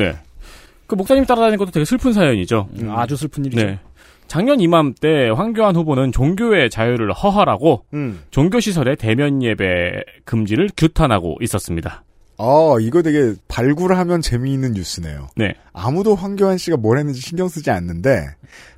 그 0.86 0.94
목사님 0.94 1.24
따라다니는 1.24 1.58
것도 1.58 1.72
되게 1.72 1.84
슬픈 1.84 2.12
사연이죠. 2.12 2.68
음, 2.80 2.90
아주 2.92 3.16
슬픈 3.16 3.44
일이죠. 3.44 3.66
네. 3.66 3.80
작년 4.28 4.60
이맘때 4.60 5.30
황교안 5.30 5.74
후보는 5.76 6.12
종교의 6.12 6.70
자유를 6.70 7.12
허하라고 7.12 7.84
음. 7.92 8.20
종교시설의 8.30 8.96
대면 8.96 9.42
예배 9.42 9.90
금지를 10.24 10.70
규탄하고 10.76 11.38
있었습니다. 11.40 12.04
어, 12.36 12.78
이거 12.80 13.02
되게 13.02 13.34
발굴하면 13.48 14.20
재미있는 14.20 14.72
뉴스네요. 14.72 15.28
네. 15.36 15.54
아무도 15.72 16.14
황교안 16.14 16.58
씨가 16.58 16.76
뭘 16.76 16.98
했는지 16.98 17.20
신경 17.20 17.48
쓰지 17.48 17.70
않는데 17.70 18.26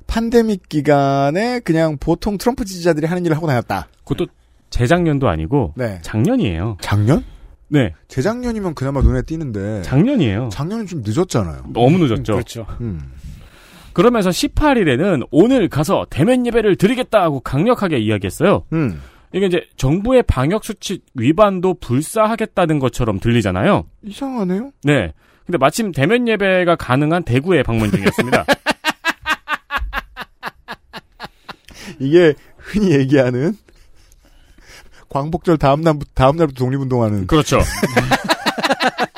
팬데믹 0.07 0.69
기간에 0.69 1.59
그냥 1.61 1.97
보통 1.99 2.37
트럼프 2.37 2.65
지지자들이 2.65 3.07
하는 3.07 3.25
일을 3.25 3.35
하고 3.35 3.47
다녔다. 3.47 3.87
그것도 4.05 4.27
재작년도 4.69 5.27
아니고 5.27 5.73
네. 5.75 5.99
작년이에요. 6.01 6.77
작년? 6.81 7.23
네. 7.69 7.93
재작년이면 8.07 8.75
그나마 8.75 9.01
눈에 9.01 9.21
띄는데 9.21 9.81
작년이에요. 9.81 10.49
작년은 10.51 10.87
좀 10.87 11.03
늦었잖아요. 11.05 11.65
너무 11.73 11.97
늦었죠. 11.97 12.33
그렇죠. 12.33 12.65
음. 12.81 13.11
그러면서 13.93 14.29
18일에는 14.29 15.27
오늘 15.31 15.67
가서 15.69 16.05
대면 16.09 16.45
예배를 16.45 16.75
드리겠다고 16.75 17.39
강력하게 17.39 17.97
이야기했어요. 17.97 18.63
음. 18.73 19.01
이게 19.33 19.45
이제 19.45 19.67
정부의 19.75 20.23
방역 20.23 20.63
수칙 20.63 21.05
위반도 21.13 21.73
불사하겠다는 21.75 22.79
것처럼 22.79 23.19
들리잖아요. 23.19 23.85
이상하네요. 24.03 24.71
네. 24.83 25.13
근데 25.45 25.57
마침 25.57 25.91
대면 25.91 26.27
예배가 26.27 26.75
가능한 26.75 27.23
대구에 27.23 27.63
방문 27.63 27.91
중이었습니다. 27.91 28.45
이게 31.99 32.33
흔히 32.57 32.91
얘기하는 32.91 33.57
광복절 35.09 35.57
다음 35.57 35.81
날 35.81 35.95
다음 36.13 36.35
날부터 36.35 36.65
독립운동하는 36.65 37.27
그렇죠. 37.27 37.59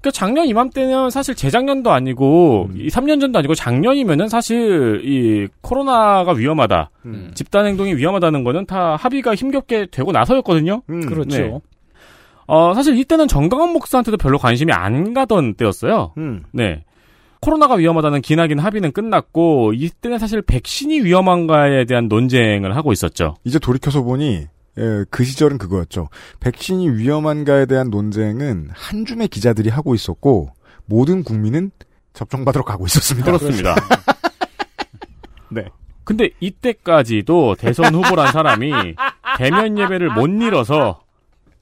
그 0.00 0.12
작년 0.12 0.46
이맘때는 0.46 1.10
사실 1.10 1.34
재작년도 1.34 1.90
아니고 1.90 2.70
이 2.76 2.88
3년 2.88 3.20
전도 3.20 3.38
아니고 3.38 3.54
작년이면은 3.54 4.28
사실 4.28 5.00
이 5.04 5.48
코로나가 5.60 6.32
위험하다. 6.32 6.90
음. 7.06 7.30
집단 7.34 7.66
행동이 7.66 7.94
위험하다는 7.94 8.44
거는 8.44 8.66
다 8.66 8.96
합의가 8.96 9.34
힘겹게 9.34 9.86
되고 9.90 10.12
나서였거든요. 10.12 10.82
음. 10.88 11.00
그렇죠. 11.06 11.38
네. 11.38 11.58
어, 12.46 12.74
사실 12.74 12.96
이때는 12.96 13.28
정강원 13.28 13.72
목사한테도 13.72 14.16
별로 14.16 14.38
관심이 14.38 14.72
안 14.72 15.12
가던 15.14 15.54
때였어요. 15.54 16.12
음. 16.16 16.44
네. 16.52 16.84
코로나가 17.40 17.74
위험하다는 17.74 18.20
기나긴 18.20 18.58
합의는 18.58 18.92
끝났고 18.92 19.72
이때는 19.74 20.18
사실 20.18 20.42
백신이 20.42 21.00
위험한가에 21.00 21.84
대한 21.84 22.08
논쟁을 22.08 22.74
하고 22.76 22.92
있었죠. 22.92 23.36
이제 23.44 23.58
돌이켜서 23.58 24.02
보니 24.02 24.46
예, 24.78 25.04
그 25.10 25.24
시절은 25.24 25.58
그거였죠. 25.58 26.08
백신이 26.40 26.90
위험한가에 26.90 27.66
대한 27.66 27.90
논쟁은 27.90 28.68
한 28.72 29.04
줌의 29.04 29.28
기자들이 29.28 29.68
하고 29.68 29.94
있었고 29.94 30.50
모든 30.86 31.24
국민은 31.24 31.72
접종받으러 32.12 32.64
가고 32.64 32.86
있었습니다. 32.86 33.26
그렇습니다. 33.26 33.74
네. 35.50 35.66
근데 36.04 36.30
이때까지도 36.40 37.56
대선 37.56 37.94
후보란 37.94 38.32
사람이 38.32 38.72
대면 39.36 39.78
예배를 39.78 40.10
못 40.10 40.26
이뤄서 40.26 41.02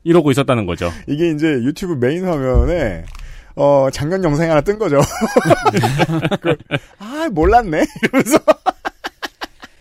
이러고 0.04 0.30
있었다는 0.30 0.66
거죠. 0.66 0.92
이게 1.08 1.30
이제 1.30 1.48
유튜브 1.48 1.94
메인 1.94 2.24
화면에 2.24 3.04
어 3.56 3.88
작년 3.92 4.22
영상이 4.22 4.48
하나 4.48 4.60
뜬 4.60 4.78
거죠. 4.78 5.00
그, 6.40 6.56
아 6.98 7.28
몰랐네 7.32 7.84
이러면서 8.04 8.38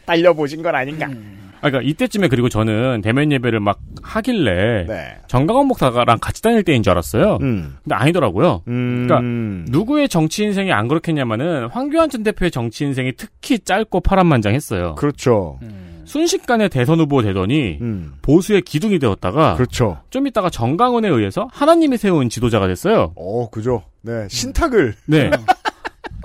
달려보신 0.07 0.63
건 0.63 0.73
아닌가. 0.73 1.07
아, 1.07 1.44
그러니까 1.69 1.89
이때쯤에 1.89 2.27
그리고 2.27 2.49
저는 2.49 3.01
대면 3.01 3.31
예배를 3.31 3.59
막 3.59 3.79
하길래 4.01 4.85
네. 4.87 5.17
정강원 5.27 5.67
목사랑 5.67 6.17
같이 6.21 6.41
다닐 6.41 6.63
때인 6.63 6.83
줄 6.83 6.91
알았어요. 6.91 7.39
음. 7.41 7.77
근데 7.83 7.95
아니더라고요. 7.95 8.63
음. 8.67 9.07
그러니까 9.07 9.71
누구의 9.71 10.09
정치 10.09 10.43
인생이 10.43 10.71
안 10.71 10.87
그렇겠냐마는 10.87 11.67
황교안 11.67 12.09
전 12.09 12.23
대표의 12.23 12.51
정치 12.51 12.85
인생이 12.85 13.13
특히 13.17 13.59
짧고 13.59 14.01
파란만장했어요. 14.01 14.95
그렇죠. 14.95 15.59
순식간에 16.05 16.69
대선 16.69 16.99
후보 16.99 17.21
되더니 17.21 17.79
음. 17.81 18.13
보수의 18.21 18.61
기둥이 18.61 18.99
되었다가 18.99 19.55
그렇죠. 19.55 19.97
좀 20.09 20.27
있다가 20.27 20.49
정강원에 20.49 21.07
의해서 21.09 21.49
하나님이 21.51 21.97
세운 21.97 22.29
지도자가 22.29 22.67
됐어요. 22.67 23.13
어, 23.15 23.49
그죠. 23.49 23.83
네, 24.01 24.27
신탁을. 24.29 24.95
네. 25.07 25.31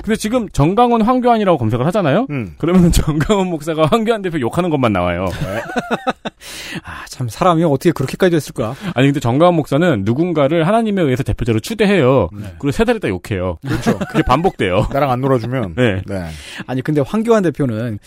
근데 0.03 0.17
지금 0.17 0.49
정강원 0.49 1.03
황교안이라고 1.03 1.59
검색을 1.59 1.87
하잖아요. 1.87 2.27
음. 2.31 2.55
그러면 2.59 2.91
정강원 2.93 3.49
목사가 3.49 3.87
황교안 3.87 4.23
대표 4.23 4.41
욕하는 4.41 4.71
것만 4.71 4.93
나와요. 4.93 5.27
아, 6.85 7.05
참 7.09 7.29
사람이 7.29 7.63
어떻게 7.65 7.93
그렇게까지 7.93 8.31
됐을까? 8.31 8.75
아니 8.95 9.09
근데 9.09 9.21
정강원 9.21 9.55
목사는 9.55 10.03
누군가를 10.05 10.67
하나님에 10.67 11.03
의해서 11.03 11.23
대표자로 11.23 11.61
추대해요. 11.61 12.29
그리고 12.59 12.71
세 12.73 12.85
달 12.85 12.97
있다 12.97 13.09
욕해요. 13.09 13.59
그렇죠. 13.67 13.99
그게 13.99 14.23
반복돼요. 14.23 14.89
나랑 14.93 15.11
안 15.11 15.21
놀아주면. 15.21 15.75
네. 15.77 16.03
네. 16.07 16.27
아니 16.67 16.83
근데 16.83 17.01
황교안 17.03 17.43
대표는 17.43 17.99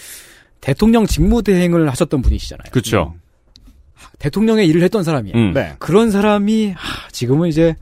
대통령 0.61 1.05
직무대행을 1.05 1.89
하셨던 1.89 2.21
분이시잖아요. 2.21 2.71
그렇죠. 2.71 3.13
대통령의 4.19 4.67
일을 4.67 4.81
했던 4.81 5.03
사람이에요. 5.03 5.37
음. 5.37 5.53
네. 5.53 5.75
그런 5.79 6.09
사람이 6.11 6.71
하, 6.71 7.09
지금은 7.11 7.49
이제 7.49 7.75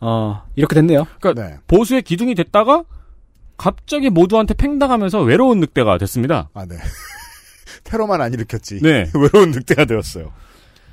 어 0.00 0.42
이렇게 0.54 0.74
됐네요. 0.74 1.06
그러니까 1.20 1.42
네. 1.48 1.56
보수의 1.66 2.02
기둥이 2.02 2.34
됐다가 2.34 2.84
갑자기 3.56 4.10
모두한테 4.10 4.54
팽당하면서 4.54 5.22
외로운 5.22 5.60
늑대가 5.60 5.98
됐습니다. 5.98 6.50
아, 6.54 6.66
네. 6.66 6.76
테러만 7.84 8.20
안 8.20 8.32
일으켰지. 8.32 8.80
네. 8.82 9.10
외로운 9.14 9.50
늑대가 9.50 9.84
되었어요. 9.84 10.32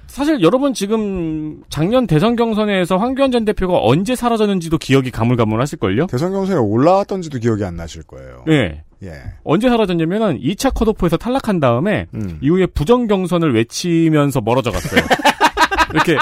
사실 0.08 0.42
여러분 0.42 0.74
지금 0.74 1.64
작년 1.70 2.06
대선 2.06 2.36
경선에서 2.36 2.98
황교안 2.98 3.32
전 3.32 3.46
대표가 3.46 3.80
언제 3.82 4.14
사라졌는지도 4.14 4.78
기억이 4.78 5.10
가물가물하실걸요? 5.10 6.08
대선 6.08 6.34
경선에 6.34 6.60
올라왔던지도 6.60 7.40
기억이 7.40 7.64
안 7.64 7.78
나실 7.78 8.04
거예요. 8.04 8.44
네. 8.46 8.84
예. 9.04 9.22
언제 9.46 9.70
사라졌냐면은 9.70 10.38
2차 10.42 10.74
컷오프에서 10.74 11.16
탈락한 11.16 11.62
다음에 11.62 12.08
음. 12.14 12.40
이후에 12.42 12.66
부정 12.66 13.08
경선을 13.08 13.56
외치면서 13.56 14.42
멀어져 14.42 14.72
갔어요. 14.72 15.02
이렇게 15.94 16.18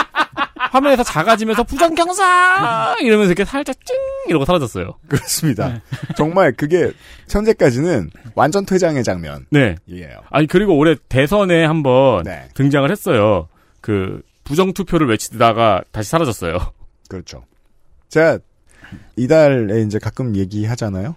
화면에서 0.71 1.03
작아지면서 1.03 1.63
부정 1.63 1.95
경선 1.95 2.99
이러면서 3.01 3.31
이렇게 3.31 3.45
살짝 3.45 3.75
찡 3.85 3.95
이러고 4.27 4.45
사라졌어요. 4.45 4.95
그렇습니다. 5.07 5.81
정말 6.17 6.51
그게 6.51 6.91
현재까지는 7.29 8.09
완전 8.35 8.65
퇴장의 8.65 9.03
장면. 9.03 9.45
네. 9.49 9.75
이에요. 9.87 10.21
아니 10.29 10.47
그리고 10.47 10.77
올해 10.77 10.95
대선에 11.07 11.65
한번 11.65 12.23
네. 12.23 12.49
등장을 12.53 12.89
했어요. 12.91 13.47
그 13.81 14.21
부정 14.43 14.73
투표를 14.73 15.07
외치다가 15.07 15.81
다시 15.91 16.09
사라졌어요. 16.09 16.57
그렇죠. 17.07 17.43
제가 18.09 18.39
이달에 19.15 19.81
이제 19.81 19.99
가끔 19.99 20.35
얘기하잖아요. 20.35 21.15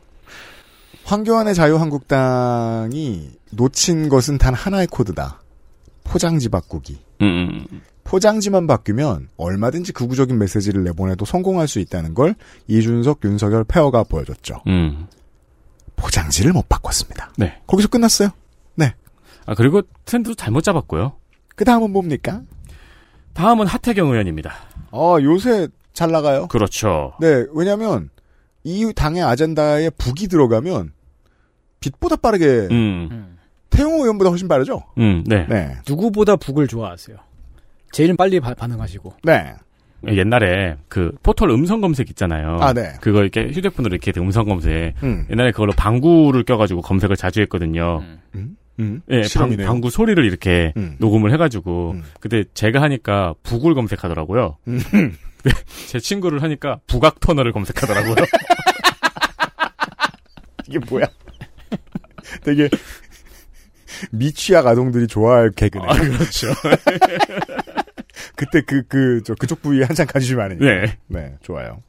황교안의 1.05 1.55
자유한국당이 1.55 3.31
놓친 3.51 4.09
것은 4.09 4.39
단 4.39 4.55
하나의 4.55 4.87
코드다. 4.87 5.41
포장지 6.05 6.49
바꾸기. 6.49 7.01
음. 7.23 7.67
포장지만 8.13 8.67
바뀌면 8.67 9.31
얼마든지 9.39 9.95
극우적인 9.95 10.39
메시지를 10.39 10.85
내보내도 10.85 11.25
성공할 11.25 11.67
수 11.67 11.79
있다는 11.79 12.13
걸 12.13 12.35
이준석, 12.69 13.21
윤석열 13.25 13.65
페어가 13.65 14.05
보여줬죠. 14.05 14.63
음. 14.67 15.07
포장지를 15.97 16.53
못 16.53 16.69
바꿨습니다. 16.69 17.33
네. 17.39 17.59
거기서 17.67 17.89
끝났어요. 17.89 18.29
네. 18.75 18.93
아 19.47 19.55
그리고 19.55 19.81
트렌드도 20.05 20.35
잘못 20.35 20.63
잡았고요. 20.63 21.15
그 21.57 21.65
다음은 21.65 21.91
뭡니까? 21.91 22.43
다음은 23.33 23.67
하태경 23.67 24.11
의원입니다. 24.11 24.53
어, 24.91 25.17
요새 25.23 25.69
잘 25.95 26.11
나가요. 26.11 26.49
그렇죠. 26.49 27.15
네, 27.19 27.47
왜냐면, 27.55 28.11
이 28.63 28.93
당의 28.95 29.23
아젠다에 29.23 29.89
북이 29.89 30.29
들어가면, 30.29 30.93
빛보다 31.81 32.17
빠르게, 32.17 32.69
음. 32.71 33.39
태용호 33.71 34.03
의원보다 34.03 34.29
훨씬 34.29 34.49
빠르죠? 34.49 34.83
음. 34.99 35.25
네. 35.27 35.47
네. 35.49 35.77
누구보다 35.89 36.37
북을 36.37 36.69
좋아하세요. 36.69 37.17
제일 37.93 38.17
빨리 38.17 38.41
바- 38.41 38.55
반응하시고. 38.55 39.15
네. 39.25 39.55
옛날에 40.09 40.77
그 40.89 41.13
포털 41.23 41.51
음성 41.51 41.81
검색 41.81 42.11
있잖아요. 42.11 42.57
아, 42.61 42.73
네. 42.73 42.95
그거 43.01 43.21
이렇게 43.23 43.53
휴대폰으로 43.53 43.95
이렇게 43.95 44.13
음성 44.19 44.47
검색. 44.47 44.95
음. 45.05 45.27
옛날에 45.31 45.53
그걸로 45.53 45.73
방구를 45.77 46.43
껴가지고 46.43 46.81
검색을 46.83 47.15
자주 47.17 47.41
했거든요. 47.43 48.03
음? 48.35 48.57
음? 48.81 49.01
예, 49.11 49.21
방, 49.21 49.25
실험이네요. 49.29 49.67
방 49.69 49.81
구 49.81 49.91
소리를 49.91 50.25
이렇게 50.25 50.73
음. 50.77 50.97
녹음을 50.99 51.33
해가지고. 51.35 51.93
음. 51.93 52.03
근데 52.19 52.43
제가 52.55 52.83
하니까 52.83 53.35
북을 53.45 53.75
검색하더라고요. 53.75 54.57
음. 54.67 54.81
근데 54.91 55.15
제 55.87 56.01
친구를 56.01 56.43
하니까 56.43 56.81
북악 56.89 57.21
터널을 57.21 57.53
검색하더라고요. 57.53 58.15
이게 60.69 60.79
뭐야? 60.89 61.05
되게, 62.43 62.69
미취학 64.11 64.67
아동들이 64.67 65.07
좋아할 65.07 65.51
개그네. 65.51 65.85
아, 65.87 65.93
그렇죠. 65.95 66.49
그때 68.37 68.61
그, 68.63 68.83
그, 68.89 69.21
저, 69.25 69.35
그쪽 69.35 69.63
부위에 69.63 69.85
한창 69.85 70.07
관심이 70.07 70.37
많으니까. 70.39 70.65
네. 70.65 70.99
네, 71.09 71.35
좋아요. 71.43 71.83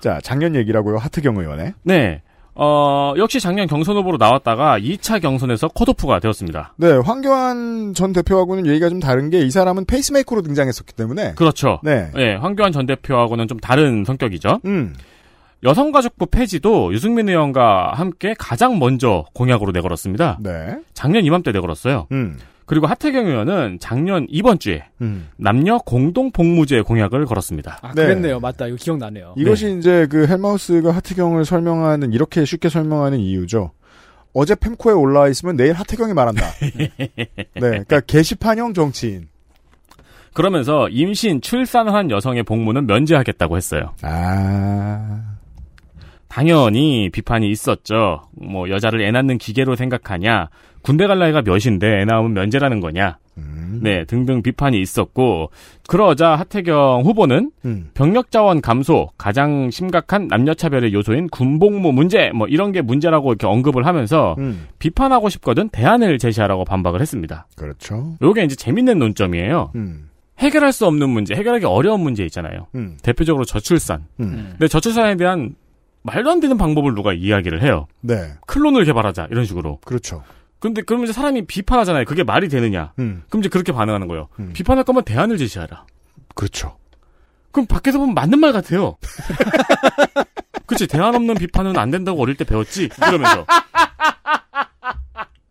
자, 0.00 0.18
작년 0.22 0.54
얘기라고요. 0.54 0.96
하트경 0.98 1.36
의원의. 1.36 1.74
네. 1.82 2.22
어, 2.54 3.14
역시 3.16 3.38
작년 3.40 3.66
경선 3.68 3.96
후보로 3.96 4.16
나왔다가 4.18 4.78
2차 4.78 5.20
경선에서 5.22 5.68
컷오프가 5.68 6.18
되었습니다. 6.20 6.74
네, 6.76 6.92
황교안 6.92 7.94
전 7.94 8.12
대표하고는 8.12 8.66
얘기가 8.66 8.88
좀 8.88 8.98
다른 9.00 9.30
게 9.30 9.40
이 9.40 9.50
사람은 9.50 9.84
페이스메이커로 9.86 10.42
등장했었기 10.42 10.92
때문에 10.94 11.34
그렇죠. 11.36 11.80
네. 11.82 12.10
예, 12.16 12.34
황교안 12.34 12.72
전 12.72 12.86
대표하고는 12.86 13.46
좀 13.48 13.58
다른 13.60 14.04
성격이죠. 14.04 14.60
음. 14.66 14.94
여성가족부 15.62 16.26
폐지도 16.26 16.92
유승민 16.92 17.28
의원과 17.28 17.92
함께 17.94 18.34
가장 18.38 18.78
먼저 18.78 19.24
공약으로 19.34 19.72
내걸었습니다. 19.72 20.38
네. 20.40 20.78
작년 20.94 21.24
이맘때 21.24 21.52
내걸었어요. 21.52 22.06
음. 22.12 22.38
그리고 22.70 22.86
하태경 22.86 23.26
의원은 23.26 23.78
작년 23.80 24.28
이번 24.30 24.60
주에 24.60 24.84
음. 25.00 25.28
남녀 25.36 25.78
공동 25.78 26.30
복무제 26.30 26.82
공약을 26.82 27.26
걸었습니다. 27.26 27.80
아, 27.82 27.92
네. 27.96 28.04
그랬네요. 28.04 28.38
맞다. 28.38 28.68
이거 28.68 28.76
기억나네요. 28.76 29.34
이것이 29.36 29.76
이제 29.76 30.06
그 30.08 30.28
헬마우스가 30.28 30.92
하태경을 30.92 31.44
설명하는 31.44 32.12
이렇게 32.12 32.44
쉽게 32.44 32.68
설명하는 32.68 33.18
이유죠. 33.18 33.72
어제 34.34 34.54
팸코에 34.54 34.96
올라와 34.96 35.26
있으면 35.26 35.56
내일 35.56 35.72
하태경이 35.72 36.14
말한다. 36.14 36.46
네, 36.60 37.10
그러니까 37.54 37.98
게시판형 38.02 38.72
정치인. 38.72 39.26
그러면서 40.32 40.88
임신, 40.90 41.40
출산한 41.40 42.12
여성의 42.12 42.44
복무는 42.44 42.86
면제하겠다고 42.86 43.56
했어요. 43.56 43.94
아, 44.02 45.22
당연히 46.28 47.10
비판이 47.10 47.50
있었죠. 47.50 48.28
뭐 48.30 48.70
여자를 48.70 49.00
애 49.02 49.10
낳는 49.10 49.38
기계로 49.38 49.74
생각하냐, 49.74 50.50
군대 50.82 51.06
갈 51.06 51.18
나이가 51.18 51.42
몇인데 51.42 52.00
애 52.00 52.04
낳으면 52.04 52.32
면제라는 52.34 52.80
거냐, 52.80 53.18
네 53.82 54.04
등등 54.04 54.42
비판이 54.42 54.80
있었고 54.80 55.50
그러자 55.86 56.36
하태경 56.36 57.02
후보는 57.04 57.50
음. 57.64 57.90
병력 57.94 58.30
자원 58.30 58.60
감소, 58.60 59.08
가장 59.16 59.70
심각한 59.70 60.28
남녀 60.28 60.54
차별의 60.54 60.92
요소인 60.92 61.28
군복무 61.28 61.92
문제, 61.92 62.30
뭐 62.34 62.46
이런 62.48 62.72
게 62.72 62.82
문제라고 62.82 63.30
이렇게 63.32 63.46
언급을 63.46 63.86
하면서 63.86 64.34
음. 64.38 64.66
비판하고 64.78 65.28
싶거든 65.28 65.68
대안을 65.68 66.18
제시하라고 66.18 66.64
반박을 66.64 67.00
했습니다. 67.00 67.46
그렇죠. 67.56 68.16
요게 68.22 68.44
이제 68.44 68.56
재밌는 68.56 68.98
논점이에요. 68.98 69.72
음. 69.76 70.10
해결할 70.38 70.72
수 70.72 70.86
없는 70.86 71.10
문제, 71.10 71.34
해결하기 71.34 71.66
어려운 71.66 72.00
문제 72.00 72.24
있잖아요. 72.24 72.66
음. 72.74 72.96
대표적으로 73.02 73.44
저출산. 73.44 74.06
음. 74.20 74.48
근데 74.52 74.68
저출산에 74.68 75.16
대한 75.16 75.54
말도 76.02 76.30
안 76.30 76.40
되는 76.40 76.56
방법을 76.56 76.94
누가 76.94 77.12
이야기를 77.12 77.62
해요. 77.62 77.86
네. 78.00 78.14
클론을 78.46 78.84
개발하자 78.84 79.28
이런 79.30 79.44
식으로. 79.44 79.78
그렇죠. 79.84 80.22
근데 80.60 80.82
그러면 80.82 81.04
이제 81.04 81.12
사람이 81.12 81.46
비판하잖아요. 81.46 82.04
그게 82.04 82.22
말이 82.22 82.48
되느냐? 82.48 82.92
음. 82.98 83.22
그럼 83.28 83.40
이제 83.40 83.48
그렇게 83.48 83.72
반응하는 83.72 84.06
거예요. 84.08 84.28
비판할 84.52 84.84
거면 84.84 85.04
대안을 85.04 85.38
제시하라. 85.38 85.86
그렇죠. 86.34 86.76
그럼 87.50 87.66
밖에서 87.66 87.98
보면 87.98 88.14
맞는 88.14 88.38
말 88.38 88.52
같아요. 88.52 88.96
그치 90.66 90.86
대안 90.86 91.14
없는 91.14 91.34
비판은 91.34 91.76
안 91.76 91.90
된다고 91.90 92.22
어릴 92.22 92.36
때 92.36 92.44
배웠지. 92.44 92.88
이러면서. 93.08 93.44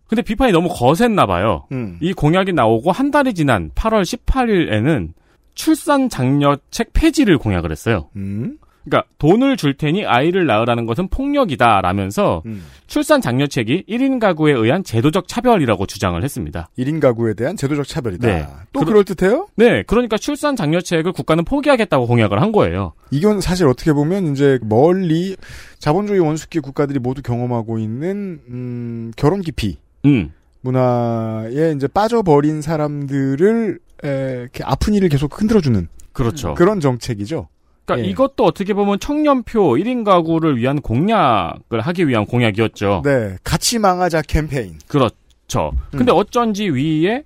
근데 0.07 0.21
비판이 0.21 0.51
너무 0.51 0.69
거셌나 0.71 1.25
봐요. 1.25 1.67
음. 1.71 1.97
이 2.01 2.13
공약이 2.13 2.53
나오고 2.53 2.91
한 2.91 3.11
달이 3.11 3.33
지난 3.33 3.69
8월 3.71 4.01
18일에는 4.03 5.13
출산 5.53 6.09
장려책 6.09 6.93
폐지를 6.93 7.37
공약을 7.37 7.71
했어요. 7.71 8.09
음. 8.15 8.57
그러니까 8.89 9.03
돈을 9.19 9.55
줄 9.57 9.75
테니 9.77 10.05
아이를 10.05 10.45
낳으라는 10.47 10.85
것은 10.85 11.07
폭력이다라면서 11.09 12.43
음. 12.45 12.63
출산 12.87 13.21
장려책이 13.21 13.83
1인 13.87 14.19
가구에 14.19 14.51
의한 14.53 14.83
제도적 14.83 15.27
차별이라고 15.27 15.85
주장을 15.85 16.21
했습니다. 16.23 16.69
1인 16.77 16.99
가구에 16.99 17.33
대한 17.35 17.55
제도적 17.55 17.87
차별이다. 17.87 18.27
네. 18.27 18.47
또 18.73 18.79
그러- 18.81 18.91
그럴 18.91 19.03
듯해요? 19.05 19.47
네, 19.55 19.83
그러니까 19.85 20.17
출산 20.17 20.55
장려책을 20.55 21.11
국가는 21.11 21.43
포기하겠다고 21.45 22.07
공약을 22.07 22.41
한 22.41 22.51
거예요. 22.51 22.93
이건 23.11 23.41
사실 23.41 23.67
어떻게 23.67 23.93
보면 23.93 24.31
이제 24.31 24.57
멀리 24.63 25.35
자본주의 25.77 26.19
원숙기 26.19 26.59
국가들이 26.59 26.99
모두 26.99 27.21
경험하고 27.21 27.77
있는 27.77 28.39
음, 28.49 29.11
결혼 29.15 29.41
기피 29.41 29.77
음. 30.05 30.31
문화에 30.61 31.73
이제 31.75 31.87
빠져버린 31.87 32.61
사람들을 32.61 33.79
에, 34.03 34.37
이렇게 34.41 34.63
아픈 34.63 34.93
일을 34.93 35.09
계속 35.09 35.39
흔들어주는 35.39 35.87
그렇죠. 36.13 36.53
그런 36.55 36.79
정책이죠. 36.79 37.47
그러니까 37.89 38.05
예. 38.05 38.11
이것도 38.11 38.45
어떻게 38.45 38.73
보면 38.73 38.99
청년표 38.99 39.75
1인 39.77 40.03
가구를 40.03 40.57
위한 40.57 40.81
공약을 40.81 41.81
하기 41.81 42.07
위한 42.07 42.25
공약이었죠. 42.25 43.01
네, 43.03 43.37
같이 43.43 43.79
망하자 43.79 44.21
캠페인. 44.23 44.77
그렇죠. 44.87 45.71
음. 45.93 45.97
근데 45.97 46.11
어쩐지 46.11 46.69
위에 46.69 47.23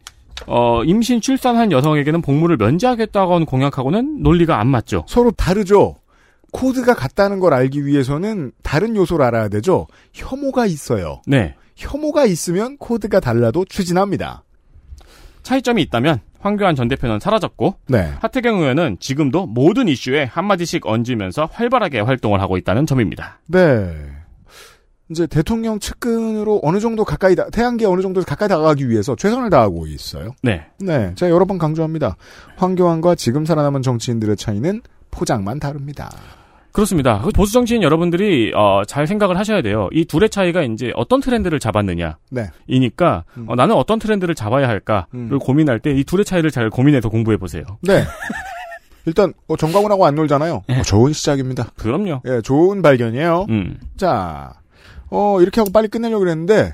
어, 0.47 0.83
임신 0.83 1.21
출산한 1.21 1.71
여성에게는 1.71 2.21
복무를 2.21 2.57
면제하겠다고 2.57 3.35
하는 3.35 3.45
공약하고는 3.45 4.23
논리가 4.23 4.59
안 4.59 4.67
맞죠. 4.67 5.05
서로 5.07 5.31
다르죠. 5.31 5.95
코드가 6.51 6.93
같다는 6.93 7.39
걸 7.39 7.53
알기 7.53 7.85
위해서는 7.85 8.51
다른 8.61 8.95
요소를 8.95 9.25
알아야 9.25 9.49
되죠. 9.49 9.87
혐오가 10.13 10.65
있어요. 10.65 11.21
네. 11.25 11.55
혐오가 11.75 12.25
있으면 12.25 12.77
코드가 12.77 13.19
달라도 13.19 13.65
추진합니다. 13.65 14.43
차이점이 15.41 15.81
있다면 15.83 16.21
황교안 16.43 16.75
전 16.75 16.89
대표는 16.89 17.21
사라졌고 17.21 17.75
네. 17.87 18.11
하태경 18.19 18.59
의원은 18.59 18.97
지금도 18.99 19.47
모든 19.47 19.87
이슈에 19.87 20.25
한마디씩 20.25 20.85
얹으면서 20.85 21.47
활발하게 21.51 22.01
활동을 22.01 22.41
하고 22.41 22.57
있다는 22.57 22.85
점입니다. 22.85 23.39
네. 23.47 23.95
이제 25.09 25.25
대통령 25.25 25.79
측근으로 25.79 26.59
어느 26.63 26.79
정도 26.79 27.05
가까이 27.05 27.35
다, 27.35 27.47
태양계 27.49 27.85
어느 27.85 28.01
정도 28.01 28.21
가까이 28.21 28.49
다가가기 28.49 28.89
위해서 28.89 29.15
최선을 29.15 29.49
다하고 29.49 29.87
있어요. 29.87 30.31
네. 30.41 30.65
네. 30.79 31.13
제가 31.15 31.29
여러 31.29 31.45
번 31.45 31.57
강조합니다. 31.57 32.17
황교안과 32.57 33.15
지금 33.15 33.45
살아남은 33.45 33.81
정치인들의 33.81 34.35
차이는 34.35 34.81
포장만 35.11 35.59
다릅니다. 35.59 36.09
그렇습니다. 36.73 37.21
그 37.21 37.29
보수 37.31 37.53
정치인 37.53 37.83
여러분들이 37.83 38.51
어, 38.55 38.81
잘 38.85 39.07
생각을 39.07 39.37
하셔야 39.37 39.61
돼요. 39.61 39.87
이 39.93 40.05
둘의 40.05 40.29
차이가 40.29 40.63
이제 40.63 40.91
어떤 40.95 41.21
트렌드를 41.21 41.59
잡았느냐. 41.59 42.17
네. 42.31 42.49
이니까 42.67 43.23
어, 43.47 43.55
나는 43.55 43.75
어떤 43.75 43.99
트렌드를 43.99 44.33
잡아야 44.35 44.67
할까를 44.67 45.05
음. 45.13 45.39
고민할 45.39 45.79
때 45.79 45.91
이 45.93 46.03
둘의 46.03 46.25
차이를 46.25 46.49
잘 46.51 46.69
고민해서 46.71 47.09
공부해 47.09 47.37
보세요. 47.37 47.63
네. 47.81 48.03
일단 49.05 49.33
어, 49.47 49.55
정광훈하고 49.55 50.05
안 50.05 50.15
놀잖아요. 50.15 50.63
어, 50.67 50.81
좋은 50.85 51.13
시작입니다. 51.13 51.69
그럼요. 51.77 52.21
예, 52.25 52.41
좋은 52.41 52.81
발견이에요. 52.81 53.45
음. 53.49 53.77
자, 53.97 54.53
어 55.09 55.39
이렇게 55.41 55.61
하고 55.61 55.71
빨리 55.71 55.87
끝내려고 55.87 56.21
그랬는데 56.21 56.73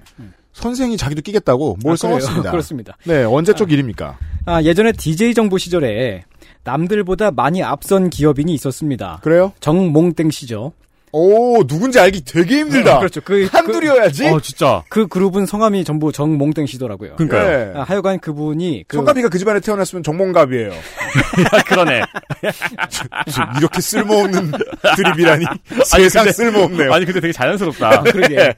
선생이 0.54 0.96
자기도 0.96 1.22
끼겠다고 1.22 1.78
뭘 1.84 1.94
아? 1.94 1.96
써왔습니다. 1.98 2.52
그렇습니다. 2.52 2.96
네, 3.06 3.24
언제적 3.24 3.72
일입니까? 3.72 4.18
아, 4.46 4.62
예전에 4.62 4.92
DJ 4.94 5.34
정부 5.34 5.58
시절에 5.58 6.24
남들보다 6.64 7.32
많이 7.32 7.64
앞선 7.64 8.10
기업인이 8.10 8.54
있었습니다. 8.54 9.20
그래요? 9.22 9.54
정몽땡 9.60 10.32
씨죠. 10.32 10.74
오, 11.12 11.64
누군지 11.66 12.00
알기 12.00 12.24
되게 12.24 12.60
힘들다. 12.60 13.00
그렇죠. 13.00 13.22
그 13.22 13.48
한둘이어야지. 13.52 14.28
어, 14.28 14.40
진짜. 14.40 14.84
그 14.90 15.08
그룹은 15.08 15.46
성함이 15.46 15.84
전부 15.84 16.12
정몽땡 16.12 16.66
씨더라고요. 16.68 17.16
그러니까요. 17.16 17.80
아, 17.80 17.84
하여간 17.84 18.20
그분이 18.20 18.86
그 18.88 18.98
성갑이가 18.98 19.30
그 19.30 19.38
집안에 19.40 19.60
태어났으면 19.60 20.04
정몽갑이에요. 20.04 20.72
그러네. 21.68 22.02
이렇게 23.60 23.82
쓸모없는 23.82 24.52
드립이라니. 24.96 25.46
세상 25.86 26.24
근데- 26.26 26.32
쓸모없네요. 26.34 26.94
아니 26.94 27.06
근데 27.06 27.20
되게 27.20 27.34
자연스럽다. 27.34 27.90
아, 27.90 28.04
그러게. 28.04 28.56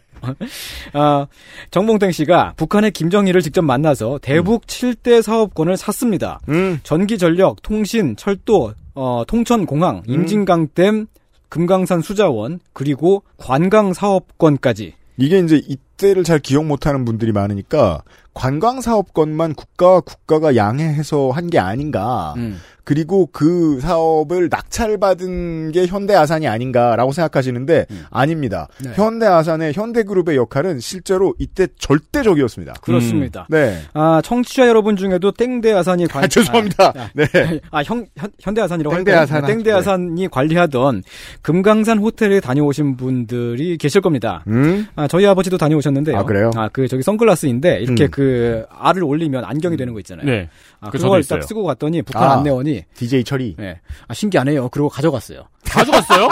아, 0.93 1.27
정몽땡 1.71 2.11
씨가 2.11 2.53
북한의 2.57 2.91
김정일을 2.91 3.41
직접 3.41 3.61
만나서 3.63 4.19
대북 4.21 4.67
7대 4.67 5.21
사업권을 5.21 5.77
샀습니다. 5.77 6.39
음. 6.49 6.79
전기 6.83 7.17
전력, 7.17 7.61
통신, 7.63 8.15
철도, 8.15 8.73
어, 8.93 9.23
통천 9.27 9.65
공항, 9.65 10.03
음. 10.07 10.13
임진강댐, 10.13 11.07
금강산 11.51 12.01
수자원, 12.01 12.61
그리고 12.71 13.23
관광 13.37 13.91
사업권까지. 13.93 14.93
이게 15.17 15.37
이제 15.39 15.61
이때를 15.67 16.23
잘 16.23 16.39
기억 16.39 16.65
못하는 16.65 17.03
분들이 17.03 17.33
많으니까 17.33 18.01
관광사업권만 18.33 19.55
국가와 19.55 19.99
국가가 19.99 20.55
양해해서 20.55 21.29
한 21.31 21.49
게 21.49 21.59
아닌가. 21.59 22.33
음. 22.37 22.57
그리고 22.83 23.29
그 23.31 23.79
사업을 23.81 24.49
낙찰받은 24.49 25.71
게 25.71 25.85
현대아산이 25.85 26.47
아닌가라고 26.47 27.11
생각하시는데 27.11 27.85
아닙니다. 28.09 28.67
네. 28.83 28.91
현대아산의 28.95 29.73
현대그룹의 29.73 30.35
역할은 30.35 30.79
실제로 30.79 31.33
이때 31.37 31.67
절대적이었습니다. 31.77 32.73
그렇습니다. 32.81 33.47
네. 33.49 33.77
아, 33.93 34.21
청취자 34.23 34.67
여러분 34.67 34.95
중에도 34.95 35.31
땡대아산이 35.31 36.07
관 36.07 36.23
아, 36.23 36.27
죄송합니다. 36.27 36.93
아, 36.95 37.09
네. 37.13 37.25
아, 37.71 37.83
형, 37.83 38.05
현, 38.17 38.31
현대아산이라고 38.39 38.95
땡대아산 38.97 39.35
할까요? 39.35 39.55
땡대아산이 39.55 40.27
관리하던 40.29 41.03
금강산 41.41 41.99
호텔에 41.99 42.39
다녀오신 42.39 42.97
분들이 42.97 43.77
계실 43.77 44.01
겁니다. 44.01 44.43
음? 44.47 44.87
아, 44.95 45.07
저희 45.07 45.25
아버지도 45.25 45.57
다녀오셨는데요. 45.57 46.17
아, 46.17 46.23
그래요? 46.23 46.51
아, 46.55 46.69
그, 46.69 46.87
저기 46.87 47.03
선글라스인데, 47.03 47.79
이렇게 47.81 48.05
음. 48.05 48.11
그, 48.11 48.65
알을 48.69 49.03
올리면 49.03 49.45
안경이 49.45 49.77
되는 49.77 49.93
거 49.93 49.99
있잖아요. 49.99 50.25
네. 50.25 50.49
아, 50.81 50.89
그 50.89 50.97
그걸 50.97 51.23
딱. 51.23 51.43
쓰고 51.43 51.63
갔더니, 51.63 52.01
북한 52.01 52.23
아. 52.23 52.33
안내원이, 52.33 52.85
DJ 52.95 53.23
처리. 53.23 53.55
네. 53.57 53.79
아, 54.07 54.13
신기하네요. 54.13 54.69
그러고 54.69 54.89
가져갔어요. 54.89 55.47
가져갔어요? 55.63 56.27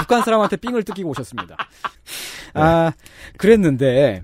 북한 0.00 0.22
사람한테 0.22 0.56
삥을 0.56 0.82
뜯기고 0.82 1.10
오셨습니다. 1.10 1.56
아, 2.54 2.92
그랬는데, 3.38 4.22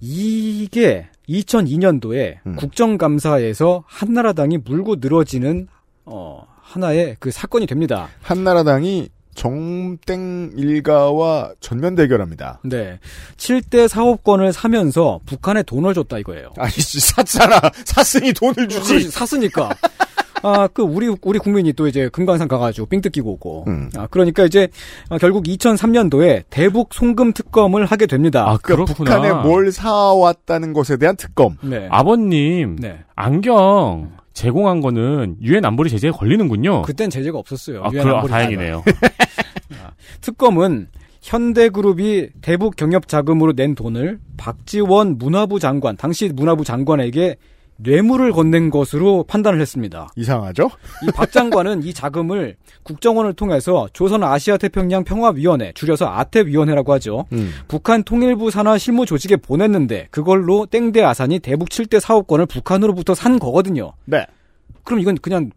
이게 0.00 1.08
2002년도에 1.28 2.36
음. 2.46 2.56
국정감사에서 2.56 3.84
한나라당이 3.86 4.58
물고 4.58 4.96
늘어지는, 4.96 5.68
어, 6.04 6.46
하나의 6.60 7.16
그 7.20 7.30
사건이 7.30 7.66
됩니다. 7.66 8.08
한나라당이 8.22 9.08
정땡 9.34 10.52
일가와 10.56 11.52
전면 11.60 11.94
대결합니다. 11.94 12.60
네. 12.64 12.98
7대 13.36 13.88
사업권을 13.88 14.52
사면서 14.52 15.20
북한에 15.26 15.62
돈을 15.62 15.94
줬다 15.94 16.18
이거예요. 16.18 16.50
아니, 16.58 16.72
샀잖아. 16.72 17.60
샀으니 17.84 18.32
돈을 18.32 18.68
주지. 18.68 18.88
그렇지, 18.88 19.10
샀으니까. 19.10 19.70
아, 20.42 20.68
그, 20.68 20.82
우리, 20.82 21.08
우리 21.22 21.38
국민이 21.38 21.72
또 21.72 21.88
이제 21.88 22.08
금강산 22.10 22.48
가가지고 22.48 22.86
삥 22.88 23.00
뜯기고 23.00 23.32
오고. 23.32 23.64
음. 23.66 23.90
아, 23.96 24.06
그러니까 24.10 24.44
이제, 24.44 24.68
아, 25.08 25.16
결국 25.16 25.44
2003년도에 25.44 26.44
대북 26.50 26.92
송금 26.92 27.32
특검을 27.32 27.86
하게 27.86 28.06
됩니다. 28.06 28.42
아, 28.46 28.58
그러니까 28.62 28.92
그렇구나. 28.94 29.22
북한에 29.22 29.42
뭘 29.42 29.72
사왔다는 29.72 30.74
것에 30.74 30.98
대한 30.98 31.16
특검. 31.16 31.56
네. 31.62 31.88
아버님 31.90 32.76
네. 32.76 32.98
안경 33.16 34.12
제공한 34.34 34.80
거는 34.80 35.36
유엔 35.40 35.64
안보리 35.64 35.88
제재에 35.88 36.10
걸리는군요. 36.10 36.82
그땐 36.82 37.08
제재가 37.08 37.38
없었어요. 37.38 37.82
아, 37.84 37.90
유엔 37.92 38.02
그럼 38.02 38.16
아, 38.16 38.18
안보리 38.18 38.30
다행이네요. 38.32 38.84
특검은 40.20 40.88
현대그룹이 41.22 42.28
대북 42.42 42.76
경협 42.76 43.08
자금으로 43.08 43.52
낸 43.54 43.74
돈을 43.74 44.18
박지원 44.36 45.18
문화부 45.18 45.58
장관, 45.58 45.96
당시 45.96 46.28
문화부 46.28 46.64
장관에게 46.64 47.36
뇌물을 47.76 48.30
건넨 48.30 48.70
것으로 48.70 49.24
판단을 49.24 49.60
했습니다. 49.60 50.06
이상하죠? 50.14 50.70
이 51.02 51.10
박 51.12 51.32
장관은 51.32 51.82
이 51.82 51.92
자금을 51.92 52.54
국정원을 52.84 53.32
통해서 53.32 53.88
조선 53.92 54.22
아시아 54.22 54.56
태평양 54.58 55.02
평화위원회, 55.02 55.72
줄여서 55.74 56.06
아태위원회라고 56.06 56.92
하죠. 56.92 57.24
음. 57.32 57.50
북한 57.66 58.04
통일부 58.04 58.52
산하 58.52 58.78
실무 58.78 59.06
조직에 59.06 59.36
보냈는데 59.36 60.06
그걸로 60.12 60.66
땡대 60.66 61.02
아산이 61.02 61.40
대북 61.40 61.68
7대 61.68 61.98
사업권을 61.98 62.46
북한으로부터 62.46 63.14
산 63.14 63.40
거거든요. 63.40 63.92
네. 64.04 64.24
그럼 64.84 65.00
이건 65.00 65.16
그냥 65.16 65.50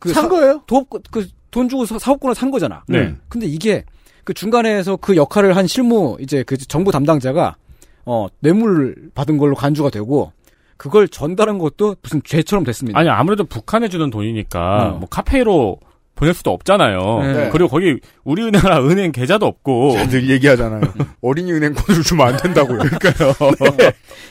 그산 0.00 0.24
사- 0.24 0.28
거예요? 0.28 0.62
도, 0.66 0.84
그, 0.84 1.28
돈 1.54 1.68
주고 1.68 1.86
사- 1.86 1.98
사업권을 2.00 2.34
산 2.34 2.50
거잖아. 2.50 2.82
네. 2.88 3.14
근데 3.28 3.46
이게 3.46 3.84
그 4.24 4.34
중간에서 4.34 4.96
그 4.96 5.14
역할을 5.14 5.54
한 5.56 5.68
실무 5.68 6.16
이제 6.20 6.42
그 6.42 6.56
정부 6.58 6.90
담당자가 6.90 7.54
어 8.04 8.26
뇌물 8.40 8.96
받은 9.14 9.38
걸로 9.38 9.54
간주가 9.54 9.88
되고 9.90 10.32
그걸 10.76 11.06
전달한 11.06 11.58
것도 11.58 11.94
무슨 12.02 12.20
죄처럼 12.24 12.64
됐습니다. 12.64 12.98
아니 12.98 13.08
아무래도 13.08 13.44
북한에 13.44 13.88
주는 13.88 14.10
돈이니까 14.10 14.94
어. 14.94 14.98
뭐 14.98 15.08
카페로 15.08 15.78
보낼 16.16 16.34
수도 16.34 16.50
없잖아요. 16.52 16.98
네. 17.22 17.48
그리고 17.50 17.68
거기 17.68 17.98
우리은행이나 18.24 18.80
은행 18.82 19.12
계좌도 19.12 19.46
없고 19.46 19.96
늘 20.10 20.28
얘기하잖아요. 20.30 20.80
어린이 21.22 21.52
은행 21.52 21.72
코드를 21.74 22.02
주면 22.02 22.28
안 22.28 22.36
된다고요. 22.36 22.78
그러니까요. 22.98 23.32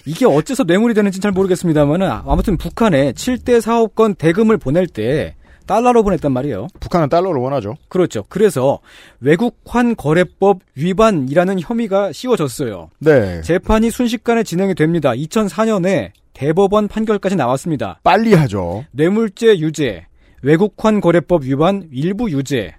이게 0.06 0.26
어째서 0.26 0.64
뇌물이 0.64 0.94
되는지 0.94 1.20
잘 1.20 1.32
모르겠습니다만은 1.32 2.10
아무튼 2.10 2.58
북한에 2.58 3.14
7대 3.14 3.62
사업권 3.62 4.16
대금을 4.16 4.58
보낼 4.58 4.88
때 4.88 5.36
달러로 5.66 6.04
보냈단 6.04 6.32
말이에요. 6.32 6.68
북한은 6.80 7.10
달러를 7.10 7.42
원하죠. 7.42 7.76
그렇죠. 7.90 8.24
그래서 8.30 8.80
외국환 9.20 9.96
거래법 9.96 10.60
위반이라는 10.76 11.60
혐의가 11.60 12.12
씌워졌어요. 12.12 12.90
네. 13.00 13.42
재판이 13.42 13.92
순식간에 13.92 14.44
진행이 14.44 14.76
됩니다. 14.76 15.12
2004년에 15.12 16.12
대법원 16.34 16.88
판결까지 16.88 17.36
나왔습니다. 17.36 18.00
빨리 18.04 18.34
하죠. 18.34 18.86
뇌물죄 18.92 19.60
유죄, 19.60 20.08
외국환 20.42 21.00
거래법 21.00 21.44
위반 21.44 21.88
일부 21.92 22.30
유죄, 22.32 22.76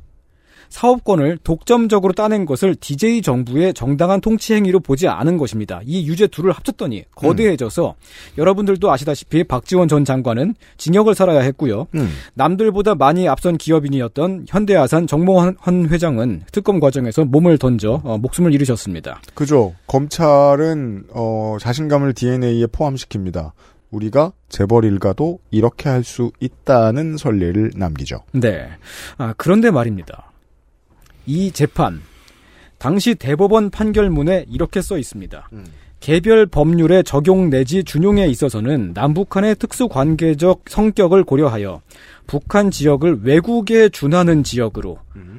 사업권을 0.69 1.39
독점적으로 1.45 2.12
따낸 2.12 2.47
것을 2.47 2.75
DJ 2.75 3.23
정부의 3.23 3.75
정당한 3.75 4.21
통치 4.21 4.55
행위로 4.55 4.81
보지 4.81 5.09
않은 5.09 5.39
것입니다. 5.39 5.81
이 5.85 6.07
유죄 6.07 6.27
둘을 6.27 6.53
합쳤더니 6.53 7.05
거대해져서 7.15 7.95
여러분들도 8.39 8.91
아시다시피 8.91 9.45
박지원 9.45 9.89
전 9.89 10.05
장관은 10.05 10.55
징역을 10.77 11.15
살아야 11.15 11.41
했고요. 11.41 11.87
음. 11.95 12.11
남들보다 12.35 12.95
많이 12.95 13.29
앞선 13.29 13.57
기업인이었던 13.57 14.47
현대아산 14.49 15.07
정몽환 15.07 15.57
회장은 15.91 16.43
특검 16.53 16.81
과정에서 16.81 17.25
몸을 17.25 17.59
던져 17.59 18.01
어, 18.05 18.19
목숨을 18.19 18.53
잃으셨습니다. 18.55 19.21
그죠. 19.35 19.75
검찰은 19.87 21.05
어, 21.12 21.57
자신감을 21.61 22.15
DNA에 22.15 22.67
포함시킵니다. 22.67 23.53
우리가 23.91 24.33
재벌 24.49 24.85
일가도 24.85 25.39
이렇게 25.53 25.89
할 25.89 26.05
수 26.05 26.33
있다는 26.41 27.17
선례를 27.17 27.73
남기죠. 27.77 28.21
네. 28.33 28.69
아, 29.17 29.33
그런데 29.37 29.71
말입니다. 29.71 30.31
이 31.27 31.51
재판, 31.51 32.01
당시 32.79 33.14
대법원 33.14 33.70
판결문에 33.70 34.47
이렇게 34.51 34.83
써 34.83 34.99
있습니다. 34.99 35.49
개별 36.01 36.45
법률의 36.45 37.05
적용 37.05 37.49
내지 37.49 37.83
준용에 37.83 38.27
있어서는 38.27 38.93
남북한의 38.95 39.57
특수관계적 39.57 40.64
성격을 40.68 41.25
고려하여 41.25 41.81
북한 42.27 42.70
지역을 42.70 43.20
외국에 43.22 43.89
준하는 43.89 44.43
지역으로 44.43 44.99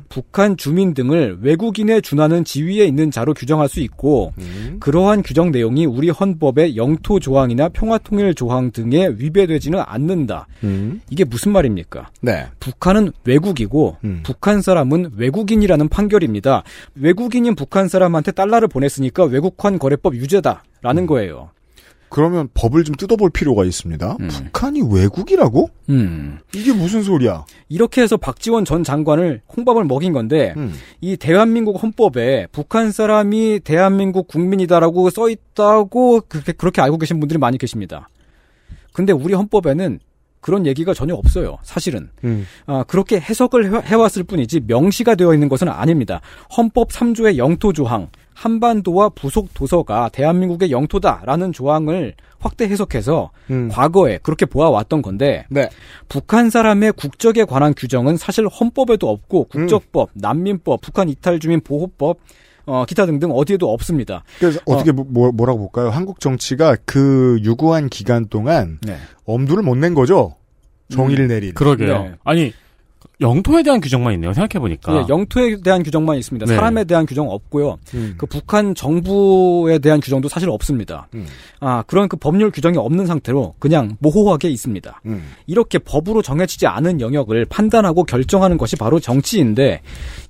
북한 0.10 0.56
주민 0.56 0.94
등을 0.94 1.40
외국인에 1.42 2.00
준하는 2.00 2.46
지위에 2.46 2.86
있는 2.86 3.12
자로 3.12 3.34
규정할 3.34 3.68
수 3.68 3.82
있고 3.82 4.34
그러한 4.80 5.24
규정 5.24 5.52
내용이 5.52 5.86
우리 5.86 6.10
헌법의 6.10 6.78
영토 6.78 7.20
조항이나 7.20 7.70
평화통일 7.70 8.34
조항 8.36 8.72
등에 8.72 9.10
위배되지는 9.18 9.82
않는다. 9.86 10.48
음. 10.64 11.02
이게 11.10 11.24
무슨 11.24 11.52
말입니까? 11.52 12.10
네. 12.22 12.46
북한은 12.60 13.12
외국이고 13.26 13.98
음. 14.04 14.22
북한 14.24 14.62
사람은 14.62 15.12
외국인이라는 15.18 15.90
판결입니다. 15.90 16.64
외국인인 16.96 17.56
북한 17.56 17.88
사람한테 17.88 18.32
달러를 18.32 18.68
보냈으니까 18.68 19.26
외국환 19.26 19.80
거래법 19.80 20.16
유죄다라는 20.16 21.08
거예요. 21.08 21.50
그러면 22.10 22.47
법을 22.53 22.84
좀 22.86 22.95
뜯어볼 22.95 23.30
필요가 23.32 23.66
있습니다. 23.66 24.18
음. 24.22 24.28
북한이 24.28 24.82
외국이라고? 24.91 25.70
음. 25.89 26.39
이게 26.53 26.72
무슨 26.72 27.03
소리야? 27.03 27.45
이렇게 27.68 28.01
해서 28.01 28.16
박지원 28.16 28.64
전 28.64 28.84
장관을 28.84 29.41
홍밥을 29.56 29.84
먹인 29.86 30.14
건데 30.14 30.53
음. 30.56 30.74
이 31.01 31.18
대한민국 31.18 31.82
헌법에 31.82 32.47
북한 32.51 32.91
사람이 32.91 33.62
대한민국 33.64 34.28
국민이다라고 34.28 35.10
써 35.10 35.30
있다고 35.30 36.22
그렇게 36.30 36.51
그렇게 36.53 36.82
알고 36.82 36.97
계신 36.99 37.20
분들이 37.20 37.38
많이 37.38 37.58
계십니다. 37.58 38.10
근데 38.93 39.12
우리 39.12 39.34
헌법에는 39.34 39.99
그런 40.39 40.68
얘기가 40.68 40.93
전혀 40.93 41.16
없어요. 41.16 41.58
사실은. 41.64 42.10
음. 42.24 42.45
아, 42.68 42.84
그렇게 42.84 43.20
해석을 43.20 43.74
해- 43.74 43.82
해왔을 43.88 44.24
뿐이지 44.24 44.62
명시가 44.68 45.16
되어 45.16 45.34
있는 45.34 45.49
것은 45.49 45.68
아닙니다. 45.68 46.22
헌법 46.56 46.89
3조의 46.91 47.38
영토 47.38 47.74
조항, 47.74 48.10
한반도와 48.36 49.10
부속 49.10 49.54
도서가 49.54 50.10
대한민국의 50.10 50.70
영토다라는 50.70 51.54
조항을 51.54 52.14
확대 52.38 52.66
해석해서 52.66 53.32
음. 53.50 53.70
과거에 53.72 54.20
그렇게 54.22 54.46
보아왔던 54.46 55.02
건데 55.02 55.46
네. 55.50 55.70
북한 56.10 56.50
사람의 56.52 56.92
국적에 56.94 57.46
관한 57.46 57.74
규정은 57.76 58.18
사실 58.18 58.46
헌법에도 58.48 59.10
없고 59.10 59.48
음. 59.56 59.62
국적법, 59.62 60.10
난민법, 60.14 60.82
북한 60.82 61.10
이탈 61.10 61.40
주민 61.40 61.62
보호법, 61.62 62.20
어, 62.68 62.86
기타 62.86 63.06
등등 63.06 63.32
어디에도 63.32 63.72
없습니다. 63.72 64.24
그래서 64.40 64.60
어떻게 64.66 64.92
뭐, 64.92 65.32
뭐라고 65.32 65.60
볼까요? 65.60 65.90
한국 65.90 66.20
정치가 66.20 66.76
그 66.86 67.40
유구한 67.42 67.90
기간 67.90 68.28
동안 68.28 68.80
네. 68.82 68.98
엄두를 69.26 69.64
못 69.64 69.76
낸 69.78 69.94
거죠. 69.94 70.36
정의를 70.90 71.26
음, 71.26 71.28
내린. 71.30 71.54
그러게요. 71.56 72.04
네. 72.04 72.12
아니 72.24 72.54
영토에 73.22 73.63
대한 73.63 73.80
규정만 73.80 74.13
있네요. 74.16 74.34
생각해 74.34 74.59
보니까. 74.59 74.95
예, 74.95 75.05
영토에 75.07 75.61
대한 75.61 75.84
규정만 75.84 76.18
있습니다. 76.18 76.45
네. 76.45 76.55
사람에 76.55 76.84
대한 76.84 77.05
규정 77.05 77.30
없고요. 77.30 77.78
음. 77.93 78.16
그 78.18 78.26
북한 78.26 78.76
정부에 78.76 79.80
대한 79.80 79.99
규정도 79.99 80.28
사실 80.28 80.49
없습니다. 80.49 81.07
음. 81.13 81.26
아 81.59 81.84
그런 81.88 82.09
그 82.09 82.18
법률 82.18 82.51
규정이 82.51 82.78
없는 82.78 83.05
상태로 83.05 83.55
그냥 83.59 83.97
모호하게 83.99 84.49
있습니다. 84.49 85.01
음. 85.05 85.32
이렇게 85.47 85.80
법으로 85.80 86.22
정해지지 86.22 86.68
않은 86.68 87.01
영역을 87.01 87.45
판단하고 87.45 88.03
결정하는 88.03 88.57
것이 88.57 88.76
바로 88.76 88.99
정치인데 88.99 89.82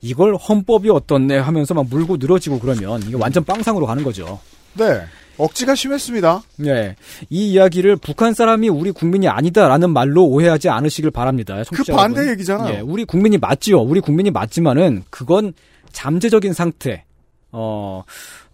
이걸 0.01 0.35
헌법이 0.35 0.89
어떻네 0.89 1.37
하면서 1.37 1.73
막 1.73 1.87
물고 1.89 2.17
늘어지고 2.17 2.59
그러면 2.59 3.01
이게 3.03 3.15
완전 3.15 3.43
빵상으로 3.43 3.85
가는 3.85 4.03
거죠. 4.03 4.39
네. 4.73 5.01
억지가 5.37 5.75
심했습니다. 5.75 6.43
네. 6.57 6.95
이 7.29 7.51
이야기를 7.51 7.97
북한 7.97 8.33
사람이 8.33 8.69
우리 8.69 8.91
국민이 8.91 9.27
아니다라는 9.27 9.91
말로 9.91 10.25
오해하지 10.25 10.69
않으시길 10.69 11.11
바랍니다. 11.11 11.61
그 11.71 11.83
반대 11.91 12.19
여러분. 12.19 12.31
얘기잖아요. 12.33 12.73
예, 12.75 12.79
우리 12.79 13.05
국민이 13.05 13.37
맞지요. 13.37 13.81
우리 13.81 13.99
국민이 13.99 14.31
맞지만은 14.31 15.03
그건 15.09 15.53
잠재적인 15.91 16.53
상태. 16.53 17.03
어, 17.51 18.03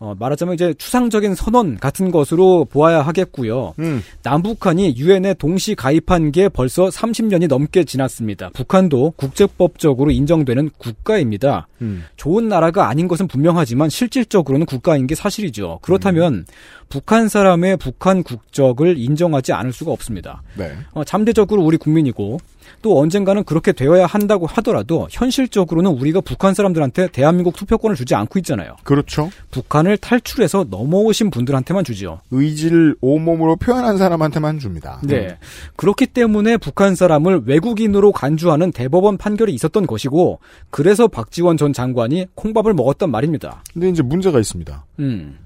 어, 0.02 0.16
말하자면 0.18 0.56
이제 0.56 0.74
추상적인 0.74 1.36
선언 1.36 1.78
같은 1.78 2.10
것으로 2.10 2.66
보아야 2.66 3.04
하겠고요. 3.04 3.76
음. 3.78 4.02
남북한이 4.24 4.96
유엔에 4.98 5.36
동시 5.36 5.76
가입한 5.76 6.32
게 6.32 6.50
벌써 6.50 6.88
30년이 6.88 7.48
넘게 7.48 7.84
지났습니다. 7.84 8.50
북한도 8.52 9.14
국제법적으로 9.16 10.10
인정되는 10.10 10.72
국가입니다. 10.80 11.68
음. 11.84 12.04
좋은 12.16 12.50
나라가 12.50 12.90
아닌 12.90 13.08
것은 13.08 13.28
분명하지만 13.28 13.90
실질적으로는 13.90 14.66
국가인 14.66 15.06
게 15.06 15.14
사실이죠. 15.14 15.78
그렇다면 15.84 16.48
북한 16.90 17.30
사람의 17.30 17.78
북한 17.78 18.24
국적을 18.24 18.98
인정하지 18.98 19.54
않을 19.54 19.72
수가 19.72 19.92
없습니다. 19.92 20.42
네. 20.58 20.72
어, 20.94 21.04
잠재적으로 21.04 21.62
우리 21.62 21.78
국민이고 21.78 22.40
또 22.82 23.00
언젠가는 23.00 23.44
그렇게 23.44 23.72
되어야 23.72 24.06
한다고 24.06 24.46
하더라도 24.48 25.08
현실적으로는 25.12 25.92
우리가 25.92 26.22
북한 26.22 26.54
사람들한테 26.54 27.10
대한민국 27.10 27.56
투표권을 27.56 27.96
주지 27.96 28.16
않고 28.16 28.40
있잖아요. 28.40 28.76
그렇죠. 28.84 29.30
북한을 29.52 29.98
탈출해서 29.98 30.66
넘어오신 30.70 31.32
분들한테만 31.32 31.84
주죠. 31.84 32.22
의지를 32.32 32.96
온몸으로 33.02 33.56
표현한 33.56 33.98
사람한테만 33.98 34.60
줍니다. 34.60 35.00
네. 35.04 35.38
그렇기 35.76 36.08
때문에 36.08 36.58
북한 36.58 36.96
사람을 36.96 37.44
외국인으로 37.46 38.12
간주하는 38.12 38.72
대법원 38.72 39.18
판결이 39.18 39.54
있었던 39.54 39.88
것이고, 39.88 40.40
그래서 40.70 41.08
박지원 41.08 41.58
전 41.58 41.74
장관이 41.74 42.28
콩밥을 42.36 42.74
먹었단 42.74 43.12
말입니다. 43.12 43.64
근데 43.74 43.90
이제 43.90 44.02
문제가 44.02 44.40
있습니다. 44.40 44.86
음. 45.00 45.38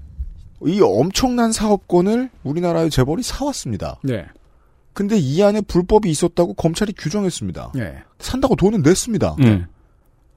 이 0.66 0.82
엄청난 0.82 1.52
사업권을 1.52 2.30
우리나라의 2.44 2.90
재벌이 2.90 3.24
사왔습니다. 3.24 4.00
네. 4.04 4.26
근데 4.96 5.18
이 5.18 5.44
안에 5.44 5.62
불법이 5.62 6.10
있었다고 6.10 6.54
검찰이 6.56 6.94
규정했습니다. 6.98 7.74
네. 7.76 7.98
산다고 8.18 8.56
돈은 8.56 8.82
냈습니다. 8.82 9.36
음. 9.42 9.66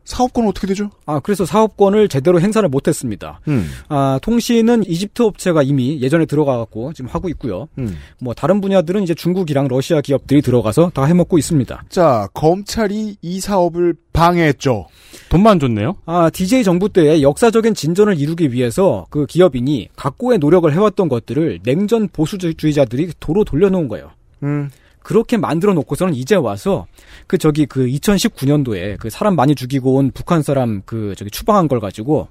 사업권은 0.08 0.48
어떻게 0.48 0.66
되죠? 0.66 0.90
아, 1.04 1.20
그래서 1.20 1.44
사업권을 1.44 2.08
제대로 2.08 2.40
행사를 2.40 2.66
못했습니다. 2.66 3.40
음. 3.46 3.68
아, 3.88 4.18
통신은 4.22 4.84
이집트 4.88 5.22
업체가 5.22 5.62
이미 5.62 6.00
예전에 6.00 6.24
들어가갖고 6.24 6.94
지금 6.94 7.10
하고 7.10 7.28
있고요. 7.28 7.68
음. 7.78 7.94
뭐 8.18 8.32
다른 8.32 8.60
분야들은 8.62 9.02
이제 9.02 9.14
중국이랑 9.14 9.68
러시아 9.68 10.00
기업들이 10.00 10.40
들어가서 10.40 10.90
다 10.94 11.04
해먹고 11.04 11.36
있습니다. 11.36 11.84
자, 11.90 12.26
검찰이 12.32 13.16
이 13.20 13.40
사업을 13.40 13.94
방해했죠. 14.14 14.86
돈만 15.28 15.60
줬네요. 15.60 15.96
아, 16.06 16.30
DJ 16.30 16.64
정부 16.64 16.88
때의 16.88 17.22
역사적인 17.22 17.74
진전을 17.74 18.18
이루기 18.18 18.50
위해서 18.52 19.06
그 19.10 19.26
기업인이 19.26 19.90
각고의 19.94 20.38
노력을 20.38 20.72
해왔던 20.72 21.08
것들을 21.08 21.60
냉전 21.62 22.08
보수주의자들이 22.08 23.12
도로 23.20 23.44
돌려놓은 23.44 23.88
거예요. 23.88 24.10
음. 24.42 24.70
그렇게 25.00 25.36
만들어 25.36 25.72
놓고서는 25.72 26.14
이제 26.14 26.34
와서 26.34 26.86
그 27.26 27.38
저기 27.38 27.64
그 27.66 27.86
2019년도에 27.86 28.98
그 28.98 29.08
사람 29.10 29.36
많이 29.36 29.54
죽이고 29.54 29.94
온 29.94 30.10
북한 30.12 30.42
사람 30.42 30.82
그 30.84 31.14
저기 31.16 31.30
추방한 31.30 31.66
걸 31.66 31.80
가지고 31.80 32.28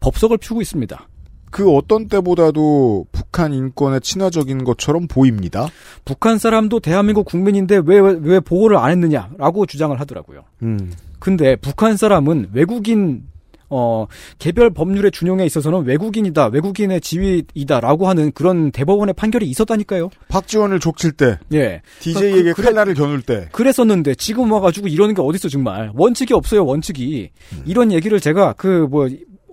법석을 0.00 0.38
피우고 0.38 0.60
있습니다. 0.60 1.08
그 1.50 1.70
어떤 1.70 2.08
때보다도 2.08 3.06
북한 3.12 3.54
인권에 3.54 4.00
친화적인 4.00 4.64
것처럼 4.64 5.06
보입니다. 5.08 5.68
북한 6.04 6.38
사람도 6.38 6.80
대한민국 6.80 7.24
국민인데 7.24 7.80
왜왜 7.84 8.40
보호를 8.40 8.76
안 8.76 8.90
했느냐라고 8.90 9.66
주장을 9.66 9.98
하더라고요. 9.98 10.44
음. 10.62 10.92
근데 11.18 11.56
북한 11.56 11.96
사람은 11.96 12.50
외국인 12.52 13.24
어 13.70 14.06
개별 14.38 14.70
법률의 14.70 15.10
준용에 15.10 15.44
있어서는 15.44 15.84
외국인이다, 15.84 16.46
외국인의 16.46 17.00
지위이다라고 17.00 18.08
하는 18.08 18.32
그런 18.32 18.70
대법원의 18.70 19.14
판결이 19.14 19.46
있었다니까요. 19.46 20.08
박지원을 20.28 20.80
족칠 20.80 21.12
때, 21.12 21.38
예, 21.52 21.82
DJ에게 22.00 22.52
그- 22.54 22.62
칼날을 22.62 22.94
겨눌 22.94 23.22
때, 23.22 23.48
그랬었는데 23.52 24.14
지금 24.14 24.50
와가지고 24.52 24.88
이러는 24.88 25.14
게 25.14 25.22
어딨어 25.22 25.48
정말. 25.50 25.90
원칙이 25.94 26.32
없어요 26.34 26.64
원칙이. 26.64 27.30
이런 27.66 27.92
얘기를 27.92 28.20
제가 28.20 28.54
그뭐 28.54 29.08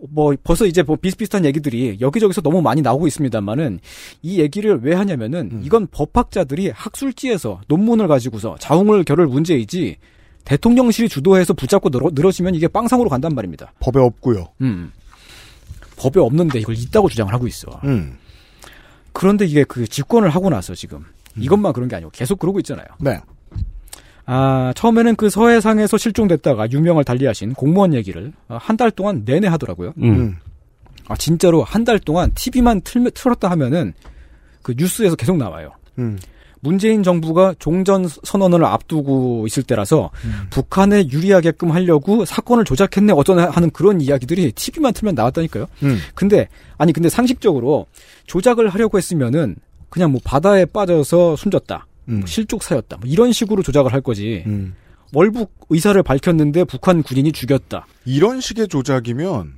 뭐 0.10 0.36
벌써 0.44 0.66
이제 0.66 0.84
뭐 0.84 0.96
비슷비슷한 0.98 1.46
얘기들이 1.46 1.98
여기저기서 2.00 2.42
너무 2.42 2.62
많이 2.62 2.82
나오고 2.82 3.08
있습니다만은 3.08 3.80
이 4.22 4.40
얘기를 4.40 4.80
왜 4.84 4.94
하냐면은 4.94 5.62
이건 5.64 5.88
법학자들이 5.90 6.70
학술지에서 6.76 7.62
논문을 7.68 8.08
가지고서 8.08 8.56
자웅을 8.60 9.04
겨룰 9.04 9.26
문제이지 9.28 9.96
대통령실이 10.46 11.10
주도해서 11.10 11.54
붙잡고 11.54 11.90
늘어, 11.90 12.10
늘어 12.14 12.32
지면 12.32 12.56
이게 12.56 12.68
빵상으로 12.68 13.10
간단 13.10 13.34
말입니다. 13.36 13.74
법에 13.80 14.00
없고요. 14.00 14.46
음. 14.62 14.92
법에 15.98 16.20
없는데 16.20 16.60
이걸 16.60 16.76
있다고 16.78 17.10
주장을 17.10 17.32
하고 17.34 17.48
있어. 17.48 17.68
음. 17.84 18.18
그런데 19.12 19.46
이게 19.46 19.64
그 19.64 19.88
집권을 19.88 20.30
하고 20.30 20.50
나서 20.50 20.76
지금 20.76 21.04
이것만 21.38 21.74
그런 21.74 21.88
게 21.90 21.96
아니고 21.96 22.12
계속 22.12 22.40
그러고 22.40 22.60
있잖아요. 22.60 22.86
네. 23.00 23.20
아, 24.26 24.74
처음에는 24.76 25.16
그 25.16 25.30
서해상에서 25.30 25.98
실종됐다가 25.98 26.70
유명을 26.72 27.04
달리하신 27.04 27.54
공무원 27.54 27.94
얘기를 27.94 28.34
아, 28.48 28.58
한달 28.58 28.92
동안 28.92 29.24
내내 29.24 29.48
하더라고요. 29.48 29.94
음. 30.02 30.38
아, 31.08 31.16
진짜로 31.16 31.64
한 31.64 31.86
달 31.86 32.00
동안 32.00 32.32
TV만 32.34 32.82
틀, 32.82 33.10
틀었다 33.12 33.50
하면은 33.52 33.94
그 34.64 34.74
뉴스에서 34.78 35.16
계속 35.16 35.38
나와요. 35.38 35.72
음. 36.00 36.18
문재인 36.66 37.04
정부가 37.04 37.54
종전 37.60 38.08
선언을 38.08 38.66
앞두고 38.66 39.46
있을 39.46 39.62
때라서 39.62 40.10
음. 40.24 40.48
북한에 40.50 41.08
유리하게끔 41.08 41.72
하려고 41.72 42.26
사건을 42.26 42.66
조작했네 42.66 43.14
어쩌나 43.14 43.52
하는 43.52 43.70
그런 43.70 44.02
이야기들이 44.02 44.52
TV만 44.54 44.94
틀면 44.94 45.14
나왔다니까요. 45.14 45.68
음. 45.84 46.00
근데 46.16 46.48
아니 46.80 46.92
근데 46.92 47.08
상식적으로 47.08 47.86
조작을 48.26 48.70
하려고 48.70 48.98
했으면은 48.98 49.56
그냥 49.90 50.12
뭐 50.12 50.20
바다에 50.24 50.66
빠져서 50.66 51.36
숨졌다. 51.36 51.86
음. 52.10 52.20
뭐 52.20 52.26
실족사였다. 52.26 52.98
뭐 52.98 53.08
이런 53.08 53.32
식으로 53.32 53.62
조작을 53.62 53.94
할 53.94 54.02
거지. 54.02 54.44
음. 54.48 54.74
월북 55.14 55.54
의사를 55.70 56.02
밝혔는데 56.02 56.64
북한 56.64 57.04
군인이 57.04 57.32
죽였다. 57.32 57.86
이런 58.06 58.42
식의 58.42 58.70
조작이면 58.70 59.54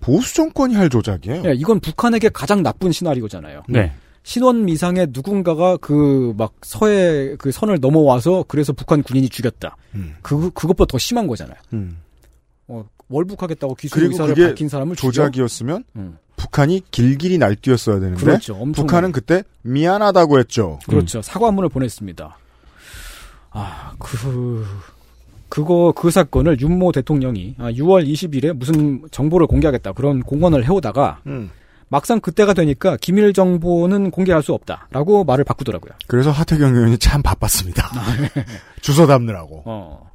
보수 0.00 0.34
정권이 0.34 0.74
할 0.76 0.88
조작이에요. 0.88 1.42
예, 1.46 1.54
이건 1.54 1.80
북한에게 1.80 2.28
가장 2.28 2.62
나쁜 2.62 2.92
시나리오잖아요. 2.92 3.64
네. 3.68 3.92
신원 4.24 4.64
미상의 4.64 5.08
누군가가 5.10 5.76
그 5.78 6.32
막 6.36 6.54
서해 6.62 7.34
그 7.36 7.50
선을 7.52 7.78
넘어와서 7.80 8.44
그래서 8.48 8.72
북한 8.72 9.02
군인이 9.02 9.28
죽였다. 9.28 9.76
음. 9.94 10.14
그 10.22 10.50
그것보다 10.50 10.90
더 10.90 10.98
심한 10.98 11.26
거잖아요. 11.26 11.56
음. 11.72 11.98
어, 12.68 12.84
월북하겠다고 13.08 13.74
기술 13.74 14.04
의사를 14.04 14.34
밝힌 14.34 14.68
사람을? 14.68 14.96
조작이었으면 14.96 15.84
음. 15.96 16.18
북한이 16.36 16.82
길길이 16.90 17.38
날뛰었어야 17.38 18.00
되는데 18.00 18.20
그렇죠. 18.20 18.58
북한은 18.72 19.12
그때 19.12 19.44
미안하다고 19.62 20.38
했죠. 20.38 20.78
그렇죠. 20.88 21.22
사과문을 21.22 21.68
보냈습니다. 21.68 22.38
아, 23.50 23.92
그, 23.98 24.64
그거, 25.48 25.92
그 25.94 26.10
사건을 26.10 26.60
윤모 26.60 26.92
대통령이 26.92 27.56
아, 27.58 27.70
6월 27.70 28.06
20일에 28.08 28.54
무슨 28.54 29.02
정보를 29.10 29.46
공개하겠다. 29.46 29.92
그런 29.92 30.22
공언을 30.22 30.64
해오다가, 30.64 31.20
음. 31.26 31.50
막상 31.92 32.20
그때가 32.20 32.54
되니까 32.54 32.96
기밀 32.96 33.34
정보는 33.34 34.10
공개할 34.10 34.42
수 34.42 34.54
없다라고 34.54 35.24
말을 35.24 35.44
바꾸더라고요. 35.44 35.92
그래서 36.06 36.30
하태경 36.30 36.74
의원이 36.74 36.96
참 36.96 37.22
바빴습니다. 37.22 37.90
주소 38.80 39.06
담느라고. 39.06 39.62
어. 39.66 40.10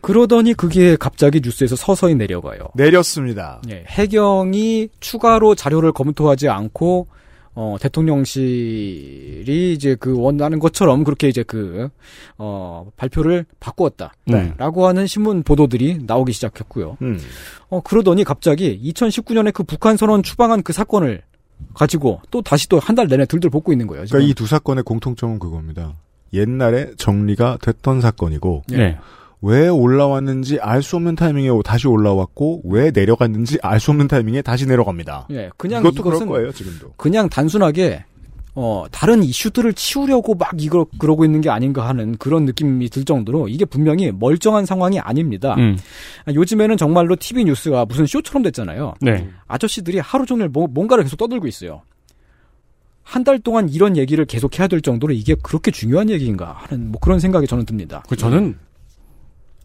그러더니 0.00 0.52
그게 0.52 0.96
갑자기 0.96 1.40
뉴스에서 1.40 1.76
서서히 1.76 2.16
내려가요. 2.16 2.70
내렸습니다. 2.74 3.62
예, 3.70 3.84
해경이 3.86 4.88
추가로 4.98 5.54
자료를 5.54 5.92
검토하지 5.92 6.48
않고 6.48 7.06
어, 7.54 7.76
대통령실이 7.80 9.72
이제 9.74 9.94
그 9.98 10.18
원하는 10.18 10.58
것처럼 10.58 11.04
그렇게 11.04 11.28
이제 11.28 11.42
그, 11.42 11.88
어, 12.38 12.90
발표를 12.96 13.44
바꾸었다. 13.60 14.12
네. 14.26 14.54
라고 14.56 14.86
하는 14.86 15.06
신문 15.06 15.42
보도들이 15.42 15.98
나오기 16.06 16.32
시작했고요. 16.32 16.96
음. 17.02 17.18
어, 17.68 17.80
그러더니 17.82 18.24
갑자기 18.24 18.80
2019년에 18.82 19.52
그 19.52 19.64
북한 19.64 19.96
선언 19.96 20.22
추방한 20.22 20.62
그 20.62 20.72
사건을 20.72 21.22
가지고 21.74 22.20
또 22.30 22.42
다시 22.42 22.68
또 22.68 22.78
한 22.78 22.94
달 22.96 23.06
내내 23.06 23.24
들들 23.26 23.50
볶고 23.50 23.72
있는 23.72 23.86
거예요. 23.86 24.04
지금. 24.06 24.18
그러니까 24.18 24.30
이 24.30 24.34
두 24.34 24.46
사건의 24.46 24.82
공통점은 24.84 25.38
그겁니다. 25.38 25.94
옛날에 26.32 26.92
정리가 26.96 27.58
됐던 27.62 28.00
사건이고 28.00 28.62
네. 28.68 28.98
왜 29.42 29.68
올라왔는지 29.68 30.58
알 30.60 30.82
수 30.82 30.96
없는 30.96 31.16
타이밍에 31.16 31.50
다시 31.64 31.88
올라왔고 31.88 32.62
왜 32.64 32.90
내려갔는지 32.92 33.58
알 33.62 33.80
수 33.80 33.90
없는 33.90 34.08
타이밍에 34.08 34.40
다시 34.42 34.66
내려갑니다. 34.66 35.26
예, 35.30 35.50
그냥 35.56 35.80
이것도 35.82 36.02
그럴 36.02 36.16
이것은 36.16 36.26
거예요 36.28 36.52
지금도. 36.52 36.92
그냥 36.96 37.28
단순하게 37.28 38.04
어, 38.54 38.84
다른 38.92 39.22
이슈들을 39.24 39.72
치우려고 39.72 40.34
막 40.34 40.50
이거 40.58 40.86
그러고 40.98 41.24
있는 41.24 41.40
게 41.40 41.48
아닌가 41.48 41.88
하는 41.88 42.16
그런 42.18 42.44
느낌이 42.44 42.88
들 42.90 43.04
정도로 43.04 43.48
이게 43.48 43.64
분명히 43.64 44.12
멀쩡한 44.12 44.66
상황이 44.66 45.00
아닙니다. 45.00 45.54
음. 45.58 45.76
아, 46.26 46.32
요즘에는 46.32 46.76
정말로 46.76 47.16
TV 47.16 47.44
뉴스가 47.44 47.86
무슨 47.86 48.04
쇼처럼 48.06 48.42
됐잖아요. 48.42 48.94
네. 49.00 49.28
아저씨들이 49.48 49.98
하루 50.00 50.26
종일 50.26 50.48
뭐, 50.50 50.66
뭔가를 50.68 51.02
계속 51.04 51.16
떠들고 51.16 51.46
있어요. 51.46 51.82
한 53.02 53.24
달 53.24 53.38
동안 53.40 53.68
이런 53.68 53.96
얘기를 53.96 54.24
계속 54.26 54.58
해야 54.58 54.68
될 54.68 54.80
정도로 54.80 55.12
이게 55.14 55.34
그렇게 55.42 55.70
중요한 55.70 56.08
얘기인가 56.10 56.52
하는 56.52 56.92
뭐 56.92 57.00
그런 57.00 57.18
생각이 57.18 57.46
저는 57.46 57.64
듭니다. 57.64 58.02
그 58.08 58.16
저는 58.16 58.56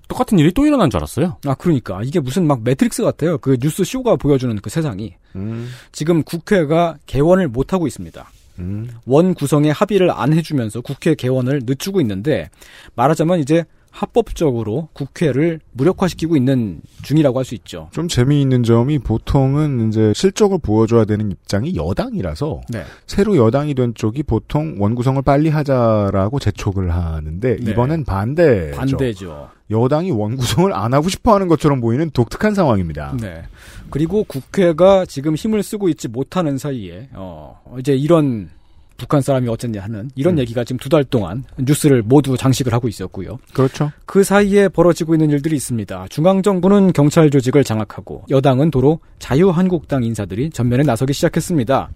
똑같은 0.08 0.40
일이 0.40 0.52
또 0.54 0.66
일어난 0.66 0.90
줄 0.90 1.00
알았어요. 1.00 1.38
아, 1.46 1.56
그러니까. 1.56 2.02
이게 2.04 2.20
무슨 2.20 2.48
막 2.48 2.62
매트릭스 2.64 3.04
같아요. 3.04 3.38
그 3.38 3.58
뉴스 3.60 3.84
쇼가 3.84 4.16
보여주는 4.16 4.56
그 4.62 4.70
세상이. 4.70 5.14
음. 5.36 5.70
지금 5.92 6.24
국회가 6.24 6.98
개원을 7.06 7.48
못하고 7.50 7.88
있습니다. 7.88 8.30
음. 8.60 8.90
원 9.06 9.34
구성에 9.34 9.70
합의를 9.70 10.10
안 10.12 10.34
해주면서 10.34 10.82
국회 10.82 11.14
개원을 11.14 11.62
늦추고 11.66 12.02
있는데 12.02 12.50
말하자면 12.96 13.40
이제 13.40 13.66
합법적으로 13.92 14.90
국회를 14.94 15.60
무력화시키고 15.72 16.38
있는 16.38 16.82
중이라고 17.02 17.40
할 17.40 17.46
수 17.46 17.56
있죠. 17.56 17.90
좀 17.92 18.08
재미있는 18.08 18.62
점이 18.64 19.00
보통은 19.00 19.88
이제 19.90 20.12
실적을 20.16 20.60
보여줘야 20.60 21.06
되는 21.06 21.32
입장이 21.32 21.76
여당이라서 21.76 22.62
네. 22.70 22.84
새로 23.08 23.38
여당이 23.38 23.74
된 23.74 23.94
쪽이 23.96 24.24
보통 24.24 24.76
원구성을 24.78 25.22
빨리 25.24 25.50
하자라고 25.50 26.40
재촉을 26.40 26.94
하는데 26.94 27.56
네. 27.58 27.72
이번엔 27.72 28.06
반대죠. 28.06 28.78
반대죠. 28.78 29.50
여당이 29.70 30.12
원구성을 30.12 30.74
안 30.74 30.94
하고 30.94 31.10
싶어 31.10 31.34
하는 31.36 31.48
것처럼 31.48 31.82
보이는 31.82 32.10
독특한 32.12 32.54
상황입니다. 32.54 33.18
네. 33.20 33.44
그리고 33.90 34.24
국회가 34.24 35.06
지금 35.06 35.36
힘을 35.36 35.64
쓰고 35.64 35.90
있지 35.90 36.08
못하는 36.08 36.58
사이에 36.58 37.10
어 37.14 37.62
이제 37.80 37.96
이런 37.96 38.50
북한 38.98 39.22
사람이 39.22 39.48
어쨌냐 39.48 39.82
하는 39.82 40.10
이런 40.16 40.36
음. 40.36 40.40
얘기가 40.40 40.64
지금 40.64 40.80
두 40.80 40.90
달 40.90 41.04
동안 41.04 41.44
뉴스를 41.58 42.02
모두 42.02 42.36
장식을 42.38 42.74
하고 42.74 42.88
있었고요. 42.88 43.38
그렇죠. 43.54 43.92
그 44.06 44.24
사이에 44.24 44.68
벌어지고 44.70 45.14
있는 45.16 45.30
일들이 45.30 45.56
있습니다. 45.56 46.08
중앙정부는 46.10 46.94
경찰 46.94 47.30
조직을 47.30 47.64
장악하고 47.64 48.26
여당은 48.30 48.72
도로 48.72 49.00
자유한국당 49.20 50.04
인사들이 50.04 50.50
전면에 50.50 50.84
나서기 50.84 51.14
시작했습니다. 51.14 51.90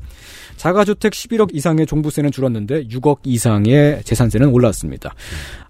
자가주택 0.58 1.14
11억 1.14 1.56
이상의 1.56 1.86
종부세는 1.88 2.32
줄었는데 2.32 2.88
6억 2.88 3.20
이상의 3.24 4.04
재산세는 4.04 4.50
올랐습니다. 4.50 5.16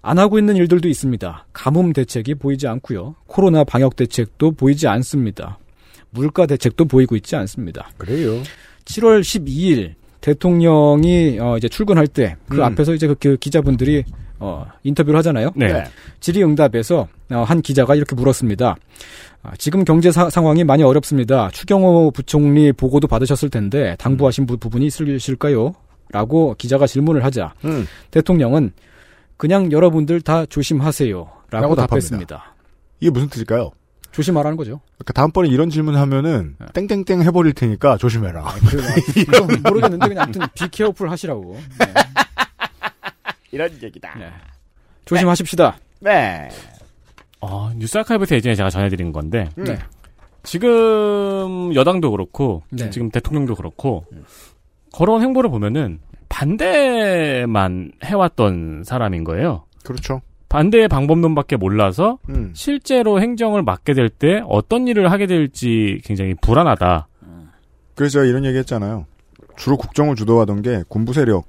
안 0.02 0.18
하고 0.18 0.38
있는 0.38 0.56
일들도 0.56 0.88
있습니다. 0.88 1.46
가뭄 1.52 1.92
대책이 1.92 2.34
보이지 2.34 2.66
않고요. 2.68 3.14
코로나 3.26 3.64
방역 3.64 3.96
대책도 3.96 4.52
보이지 4.52 4.86
않습니다. 4.88 5.58
물가 6.10 6.44
대책도 6.46 6.84
보이고 6.86 7.16
있지 7.16 7.36
않습니다. 7.36 7.88
그래요. 7.96 8.42
7월 8.84 9.20
12일 9.20 9.94
대통령이 10.22 11.38
어, 11.40 11.56
이제 11.58 11.68
출근할 11.68 12.06
때그 12.06 12.56
음. 12.56 12.62
앞에서 12.62 12.94
이제 12.94 13.06
그, 13.06 13.14
그 13.16 13.36
기자분들이 13.36 14.04
어, 14.38 14.66
인터뷰를 14.82 15.18
하잖아요. 15.18 15.50
네. 15.54 15.84
질의응답에서 16.20 17.06
어, 17.30 17.42
한 17.42 17.60
기자가 17.60 17.94
이렇게 17.94 18.16
물었습니다. 18.16 18.76
아, 19.42 19.52
지금 19.58 19.84
경제 19.84 20.10
사- 20.10 20.30
상황이 20.30 20.64
많이 20.64 20.82
어렵습니다. 20.82 21.50
추경호 21.50 22.12
부총리 22.12 22.72
보고도 22.72 23.06
받으셨을 23.08 23.50
텐데 23.50 23.94
당부하신 23.98 24.46
부, 24.46 24.56
부분이 24.56 24.86
있으실까요? 24.86 25.74
라고 26.10 26.54
기자가 26.58 26.86
질문을 26.86 27.24
하자 27.24 27.54
음. 27.64 27.86
대통령은 28.10 28.72
그냥 29.36 29.72
여러분들 29.72 30.20
다 30.20 30.44
조심하세요. 30.46 31.28
라고 31.50 31.74
답했습니다. 31.74 32.54
이게 33.00 33.10
무슨 33.10 33.28
뜻일까요? 33.28 33.70
조심하라는 34.12 34.56
거죠. 34.56 34.80
그러니까 34.96 35.12
다음번에 35.14 35.48
이런 35.48 35.70
질문 35.70 35.96
하면은 35.96 36.56
땡땡땡 36.74 37.22
해버릴 37.22 37.54
테니까 37.54 37.96
조심해라. 37.96 38.44
이건 39.16 39.62
모르겠는데 39.62 40.08
그냥 40.08 40.24
아무튼 40.24 40.42
비케어풀 40.54 41.10
하시라고. 41.10 41.58
네. 41.78 41.86
이런 43.50 43.70
얘기다. 43.82 44.14
조심하십시다. 45.04 45.76
네. 46.00 46.48
어, 47.40 47.72
뉴스 47.76 47.98
아카이브에서 47.98 48.36
예전에 48.36 48.54
제가 48.54 48.70
전해드린 48.70 49.12
건데 49.12 49.48
네. 49.56 49.78
지금 50.42 51.74
여당도 51.74 52.10
그렇고 52.10 52.62
네. 52.70 52.90
지금 52.90 53.10
대통령도 53.10 53.54
그렇고 53.54 54.04
걸어온 54.92 55.22
행보를 55.22 55.50
보면은 55.50 56.00
반대만 56.28 57.92
해왔던 58.04 58.84
사람인 58.84 59.24
거예요. 59.24 59.64
그렇죠. 59.84 60.22
반대의 60.52 60.86
방법론밖에 60.88 61.56
몰라서 61.56 62.18
음. 62.28 62.52
실제로 62.54 63.20
행정을 63.20 63.62
맡게 63.62 63.94
될 63.94 64.10
때 64.10 64.42
어떤 64.46 64.86
일을 64.86 65.10
하게 65.10 65.26
될지 65.26 66.00
굉장히 66.04 66.34
불안하다. 66.34 67.08
그래서 67.94 68.12
제가 68.12 68.24
이런 68.26 68.44
얘기 68.44 68.58
했잖아요. 68.58 69.06
주로 69.56 69.78
국정을 69.78 70.14
주도하던 70.14 70.60
게 70.60 70.84
군부 70.88 71.14
세력, 71.14 71.46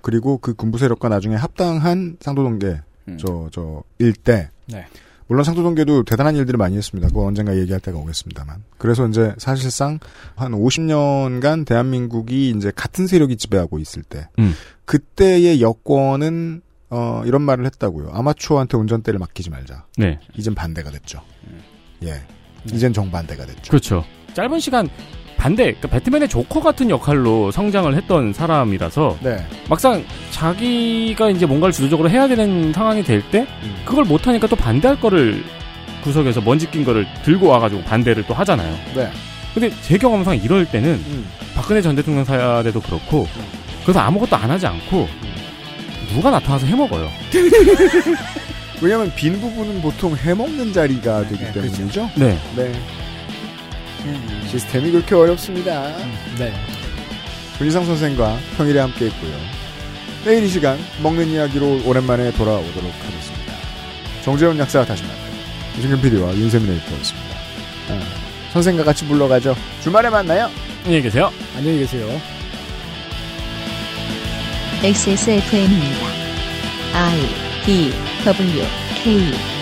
그리고 0.00 0.38
그 0.38 0.54
군부 0.54 0.78
세력과 0.78 1.08
나중에 1.08 1.36
합당한 1.36 2.16
상도동계, 2.20 2.80
저, 3.18 3.48
저, 3.52 3.82
일대. 3.98 4.48
네. 4.66 4.86
물론 5.28 5.44
상도동계도 5.44 6.02
대단한 6.02 6.34
일들을 6.36 6.58
많이 6.58 6.76
했습니다. 6.76 7.08
그거 7.08 7.24
언젠가 7.24 7.56
얘기할 7.56 7.80
때가 7.80 7.96
오겠습니다만. 7.98 8.64
그래서 8.76 9.06
이제 9.06 9.34
사실상 9.38 9.98
한 10.34 10.52
50년간 10.52 11.64
대한민국이 11.64 12.50
이제 12.50 12.72
같은 12.74 13.06
세력이 13.06 13.36
지배하고 13.36 13.78
있을 13.78 14.02
때, 14.02 14.28
음. 14.40 14.52
그때의 14.84 15.62
여권은, 15.62 16.62
어, 16.94 17.22
이런 17.24 17.40
말을 17.40 17.64
했다고요. 17.64 18.10
아마추어한테 18.12 18.76
운전대를 18.76 19.18
맡기지 19.18 19.48
말자. 19.48 19.86
네. 19.96 20.18
이젠 20.36 20.54
반대가 20.54 20.90
됐죠. 20.90 21.22
예. 22.04 22.20
이젠 22.66 22.92
정반대가 22.92 23.46
됐죠. 23.46 23.70
그렇죠. 23.70 24.04
짧은 24.34 24.60
시간 24.60 24.90
반대, 25.38 25.72
그러니까 25.72 25.88
배트맨의 25.88 26.28
조커 26.28 26.60
같은 26.60 26.90
역할로 26.90 27.50
성장을 27.50 27.96
했던 27.96 28.34
사람이라서 28.34 29.18
네. 29.22 29.44
막상 29.70 30.04
자기가 30.32 31.30
이제 31.30 31.46
뭔가를 31.46 31.72
주도적으로 31.72 32.10
해야 32.10 32.28
되는 32.28 32.74
상황이 32.74 33.02
될때 33.02 33.46
음. 33.62 33.82
그걸 33.86 34.04
못하니까 34.04 34.46
또 34.46 34.54
반대할 34.54 35.00
거를 35.00 35.42
구석에서 36.04 36.42
먼지 36.42 36.70
낀 36.70 36.84
거를 36.84 37.06
들고 37.24 37.48
와가지고 37.48 37.82
반대를 37.84 38.26
또 38.26 38.34
하잖아요. 38.34 38.76
네. 38.94 39.10
근데 39.54 39.70
제 39.80 39.96
경험상 39.96 40.36
이럴 40.36 40.66
때는 40.66 40.90
음. 41.06 41.26
박근혜 41.54 41.80
전 41.80 41.96
대통령 41.96 42.24
사야대도 42.24 42.80
그렇고 42.80 43.26
그래서 43.82 44.00
아무것도 44.00 44.36
안 44.36 44.50
하지 44.50 44.66
않고 44.66 45.08
누가 46.14 46.30
나타나서 46.30 46.66
해먹어요. 46.66 47.10
왜냐면 48.80 49.12
빈 49.14 49.40
부분은 49.40 49.80
보통 49.80 50.16
해먹는 50.16 50.72
자리가 50.72 51.28
되기 51.28 51.52
때문이죠. 51.52 52.10
네. 52.16 52.38
네. 52.56 52.72
시스템이 54.50 54.90
그렇게 54.90 55.14
어렵습니다. 55.14 55.96
네. 56.38 56.52
분리상 57.58 57.84
선생과 57.84 58.38
평일에 58.56 58.80
함께 58.80 59.06
했고요. 59.06 59.32
내일 60.24 60.44
이 60.44 60.48
시간 60.48 60.78
먹는 61.02 61.28
이야기로 61.28 61.82
오랜만에 61.84 62.32
돌아오도록 62.32 62.92
하겠습니다. 62.92 63.52
정재훈 64.24 64.58
약사 64.58 64.84
다시 64.84 65.02
만나요. 65.02 65.32
유승균 65.78 66.00
PD와 66.00 66.34
윤세민 66.34 66.70
에디터였습니다. 66.72 67.36
아, 67.90 68.00
선생과 68.52 68.84
같이 68.84 69.04
물러가죠. 69.04 69.56
주말에 69.82 70.10
만나요. 70.10 70.50
안녕히 70.84 71.02
계세요. 71.02 71.30
안녕히 71.56 71.78
계세요. 71.78 72.20
XSFM입니다. 74.82 76.06
I 76.92 77.20
D 77.64 77.92
W 78.24 78.64
K 78.96 79.61